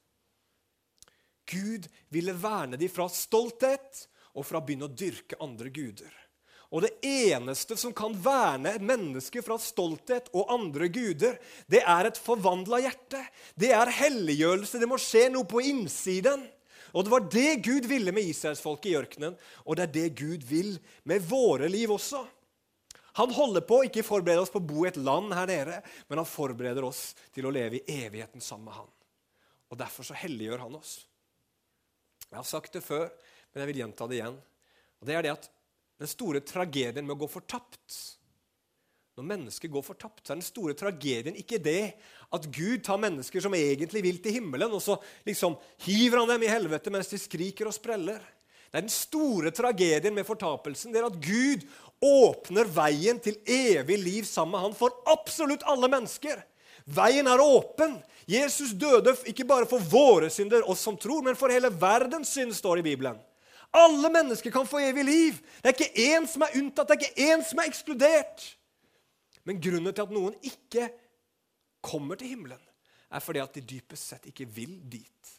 Gud 1.49 1.89
ville 2.13 2.35
verne 2.37 2.79
dem 2.81 2.93
fra 2.93 3.09
stolthet 3.13 4.07
og 4.33 4.47
fra 4.47 4.61
å 4.61 4.65
begynne 4.65 4.89
å 4.89 4.97
dyrke 4.97 5.39
andre 5.43 5.73
guder. 5.75 6.13
Og 6.73 6.87
det 6.87 6.93
eneste 7.05 7.77
som 7.77 7.93
kan 7.93 8.15
verne 8.17 8.71
et 8.73 8.85
menneske 8.85 9.43
fra 9.45 9.59
stolthet 9.61 10.31
og 10.33 10.49
andre 10.55 10.89
guder, 10.89 11.37
det 11.69 11.83
er 11.85 12.09
et 12.09 12.21
forvandla 12.21 12.81
hjerte. 12.81 13.21
Det 13.61 13.75
er 13.77 13.93
helliggjørelse. 13.93 14.81
Det 14.81 14.89
må 14.89 14.97
skje 15.01 15.27
noe 15.35 15.45
på 15.49 15.61
innsiden. 15.69 16.47
Og 16.97 17.05
det 17.05 17.13
var 17.13 17.29
det 17.33 17.51
Gud 17.65 17.89
ville 17.89 18.13
med 18.13 18.25
israelsfolket 18.29 18.89
i 18.91 18.97
ørkenen, 18.97 19.37
og 19.65 19.77
det 19.77 19.85
er 19.85 19.93
det 19.95 20.09
Gud 20.17 20.43
vil 20.45 20.75
med 21.09 21.25
våre 21.25 21.69
liv 21.73 21.93
også. 21.93 22.21
Han 23.21 23.33
holder 23.33 23.65
på 23.69 23.81
å 23.81 23.87
ikke 23.89 24.05
forberede 24.05 24.45
oss 24.45 24.53
på 24.53 24.61
å 24.61 24.65
bo 24.65 24.85
i 24.85 24.91
et 24.91 25.01
land 25.01 25.33
her 25.37 25.49
nede, 25.49 25.79
men 26.09 26.21
han 26.21 26.29
forbereder 26.29 26.85
oss 26.89 27.11
til 27.33 27.49
å 27.49 27.53
leve 27.53 27.81
i 27.81 27.97
evigheten 28.05 28.45
sammen 28.45 28.71
med 28.71 28.79
han. 28.81 28.93
Og 29.73 29.81
Derfor 29.81 30.09
så 30.09 30.17
helliggjør 30.17 30.65
han 30.65 30.77
oss. 30.77 31.03
Jeg 32.33 32.41
har 32.41 32.49
sagt 32.49 32.73
det 32.73 32.81
før, 32.81 33.11
men 33.53 33.63
jeg 33.63 33.69
vil 33.69 33.83
gjenta 33.83 34.09
det 34.09 34.17
igjen. 34.17 34.41
Og 35.03 35.09
det 35.09 35.15
er 35.19 35.27
det 35.27 35.35
at 35.35 35.49
den 36.01 36.09
store 36.09 36.41
tragedien 36.41 37.05
med 37.05 37.15
å 37.15 37.21
gå 37.21 37.29
fortapt. 37.29 37.97
Når 39.21 39.27
mennesker 39.29 39.69
går 39.69 39.85
fortapt, 39.85 40.23
så 40.25 40.33
er 40.33 40.39
den 40.41 40.47
store 40.47 40.75
tragedien 40.79 41.37
ikke 41.37 41.61
det 41.61 41.93
at 42.33 42.47
Gud 42.49 42.81
tar 42.87 43.01
mennesker 43.03 43.45
som 43.45 43.53
egentlig 43.53 44.01
vil 44.07 44.23
til 44.25 44.39
himmelen, 44.39 44.73
og 44.73 44.81
så 44.81 44.97
liksom 45.29 45.59
hiver 45.85 46.23
han 46.23 46.33
dem 46.33 46.47
i 46.47 46.51
helvete 46.51 46.93
mens 46.95 47.13
de 47.13 47.21
skriker 47.21 47.69
og 47.69 47.77
spreller. 47.77 48.25
Det 48.73 48.81
er 48.81 48.87
den 48.87 48.95
store 48.95 49.53
tragedien 49.53 50.17
med 50.17 50.25
fortapelsen. 50.25 50.95
Det 50.95 51.03
er 51.03 51.11
at 51.11 51.21
Gud 51.21 51.67
åpner 52.01 52.71
veien 52.73 53.21
til 53.21 53.37
evig 53.45 53.99
liv 54.01 54.25
sammen 54.25 54.57
med 54.57 54.65
Han 54.65 54.79
for 54.79 54.97
absolutt 55.13 55.67
alle 55.69 55.93
mennesker. 55.93 56.41
Veien 56.87 57.29
er 57.31 57.43
åpen. 57.43 57.99
Jesus 58.29 58.73
døde 58.79 59.15
ikke 59.31 59.47
bare 59.47 59.67
for 59.69 59.83
våre 59.83 60.31
synder, 60.31 60.65
oss 60.69 60.83
som 60.87 60.97
tror, 60.99 61.23
men 61.27 61.39
for 61.39 61.53
hele 61.53 61.71
verdens 61.71 62.33
synd, 62.35 62.55
står 62.55 62.79
det 62.79 62.87
i 62.87 62.91
Bibelen. 62.93 63.21
Alle 63.73 64.11
mennesker 64.13 64.53
kan 64.53 64.69
få 64.69 64.83
evig 64.85 65.05
liv. 65.05 65.39
Det 65.63 65.71
er 65.71 65.77
ikke 65.77 66.09
én 66.13 66.27
som 66.29 66.45
er 66.45 66.59
unntatt, 66.61 66.91
det 66.91 66.97
er 66.97 67.05
ikke 67.07 67.29
én 67.31 67.45
som 67.47 67.63
er 67.63 67.71
ekskludert. 67.71 68.45
Men 69.49 69.61
grunnen 69.63 69.95
til 69.95 70.05
at 70.05 70.15
noen 70.15 70.37
ikke 70.45 70.91
kommer 71.83 72.19
til 72.21 72.35
himmelen, 72.35 72.61
er 73.13 73.21
fordi 73.21 73.43
at 73.43 73.57
de 73.57 73.65
dypest 73.75 74.13
sett 74.13 74.29
ikke 74.31 74.47
vil 74.49 74.77
dit. 74.93 75.33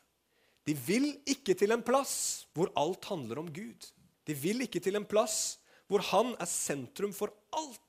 De 0.67 0.75
vil 0.77 1.09
ikke 1.29 1.55
til 1.59 1.75
en 1.75 1.83
plass 1.83 2.45
hvor 2.55 2.71
alt 2.79 3.05
handler 3.09 3.41
om 3.41 3.49
Gud. 3.53 3.89
De 4.27 4.35
vil 4.37 4.63
ikke 4.63 4.81
til 4.83 4.95
en 4.99 5.07
plass 5.07 5.57
hvor 5.91 6.03
han 6.13 6.31
er 6.41 6.49
sentrum 6.49 7.13
for 7.15 7.33
alt. 7.55 7.79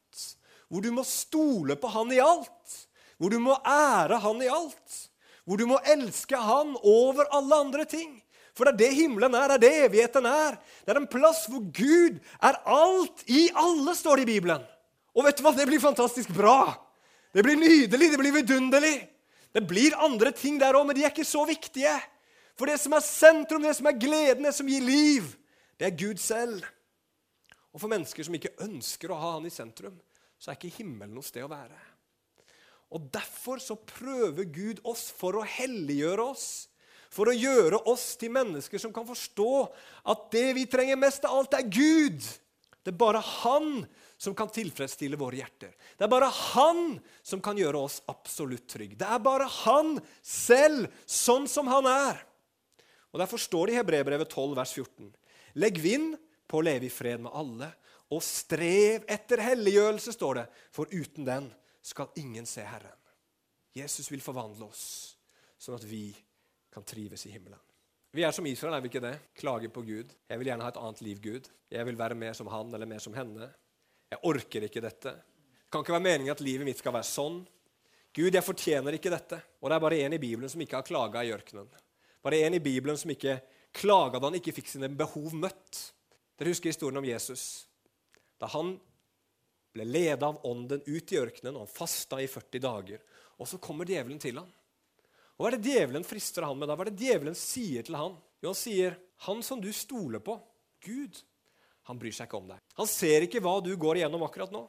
Hvor 0.69 0.83
du 0.83 0.91
må 0.95 1.05
stole 1.07 1.77
på 1.79 1.91
han 1.95 2.11
i 2.13 2.23
alt. 2.23 2.79
Hvor 3.19 3.33
du 3.33 3.39
må 3.43 3.57
ære 3.61 4.19
han 4.23 4.43
i 4.43 4.51
alt. 4.51 5.01
Hvor 5.45 5.61
du 5.61 5.67
må 5.69 5.79
elske 5.85 6.39
han 6.41 6.75
over 6.81 7.29
alle 7.37 7.61
andre 7.67 7.85
ting. 7.89 8.17
For 8.55 8.67
det 8.67 8.75
er 8.75 8.81
det 8.85 8.99
himmelen 9.01 9.35
er, 9.35 9.51
det 9.51 9.57
er 9.57 9.63
det 9.65 9.87
evigheten 9.89 10.27
er. 10.31 10.57
Det 10.87 10.95
er 10.95 11.01
en 11.01 11.11
plass 11.11 11.45
hvor 11.51 11.65
Gud 11.75 12.21
er 12.39 12.61
alt 12.71 13.25
i 13.27 13.49
alle, 13.51 13.97
står 13.99 14.21
det 14.21 14.29
i 14.29 14.33
Bibelen. 14.37 14.63
Og 15.15 15.27
vet 15.27 15.39
du 15.39 15.43
hva? 15.47 15.53
Det 15.55 15.67
blir 15.67 15.83
fantastisk 15.83 16.31
bra. 16.35 16.71
Det 17.35 17.43
blir 17.43 17.59
nydelig, 17.59 18.13
det 18.13 18.21
blir 18.21 18.35
vidunderlig. 18.35 18.97
Det 19.55 19.63
blir 19.67 19.99
andre 20.03 20.31
ting 20.35 20.59
der 20.59 20.75
òg, 20.75 20.87
men 20.87 20.97
de 20.97 21.03
er 21.03 21.13
ikke 21.13 21.27
så 21.27 21.43
viktige. 21.47 21.95
For 22.59 22.71
det 22.71 22.79
som 22.83 22.95
er 22.95 23.03
sentrum, 23.03 23.63
det 23.67 23.75
som 23.79 23.91
er 23.91 23.99
gleden, 23.99 24.47
det 24.47 24.55
som 24.55 24.71
gir 24.71 24.83
liv, 24.83 25.27
det 25.79 25.89
er 25.89 25.99
Gud 25.99 26.23
selv. 26.23 26.63
Og 27.75 27.83
for 27.83 27.91
mennesker 27.91 28.27
som 28.27 28.35
ikke 28.39 28.55
ønsker 28.63 29.11
å 29.11 29.19
ha 29.19 29.33
Han 29.35 29.51
i 29.51 29.55
sentrum, 29.55 29.97
så 30.39 30.53
er 30.53 30.59
ikke 30.59 30.77
himmelen 30.79 31.15
noe 31.15 31.27
sted 31.27 31.43
å 31.43 31.51
være. 31.51 31.75
Og 32.95 33.11
Derfor 33.15 33.59
så 33.63 33.75
prøver 33.75 34.47
Gud 34.55 34.81
oss 34.87 35.09
for 35.15 35.41
å 35.41 35.49
helliggjøre 35.57 36.29
oss. 36.31 36.47
For 37.15 37.31
å 37.31 37.35
gjøre 37.35 37.81
oss 37.91 38.15
til 38.19 38.33
mennesker 38.35 38.81
som 38.83 38.95
kan 38.95 39.07
forstå 39.07 39.51
at 40.11 40.25
det 40.35 40.49
vi 40.57 40.65
trenger 40.71 40.99
mest 40.99 41.27
av 41.27 41.37
alt, 41.39 41.55
er 41.55 41.67
Gud. 41.67 42.23
Det 42.85 42.93
er 42.93 42.99
bare 43.01 43.23
Han 43.23 43.85
som 44.21 44.35
kan 44.37 44.51
tilfredsstille 44.53 45.19
våre 45.19 45.39
hjerter. 45.41 45.73
Det 45.99 46.07
er 46.07 46.11
bare 46.11 46.31
Han 46.55 46.99
som 47.23 47.43
kan 47.45 47.59
gjøre 47.59 47.85
oss 47.87 48.01
absolutt 48.11 48.67
trygge. 48.71 48.99
Det 49.01 49.09
er 49.09 49.23
bare 49.23 49.47
Han 49.63 49.97
selv, 50.23 50.91
sånn 51.07 51.49
som 51.51 51.71
Han 51.71 51.89
er. 51.91 52.23
Og 53.15 53.23
Derfor 53.23 53.39
står 53.39 53.71
det 53.71 53.77
i 53.77 53.79
Hebrebrevet 53.79 54.31
12, 54.31 54.55
vers 54.59 54.75
14.: 54.75 55.11
Legg 55.63 55.79
vind 55.79 56.17
på 56.51 56.59
å 56.59 56.67
leve 56.67 56.89
i 56.89 56.93
fred 56.93 57.23
med 57.23 57.35
alle, 57.35 57.71
og 58.11 58.23
strev 58.27 59.07
etter 59.11 59.43
helliggjørelse, 59.43 60.13
står 60.15 60.41
det, 60.43 60.49
for 60.75 60.91
uten 60.91 61.27
den 61.27 61.47
skal 61.85 62.13
ingen 62.21 62.47
se 62.49 62.65
Herren. 62.65 62.97
Jesus 63.75 64.09
vil 64.13 64.23
forvandle 64.23 64.69
oss, 64.71 64.87
sånn 65.59 65.77
at 65.77 65.85
vi 65.85 66.09
kan 66.73 66.87
trives 66.87 67.27
i 67.27 67.33
himmelen. 67.35 67.61
Vi 68.15 68.23
er 68.23 68.31
som 68.35 68.47
Israel, 68.47 68.77
er 68.77 68.83
vi 68.85 68.93
ikke 68.93 69.03
det? 69.03 69.17
Klager 69.35 69.73
på 69.75 69.83
Gud. 69.83 70.13
Jeg 70.31 70.39
vil 70.39 70.47
gjerne 70.47 70.63
ha 70.63 70.71
et 70.71 70.79
annet 70.79 71.01
liv, 71.03 71.19
Gud. 71.23 71.49
Jeg 71.75 71.87
vil 71.89 71.99
være 71.99 72.15
mer 72.15 72.37
som 72.39 72.47
han 72.47 72.71
eller 72.77 72.87
mer 72.87 73.03
som 73.03 73.17
henne. 73.17 73.49
Jeg 74.13 74.23
orker 74.31 74.69
ikke 74.69 74.83
dette. 74.85 75.17
Det 75.19 75.73
kan 75.75 75.83
ikke 75.83 75.97
være 75.97 76.07
meningen 76.07 76.35
at 76.37 76.43
livet 76.45 76.69
mitt 76.69 76.79
skal 76.79 76.95
være 76.95 77.09
sånn. 77.09 77.41
Gud, 78.15 78.31
jeg 78.31 78.47
fortjener 78.47 78.95
ikke 78.95 79.11
dette. 79.11 79.41
Og 79.59 79.67
det 79.67 79.77
er 79.77 79.83
bare 79.83 79.99
én 80.07 80.15
i 80.15 80.23
Bibelen 80.23 80.53
som 80.53 80.63
ikke 80.63 80.79
har 80.79 80.87
klaga 80.87 81.25
i 81.27 81.33
ørkenen. 81.35 81.67
Bare 82.23 82.39
én 82.47 82.55
i 82.55 82.63
Bibelen 82.63 82.97
som 83.01 83.11
ikke 83.11 83.41
klaga 83.75 84.21
da 84.21 84.31
han 84.31 84.39
ikke 84.39 84.55
fikk 84.55 84.71
sine 84.71 84.93
behov 84.95 85.35
møtt. 85.35 85.81
Dere 86.39 86.55
husker 86.55 86.71
historien 86.71 87.03
om 87.03 87.09
Jesus. 87.09 87.67
Da 88.39 88.47
han 88.55 88.77
ble 89.75 89.87
leda 89.89 90.31
av 90.31 90.41
ånden 90.47 90.85
ut 90.87 91.13
i 91.13 91.19
ørkenen, 91.19 91.57
og 91.57 91.67
han 91.67 91.73
fasta 91.73 92.21
i 92.23 92.29
40 92.31 92.63
dager. 92.63 93.03
Og 93.43 93.49
så 93.51 93.59
kommer 93.63 93.89
djevelen 93.89 94.21
til 94.23 94.39
ham. 94.39 94.51
Og 95.35 95.43
Hva 95.43 95.51
er 95.51 95.57
det 95.57 95.73
djevelen 95.73 96.07
frister 96.07 96.47
han 96.47 96.59
med 96.59 96.71
da? 96.71 96.77
Hva 96.79 96.87
er 96.87 96.93
det 96.93 97.03
djevelen 97.03 97.37
sier 97.39 97.87
til 97.87 97.99
han? 97.99 98.15
Jo, 98.41 98.53
Han 98.53 98.55
sier, 98.55 98.97
'Han 99.17 99.43
som 99.43 99.61
du 99.61 99.73
stoler 99.73 100.21
på, 100.21 100.41
Gud, 100.85 101.23
han 101.85 101.99
bryr 101.99 102.13
seg 102.13 102.29
ikke 102.29 102.37
om 102.37 102.49
deg.' 102.49 102.61
Han 102.77 102.87
ser 102.87 103.23
ikke 103.23 103.41
hva 103.41 103.63
du 103.63 103.75
går 103.77 103.97
igjennom 103.97 104.23
akkurat 104.23 104.53
nå. 104.53 104.69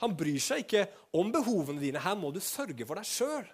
Han 0.00 0.16
bryr 0.16 0.38
seg 0.38 0.64
ikke 0.64 0.88
om 1.12 1.30
behovene 1.30 1.80
dine. 1.80 1.98
Her 1.98 2.14
må 2.14 2.32
du 2.32 2.40
sørge 2.40 2.86
for 2.86 2.94
deg 2.94 3.04
sjøl. 3.04 3.46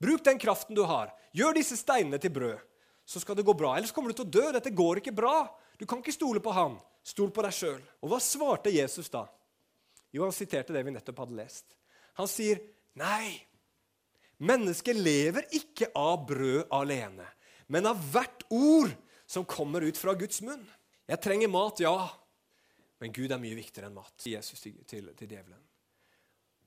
Bruk 0.00 0.24
den 0.24 0.38
kraften 0.38 0.74
du 0.74 0.82
har. 0.82 1.12
Gjør 1.32 1.54
disse 1.54 1.76
steinene 1.76 2.18
til 2.18 2.30
brød, 2.30 2.58
så 3.04 3.20
skal 3.20 3.36
det 3.36 3.44
gå 3.44 3.54
bra. 3.56 3.76
Ellers 3.76 3.92
kommer 3.92 4.10
du 4.10 4.14
til 4.14 4.26
å 4.26 4.30
dø. 4.30 4.52
Dette 4.52 4.72
går 4.72 5.00
ikke 5.00 5.14
bra. 5.14 5.48
Du 5.78 5.86
kan 5.86 6.00
ikke 6.00 6.16
stole 6.16 6.40
på 6.40 6.52
han. 6.52 6.78
Stol 7.04 7.30
på 7.30 7.44
deg 7.44 7.52
sjøl. 7.52 7.80
Og 8.02 8.10
hva 8.10 8.20
svarte 8.20 8.72
Jesus 8.72 9.10
da? 9.12 9.26
Jo, 10.14 10.22
han 10.22 10.34
siterte 10.34 10.74
det 10.74 10.84
vi 10.86 10.94
nettopp 10.94 11.24
hadde 11.24 11.38
lest. 11.38 11.74
Han 12.20 12.30
sier, 12.30 12.60
'Nei, 12.94 13.34
mennesket 14.38 14.96
lever 14.96 15.48
ikke 15.58 15.90
av 15.98 16.22
brød 16.28 16.70
alene, 16.70 17.26
men 17.66 17.90
av 17.90 17.98
hvert 18.12 18.46
ord 18.54 18.94
som 19.26 19.44
kommer 19.44 19.82
ut 19.82 19.98
fra 19.98 20.14
Guds 20.14 20.40
munn.' 20.46 20.68
Jeg 21.04 21.20
trenger 21.20 21.50
mat, 21.52 21.82
ja, 21.84 22.08
men 23.02 23.12
Gud 23.12 23.32
er 23.34 23.40
mye 23.42 23.58
viktigere 23.58 23.90
enn 23.90 23.98
mat. 23.98 24.14
Jesus 24.24 24.62
til, 24.62 24.78
til, 24.88 25.10
til 25.18 25.28
djevelen. 25.28 25.60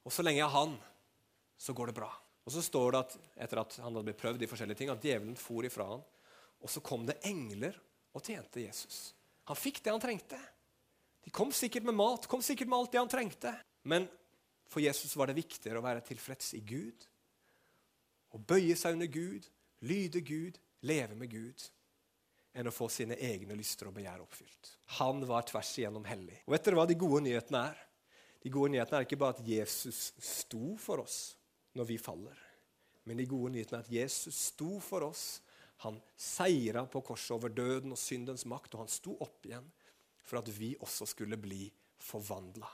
Og 0.06 0.14
så 0.14 0.22
lenge 0.22 0.44
jeg 0.44 0.52
har 0.52 0.66
han, 0.68 0.76
så 1.58 1.74
går 1.74 1.90
det 1.90 1.98
bra. 1.98 2.12
Og 2.46 2.54
så 2.54 2.62
står 2.62 2.94
det 2.94 3.00
at 3.00 3.16
etter 3.48 3.64
at 3.64 3.80
han 3.82 3.90
hadde 3.90 4.06
blitt 4.08 4.22
prøvd 4.22 4.46
i 4.46 4.50
forskjellige 4.52 4.80
ting, 4.84 4.92
at 4.94 5.02
djevelen 5.04 5.40
for 5.40 5.66
ifra 5.66 5.88
han. 5.90 6.04
Og 6.62 6.70
så 6.70 6.84
kom 6.86 7.08
det 7.08 7.18
engler 7.28 7.76
og 8.14 8.22
tjente 8.22 8.62
Jesus. 8.62 9.16
Han 9.50 9.58
fikk 9.58 9.82
det 9.82 9.96
han 9.96 10.04
trengte. 10.04 10.38
De 11.28 11.32
kom 11.32 11.52
sikkert 11.52 11.84
med 11.84 11.96
mat, 12.00 12.24
kom 12.32 12.40
sikkert 12.42 12.70
med 12.72 12.80
alt 12.80 12.94
det 12.94 13.00
han 13.02 13.10
trengte. 13.12 13.52
Men 13.84 14.06
for 14.72 14.80
Jesus 14.80 15.12
var 15.20 15.28
det 15.28 15.34
viktigere 15.36 15.82
å 15.82 15.84
være 15.84 16.00
tilfreds 16.08 16.54
i 16.56 16.62
Gud. 16.64 17.02
Å 18.32 18.40
bøye 18.40 18.78
seg 18.80 18.96
under 18.96 19.10
Gud, 19.12 19.44
lyde 19.84 20.22
Gud, 20.24 20.56
leve 20.88 21.18
med 21.20 21.34
Gud. 21.34 21.66
Enn 22.56 22.72
å 22.72 22.74
få 22.74 22.88
sine 22.88 23.18
egne 23.20 23.58
lyster 23.60 23.90
og 23.90 23.98
begjær 23.98 24.24
oppfylt. 24.24 24.70
Han 25.02 25.20
var 25.28 25.44
tvers 25.50 25.74
igjennom 25.82 26.08
hellig. 26.08 26.38
Og 26.46 26.56
vet 26.56 26.64
dere 26.64 26.80
hva 26.80 26.86
de 26.88 26.96
gode 27.02 27.20
nyhetene 27.26 27.64
er? 27.74 27.82
De 28.40 28.54
gode 28.54 28.72
nyhetene 28.78 29.02
er 29.02 29.10
ikke 29.10 29.20
bare 29.20 29.36
at 29.36 29.50
Jesus 29.52 30.14
sto 30.24 30.78
for 30.80 31.04
oss 31.04 31.18
når 31.76 31.90
vi 31.92 31.98
faller. 32.00 32.40
Men 33.04 33.20
de 33.20 33.28
gode 33.28 33.52
nyhetene 33.58 33.82
er 33.82 33.84
at 33.84 33.92
Jesus 33.98 34.46
sto 34.54 34.78
for 34.80 35.10
oss. 35.10 35.42
Han 35.84 36.00
seira 36.16 36.88
på 36.88 37.04
korset 37.04 37.36
over 37.36 37.52
døden 37.52 37.92
og 37.92 38.00
syndens 38.00 38.48
makt, 38.48 38.78
og 38.78 38.86
han 38.86 38.96
sto 38.96 39.20
opp 39.28 39.44
igjen 39.52 39.68
for 40.28 40.42
at 40.42 40.52
vi 40.60 40.76
også 40.84 41.08
skulle 41.08 41.40
bli 41.40 41.66
forvandla. 42.04 42.68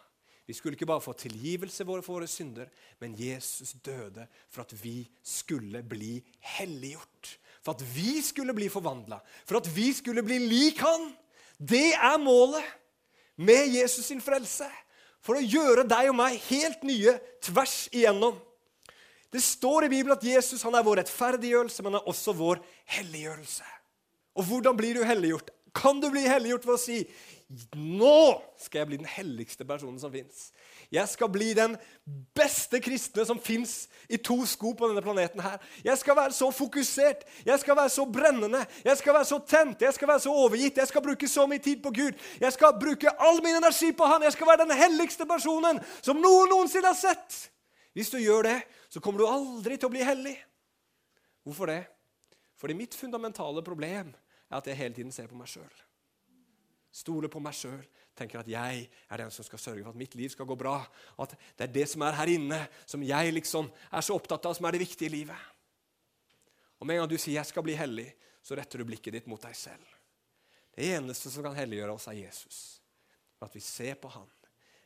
Vi 0.43 0.53
skulle 0.53 0.75
ikke 0.75 0.89
bare 0.89 1.01
få 1.01 1.13
tilgivelse 1.15 1.85
for 1.87 2.03
våre 2.03 2.27
synder, 2.27 2.67
men 2.99 3.15
Jesus 3.15 3.75
døde 3.85 4.25
for 4.51 4.65
at 4.65 4.73
vi 4.83 5.05
skulle 5.23 5.83
bli 5.87 6.17
helliggjort. 6.57 7.37
For 7.63 7.77
at 7.77 7.83
vi 7.95 8.19
skulle 8.21 8.55
bli 8.55 8.67
forvandla, 8.69 9.21
for 9.45 9.61
at 9.61 9.69
vi 9.75 9.93
skulle 9.95 10.23
bli 10.23 10.41
lik 10.43 10.81
Han. 10.83 11.13
Det 11.57 11.93
er 11.93 12.17
målet 12.19 12.65
med 13.37 13.71
Jesus 13.71 14.05
sin 14.05 14.21
frelse. 14.21 14.67
For 15.23 15.39
å 15.39 15.45
gjøre 15.45 15.85
deg 15.87 16.09
og 16.11 16.17
meg 16.19 16.41
helt 16.49 16.83
nye 16.83 17.15
tvers 17.43 17.85
igjennom. 17.95 18.35
Det 19.31 19.39
står 19.41 19.87
i 19.87 19.93
Bibelen 19.93 20.17
at 20.17 20.25
Jesus 20.27 20.61
han 20.67 20.75
er 20.75 20.83
vår 20.83 20.99
rettferdiggjørelse, 20.99 21.81
men 21.81 21.95
han 21.95 22.01
er 22.03 22.09
også 22.11 22.35
vår 22.35 22.59
helliggjørelse. 22.97 23.63
Og 24.35 24.49
hvordan 24.49 24.75
blir 24.77 24.99
du 24.99 25.07
helliggjort? 25.07 25.53
Kan 25.73 26.01
du 26.01 26.09
bli 26.13 26.21
helliggjort 26.27 26.67
ved 26.67 26.75
å 26.75 26.81
si 26.81 26.99
nå 27.77 28.41
skal 28.57 28.81
jeg 28.81 28.89
bli 28.89 28.97
den 28.97 29.09
helligste 29.09 29.65
personen 29.67 29.99
som 30.01 30.11
fins. 30.13 30.47
Jeg 30.93 31.05
skal 31.09 31.29
bli 31.29 31.51
den 31.57 31.75
beste 32.35 32.79
kristne 32.81 33.25
som 33.27 33.39
fins 33.41 33.87
i 34.09 34.17
to 34.17 34.39
sko 34.49 34.73
på 34.77 34.89
denne 34.89 35.03
planeten. 35.05 35.41
her. 35.41 35.59
Jeg 35.83 35.97
skal 35.97 36.15
være 36.15 36.33
så 36.33 36.51
fokusert, 36.51 37.23
jeg 37.45 37.59
skal 37.59 37.75
være 37.77 37.89
så 37.89 38.05
brennende, 38.05 38.65
jeg 38.85 38.97
skal 38.97 39.13
være 39.13 39.25
så 39.25 39.39
tent, 39.47 39.81
jeg 39.81 39.93
skal 39.93 40.07
være 40.07 40.19
så 40.19 40.33
overgitt. 40.33 40.77
Jeg 40.77 40.87
skal 40.87 41.01
bruke 41.01 41.27
så 41.27 41.47
mye 41.47 41.59
tid 41.59 41.83
på 41.83 41.91
Gud. 41.91 42.13
Jeg 42.39 42.53
skal 42.53 42.79
bruke 42.79 43.09
all 43.19 43.43
min 43.43 43.55
energi 43.55 43.91
på 43.91 44.05
Han. 44.05 44.23
Jeg 44.23 44.33
skal 44.33 44.47
være 44.47 44.65
den 44.65 44.77
helligste 44.77 45.25
personen 45.25 45.79
som 46.01 46.21
noen 46.21 46.49
noensinne 46.49 46.87
har 46.87 46.97
sett. 46.97 47.49
Hvis 47.93 48.09
du 48.09 48.17
gjør 48.17 48.41
det, 48.49 48.61
så 48.89 48.99
kommer 48.99 49.19
du 49.19 49.27
aldri 49.29 49.77
til 49.77 49.87
å 49.87 49.93
bli 49.93 50.03
hellig. 50.03 50.37
Hvorfor 51.43 51.69
det? 51.69 51.83
Fordi 52.57 52.73
mitt 52.73 52.95
fundamentale 52.95 53.61
problem 53.63 54.13
er 54.53 54.61
at 54.61 54.69
jeg 54.69 54.79
hele 54.79 54.95
tiden 54.95 55.11
ser 55.11 55.29
på 55.29 55.37
meg 55.37 55.49
sjøl. 55.49 55.81
Stoler 56.93 57.31
på 57.31 57.41
meg 57.41 57.55
sjøl. 57.57 57.81
Tenker 58.13 58.43
at 58.43 58.49
jeg 58.49 58.83
er 58.85 59.21
den 59.23 59.31
som 59.33 59.45
skal 59.45 59.61
sørge 59.61 59.81
for 59.81 59.95
at 59.95 59.97
mitt 59.97 60.13
liv 60.13 60.29
skal 60.29 60.45
gå 60.45 60.57
bra. 60.57 60.75
At 61.17 61.33
det 61.57 61.65
er 61.65 61.73
det 61.79 61.87
som 61.89 62.05
er 62.05 62.17
her 62.19 62.29
inne, 62.35 62.59
som 62.85 63.01
jeg 63.01 63.33
liksom 63.33 63.71
er 63.89 64.05
så 64.05 64.13
opptatt 64.13 64.45
av, 64.45 64.53
som 64.53 64.67
er 64.69 64.77
det 64.77 64.83
viktige 64.83 65.09
i 65.09 65.15
livet. 65.15 65.49
Og 66.77 66.85
Med 66.85 66.99
en 66.99 67.01
gang 67.01 67.09
du 67.09 67.17
sier 67.17 67.39
'jeg 67.39 67.45
skal 67.45 67.63
bli 67.63 67.75
hellig', 67.75 68.13
så 68.43 68.55
retter 68.55 68.77
du 68.77 68.85
blikket 68.85 69.13
ditt 69.13 69.27
mot 69.27 69.41
deg 69.41 69.55
selv. 69.55 69.85
Det 70.75 70.85
eneste 70.85 71.31
som 71.31 71.43
kan 71.43 71.55
helliggjøre 71.55 71.93
oss, 71.93 72.07
er 72.07 72.11
Jesus. 72.11 72.81
For 73.39 73.45
at 73.45 73.55
vi 73.55 73.59
ser 73.59 73.95
på 73.95 74.09
Han. 74.09 74.27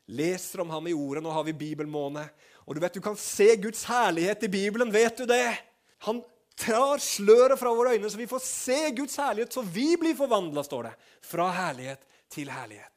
Leser 0.08 0.62
om 0.62 0.70
ham 0.70 0.88
i 0.88 0.94
ordet. 0.94 1.24
Nå 1.24 1.32
har 1.32 1.44
vi 1.44 1.54
bibelmåned. 1.54 2.30
Og 2.66 2.76
du 2.76 2.80
vet, 2.80 2.94
du 2.94 3.02
kan 3.02 3.18
se 3.20 3.56
Guds 3.60 3.84
herlighet 3.84 4.44
i 4.44 4.48
Bibelen. 4.48 4.92
Vet 4.94 5.18
du 5.18 5.26
det? 5.26 5.58
Han 6.08 6.24
tar 6.58 7.02
sløret 7.04 7.60
fra 7.60 7.74
våre 7.76 7.96
øyne, 7.96 8.10
så 8.10 8.18
vi 8.18 8.30
får 8.30 8.42
se 8.44 8.80
Guds 8.98 9.20
herlighet, 9.22 9.54
så 9.54 9.62
vi 9.62 9.92
blir 10.00 10.18
forvandla, 10.18 10.64
står 10.66 10.90
det. 10.90 10.96
Fra 11.22 11.52
herlighet 11.54 12.02
til 12.34 12.50
herlighet. 12.52 12.94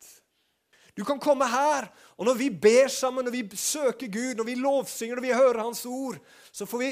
Du 0.96 1.04
kan 1.06 1.20
komme 1.22 1.46
her, 1.48 1.86
og 2.18 2.26
når 2.28 2.36
vi 2.36 2.48
ber 2.50 2.88
sammen, 2.92 3.24
når 3.24 3.32
vi 3.32 3.56
søker 3.56 4.10
Gud, 4.10 4.34
når 4.36 4.44
vi 4.44 4.56
lovsynger, 4.60 5.16
når 5.16 5.24
vi 5.24 5.32
hører 5.32 5.62
Hans 5.62 5.84
ord, 5.86 6.18
så 6.52 6.66
får 6.68 6.82
vi 6.82 6.90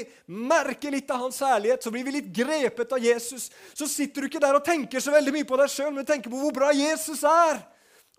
merke 0.49 0.89
litt 0.93 1.11
av 1.11 1.25
Hans 1.25 1.41
herlighet, 1.43 1.83
så 1.83 1.91
blir 1.93 2.07
vi 2.07 2.15
litt 2.15 2.31
grepet 2.33 2.95
av 2.95 3.03
Jesus. 3.03 3.49
Så 3.73 3.89
sitter 3.91 4.21
du 4.21 4.29
ikke 4.29 4.41
der 4.41 4.57
og 4.57 4.65
tenker 4.65 5.03
så 5.03 5.13
veldig 5.13 5.35
mye 5.35 5.49
på 5.49 5.59
deg 5.59 5.73
sjøl, 5.73 5.91
men 5.93 6.07
tenker 6.07 6.31
på 6.31 6.39
hvor 6.41 6.55
bra 6.55 6.71
Jesus 6.73 7.21
er. 7.27 7.61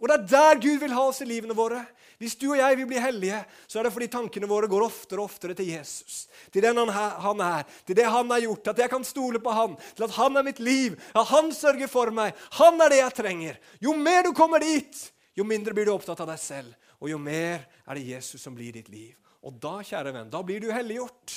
Og 0.00 0.08
det 0.08 0.16
er 0.16 0.28
der 0.32 0.60
Gud 0.62 0.78
vil 0.80 0.94
ha 0.96 1.02
oss 1.10 1.20
i 1.20 1.28
livene 1.28 1.56
våre. 1.56 1.82
Hvis 2.20 2.34
du 2.36 2.50
og 2.50 2.58
jeg 2.58 2.76
vil 2.76 2.88
bli 2.88 3.00
hellige, 3.00 3.38
så 3.64 3.80
er 3.80 3.86
det 3.86 3.92
fordi 3.94 4.10
tankene 4.12 4.48
våre 4.48 4.68
går 4.68 4.82
oftere 4.84 5.22
og 5.22 5.30
oftere 5.30 5.54
til 5.56 5.70
Jesus. 5.72 6.26
Til 6.52 6.64
den 6.64 6.76
han, 6.76 7.40
er, 7.40 7.64
til 7.88 7.96
det 7.96 8.04
han 8.04 8.28
har 8.28 8.42
gjort, 8.44 8.72
at 8.72 8.82
jeg 8.84 8.92
kan 8.92 9.06
stole 9.08 9.40
på 9.40 9.54
han, 9.56 9.78
til 9.96 10.04
at 10.04 10.16
han 10.18 10.36
er 10.36 10.44
mitt 10.44 10.60
liv, 10.60 10.98
at 11.16 11.30
han 11.32 11.48
sørger 11.56 11.88
for 11.88 12.12
meg. 12.12 12.36
Han 12.58 12.76
er 12.84 12.92
det 12.92 13.00
jeg 13.00 13.16
trenger. 13.22 13.56
Jo 13.80 13.96
mer 13.96 14.28
du 14.28 14.34
kommer 14.36 14.60
dit, 14.60 15.00
jo 15.36 15.48
mindre 15.48 15.72
blir 15.76 15.88
du 15.88 15.94
opptatt 15.94 16.20
av 16.20 16.28
deg 16.28 16.42
selv, 16.42 16.76
og 17.00 17.08
jo 17.08 17.16
mer 17.20 17.64
er 17.88 17.96
det 17.96 18.08
Jesus 18.10 18.44
som 18.44 18.56
blir 18.56 18.76
ditt 18.76 18.92
liv. 18.92 19.16
Og 19.40 19.56
da, 19.56 19.78
kjære 19.80 20.12
venn, 20.12 20.28
da 20.28 20.44
blir 20.44 20.60
du 20.60 20.68
helliggjort. 20.68 21.36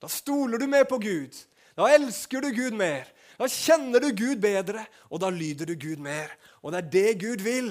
Da 0.00 0.08
stoler 0.08 0.56
du 0.56 0.64
mer 0.72 0.88
på 0.88 0.96
Gud. 1.02 1.36
Da 1.76 1.88
elsker 1.92 2.40
du 2.40 2.48
Gud 2.56 2.76
mer. 2.76 3.08
Da 3.40 3.48
kjenner 3.48 4.02
du 4.04 4.10
Gud 4.12 4.40
bedre, 4.40 4.82
og 5.08 5.20
da 5.22 5.30
lyder 5.32 5.68
du 5.68 5.76
Gud 5.80 6.00
mer. 6.00 6.32
Og 6.60 6.72
det 6.72 6.80
er 6.80 6.90
det 6.92 7.20
Gud 7.22 7.44
vil, 7.44 7.70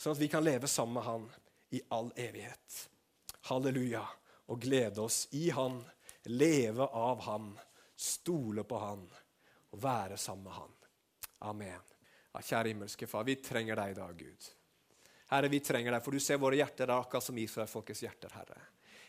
sånn 0.00 0.16
at 0.16 0.22
vi 0.22 0.30
kan 0.30 0.44
leve 0.44 0.70
sammen 0.70 0.98
med 0.98 1.06
Han 1.06 1.28
i 1.76 1.80
all 1.94 2.10
evighet. 2.18 2.78
Halleluja. 3.50 4.02
Og 4.50 4.60
glede 4.60 5.04
oss 5.04 5.28
i 5.38 5.48
Han, 5.54 5.78
leve 6.28 6.84
av 6.84 7.22
Han, 7.28 7.52
stole 7.96 8.64
på 8.66 8.80
Han 8.82 9.04
og 9.72 9.80
være 9.80 10.18
sammen 10.20 10.48
med 10.48 10.56
Han. 10.58 10.74
Amen. 11.48 11.86
Ja, 12.32 12.40
kjære 12.40 12.72
himmelske 12.72 13.06
Far, 13.08 13.24
vi 13.28 13.38
trenger 13.40 13.78
deg 13.78 13.94
i 13.94 13.96
dag, 13.98 14.18
Gud. 14.18 14.50
Herre, 15.32 15.48
vi 15.48 15.62
trenger 15.64 15.94
deg, 15.94 16.04
for 16.04 16.12
du 16.12 16.20
ser 16.20 16.40
våre 16.40 16.58
hjerter 16.58 16.90
er 16.90 16.98
akkurat 16.98 17.24
som 17.24 17.38
Israelfolkets 17.40 18.02
hjerter, 18.04 18.34
Herre. 18.36 18.58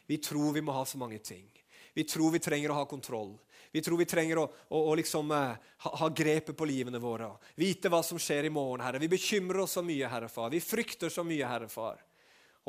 Vi 0.08 0.20
tror 0.24 0.54
vi 0.56 0.64
må 0.64 0.76
ha 0.76 0.86
så 0.88 1.00
mange 1.00 1.20
ting. 1.24 1.48
Vi 1.94 2.06
tror 2.08 2.32
vi 2.34 2.42
trenger 2.44 2.72
å 2.72 2.78
ha 2.80 2.86
kontroll. 2.90 3.34
Vi 3.74 3.82
tror 3.82 3.98
vi 3.98 4.06
trenger 4.06 4.38
å, 4.38 4.44
å, 4.70 4.80
å 4.92 4.96
liksom, 4.96 5.32
uh, 5.34 5.56
ha, 5.58 5.92
ha, 5.98 6.10
grepet 6.14 6.54
på 6.54 6.66
livene 6.70 7.00
våre. 7.02 7.32
Vite 7.58 7.90
hva 7.90 8.04
som 8.06 8.20
skjer 8.22 8.46
i 8.46 8.52
morgen, 8.54 8.84
Herre. 8.86 9.02
Vi 9.02 9.10
bekymrer 9.10 9.64
oss 9.64 9.74
så 9.80 9.82
mye, 9.82 10.10
Herre 10.12 10.30
Far. 10.30 10.52
Vi 10.54 10.60
frykter 10.62 11.10
så 11.10 11.26
mye, 11.26 11.48
Herre 11.50 11.70
Far. 11.74 12.04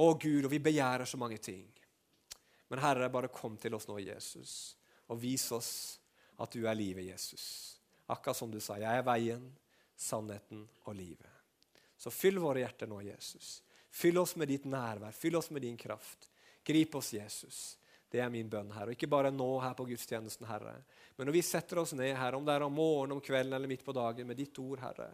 Å 0.00 0.06
Gud, 0.16 0.46
og 0.46 0.54
vi 0.54 0.62
begjærer 0.64 1.04
så 1.04 1.20
mange 1.20 1.36
ting. 1.44 1.66
Men 2.72 2.80
Herre, 2.80 3.10
bare 3.12 3.28
kom 3.28 3.60
til 3.60 3.76
oss 3.76 3.84
nå, 3.90 3.98
Jesus, 4.00 4.54
og 5.12 5.20
vis 5.20 5.44
oss 5.52 5.70
at 6.40 6.56
du 6.56 6.64
er 6.64 6.80
livet, 6.80 7.04
Jesus. 7.12 7.44
Akkurat 8.08 8.40
som 8.40 8.48
du 8.48 8.56
sa, 8.64 8.80
jeg 8.80 8.88
er 8.88 9.04
veien, 9.04 9.44
sannheten 10.00 10.64
og 10.88 10.96
livet. 10.96 11.28
Så 12.00 12.08
fyll 12.10 12.40
våre 12.40 12.64
hjerter 12.64 12.88
nå, 12.88 13.04
Jesus. 13.04 13.58
Fyll 13.92 14.24
oss 14.24 14.34
med 14.40 14.50
ditt 14.50 14.64
nærvær, 14.64 15.12
fyll 15.12 15.36
oss 15.36 15.52
med 15.52 15.68
din 15.68 15.76
kraft. 15.76 16.30
Grip 16.64 16.96
oss, 16.96 17.12
Jesus. 17.14 17.76
Det 18.14 18.20
er 18.22 18.30
min 18.30 18.46
bønn 18.46 18.70
Herre. 18.70 18.92
Og 18.92 18.94
ikke 18.94 19.10
bare 19.10 19.32
nå 19.34 19.48
her 19.58 19.72
på 19.74 19.88
gudstjenesten, 19.88 20.46
Herre. 20.46 20.76
Men 21.16 21.26
når 21.26 21.34
vi 21.34 21.40
setter 21.42 21.80
oss 21.82 21.96
ned 21.98 22.12
Herre, 22.14 22.38
om 22.38 22.44
det 22.46 22.54
er 22.54 22.62
om 22.62 22.76
morgenen, 22.76 23.16
om 23.16 23.22
kvelden 23.24 23.56
eller 23.56 23.70
midt 23.70 23.82
på 23.82 23.94
dagen, 23.96 24.28
med 24.28 24.38
ditt 24.38 24.58
ord, 24.62 24.78
Herre, 24.84 25.08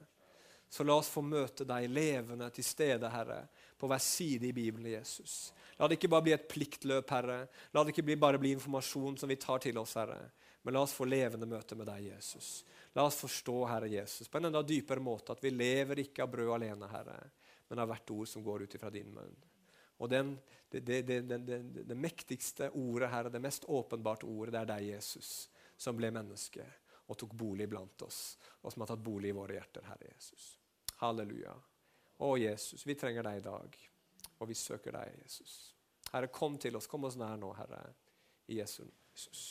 så 0.68 0.84
la 0.84 0.98
oss 1.00 1.08
få 1.08 1.22
møte 1.24 1.64
deg 1.64 1.88
levende 1.88 2.50
til 2.52 2.66
stede, 2.66 3.08
Herre, 3.08 3.40
på 3.80 3.88
hver 3.88 4.02
side 4.04 4.50
i 4.50 4.52
Bibelen, 4.52 4.90
Jesus. 4.92 5.54
La 5.80 5.88
det 5.88 5.96
ikke 5.96 6.10
bare 6.12 6.26
bli 6.28 6.34
et 6.36 6.44
pliktløp, 6.52 7.08
Herre. 7.16 7.38
La 7.72 7.82
det 7.82 7.94
ikke 7.94 8.18
bare 8.20 8.38
bli 8.42 8.52
informasjon 8.58 9.16
som 9.22 9.32
vi 9.32 9.40
tar 9.40 9.64
til 9.64 9.80
oss, 9.80 9.96
Herre. 9.96 10.20
Men 10.60 10.76
la 10.76 10.84
oss 10.84 10.92
få 10.92 11.08
levende 11.08 11.48
møte 11.48 11.78
med 11.80 11.88
deg, 11.88 12.10
Jesus. 12.12 12.50
La 12.92 13.06
oss 13.08 13.16
forstå, 13.22 13.62
Herre 13.70 13.88
Jesus, 13.88 14.28
på 14.28 14.36
en 14.36 14.50
enda 14.50 14.60
dypere 14.60 15.00
måte 15.00 15.32
at 15.32 15.40
vi 15.40 15.54
lever 15.56 16.04
ikke 16.04 16.26
av 16.26 16.36
brød 16.36 16.52
alene, 16.58 16.92
Herre, 16.92 17.16
men 17.72 17.80
av 17.80 17.88
hvert 17.88 18.12
ord 18.12 18.28
som 18.28 18.44
går 18.44 18.68
ut 18.68 18.76
ifra 18.76 18.92
din 18.92 19.08
munn. 19.14 19.40
Og 20.00 20.10
den, 20.10 20.34
det, 20.72 20.80
det, 20.80 21.02
det, 21.06 21.38
det, 21.84 21.96
mektigste 21.96 22.70
ordet 22.78 23.10
her, 23.12 23.28
det 23.30 23.42
mest 23.42 23.66
åpenbarte 23.68 24.26
ordet, 24.26 24.54
det 24.54 24.62
er 24.62 24.70
deg, 24.72 24.86
Jesus, 24.94 25.32
som 25.76 25.98
ble 25.98 26.12
menneske 26.14 26.64
og 27.10 27.18
tok 27.18 27.34
bolig 27.36 27.66
blant 27.68 28.06
oss, 28.06 28.38
og 28.62 28.72
som 28.72 28.84
har 28.84 28.92
tatt 28.92 29.02
bolig 29.04 29.32
i 29.32 29.36
våre 29.36 29.58
hjerter, 29.58 29.84
Herre 29.90 30.12
Jesus. 30.12 30.52
Halleluja. 31.02 31.52
Å, 32.20 32.30
Jesus, 32.38 32.86
vi 32.86 32.94
trenger 32.96 33.26
deg 33.26 33.40
i 33.40 33.44
dag, 33.44 33.76
og 34.38 34.48
vi 34.48 34.56
søker 34.56 34.94
deg, 34.94 35.18
Jesus. 35.24 35.58
Herre, 36.12 36.30
kom 36.32 36.56
til 36.60 36.78
oss. 36.78 36.88
Kom 36.90 37.04
oss 37.08 37.18
nær 37.18 37.36
nå, 37.40 37.52
Herre, 37.58 37.82
i 38.50 38.60
Jesu 38.60 38.84
Jesus. 39.12 39.42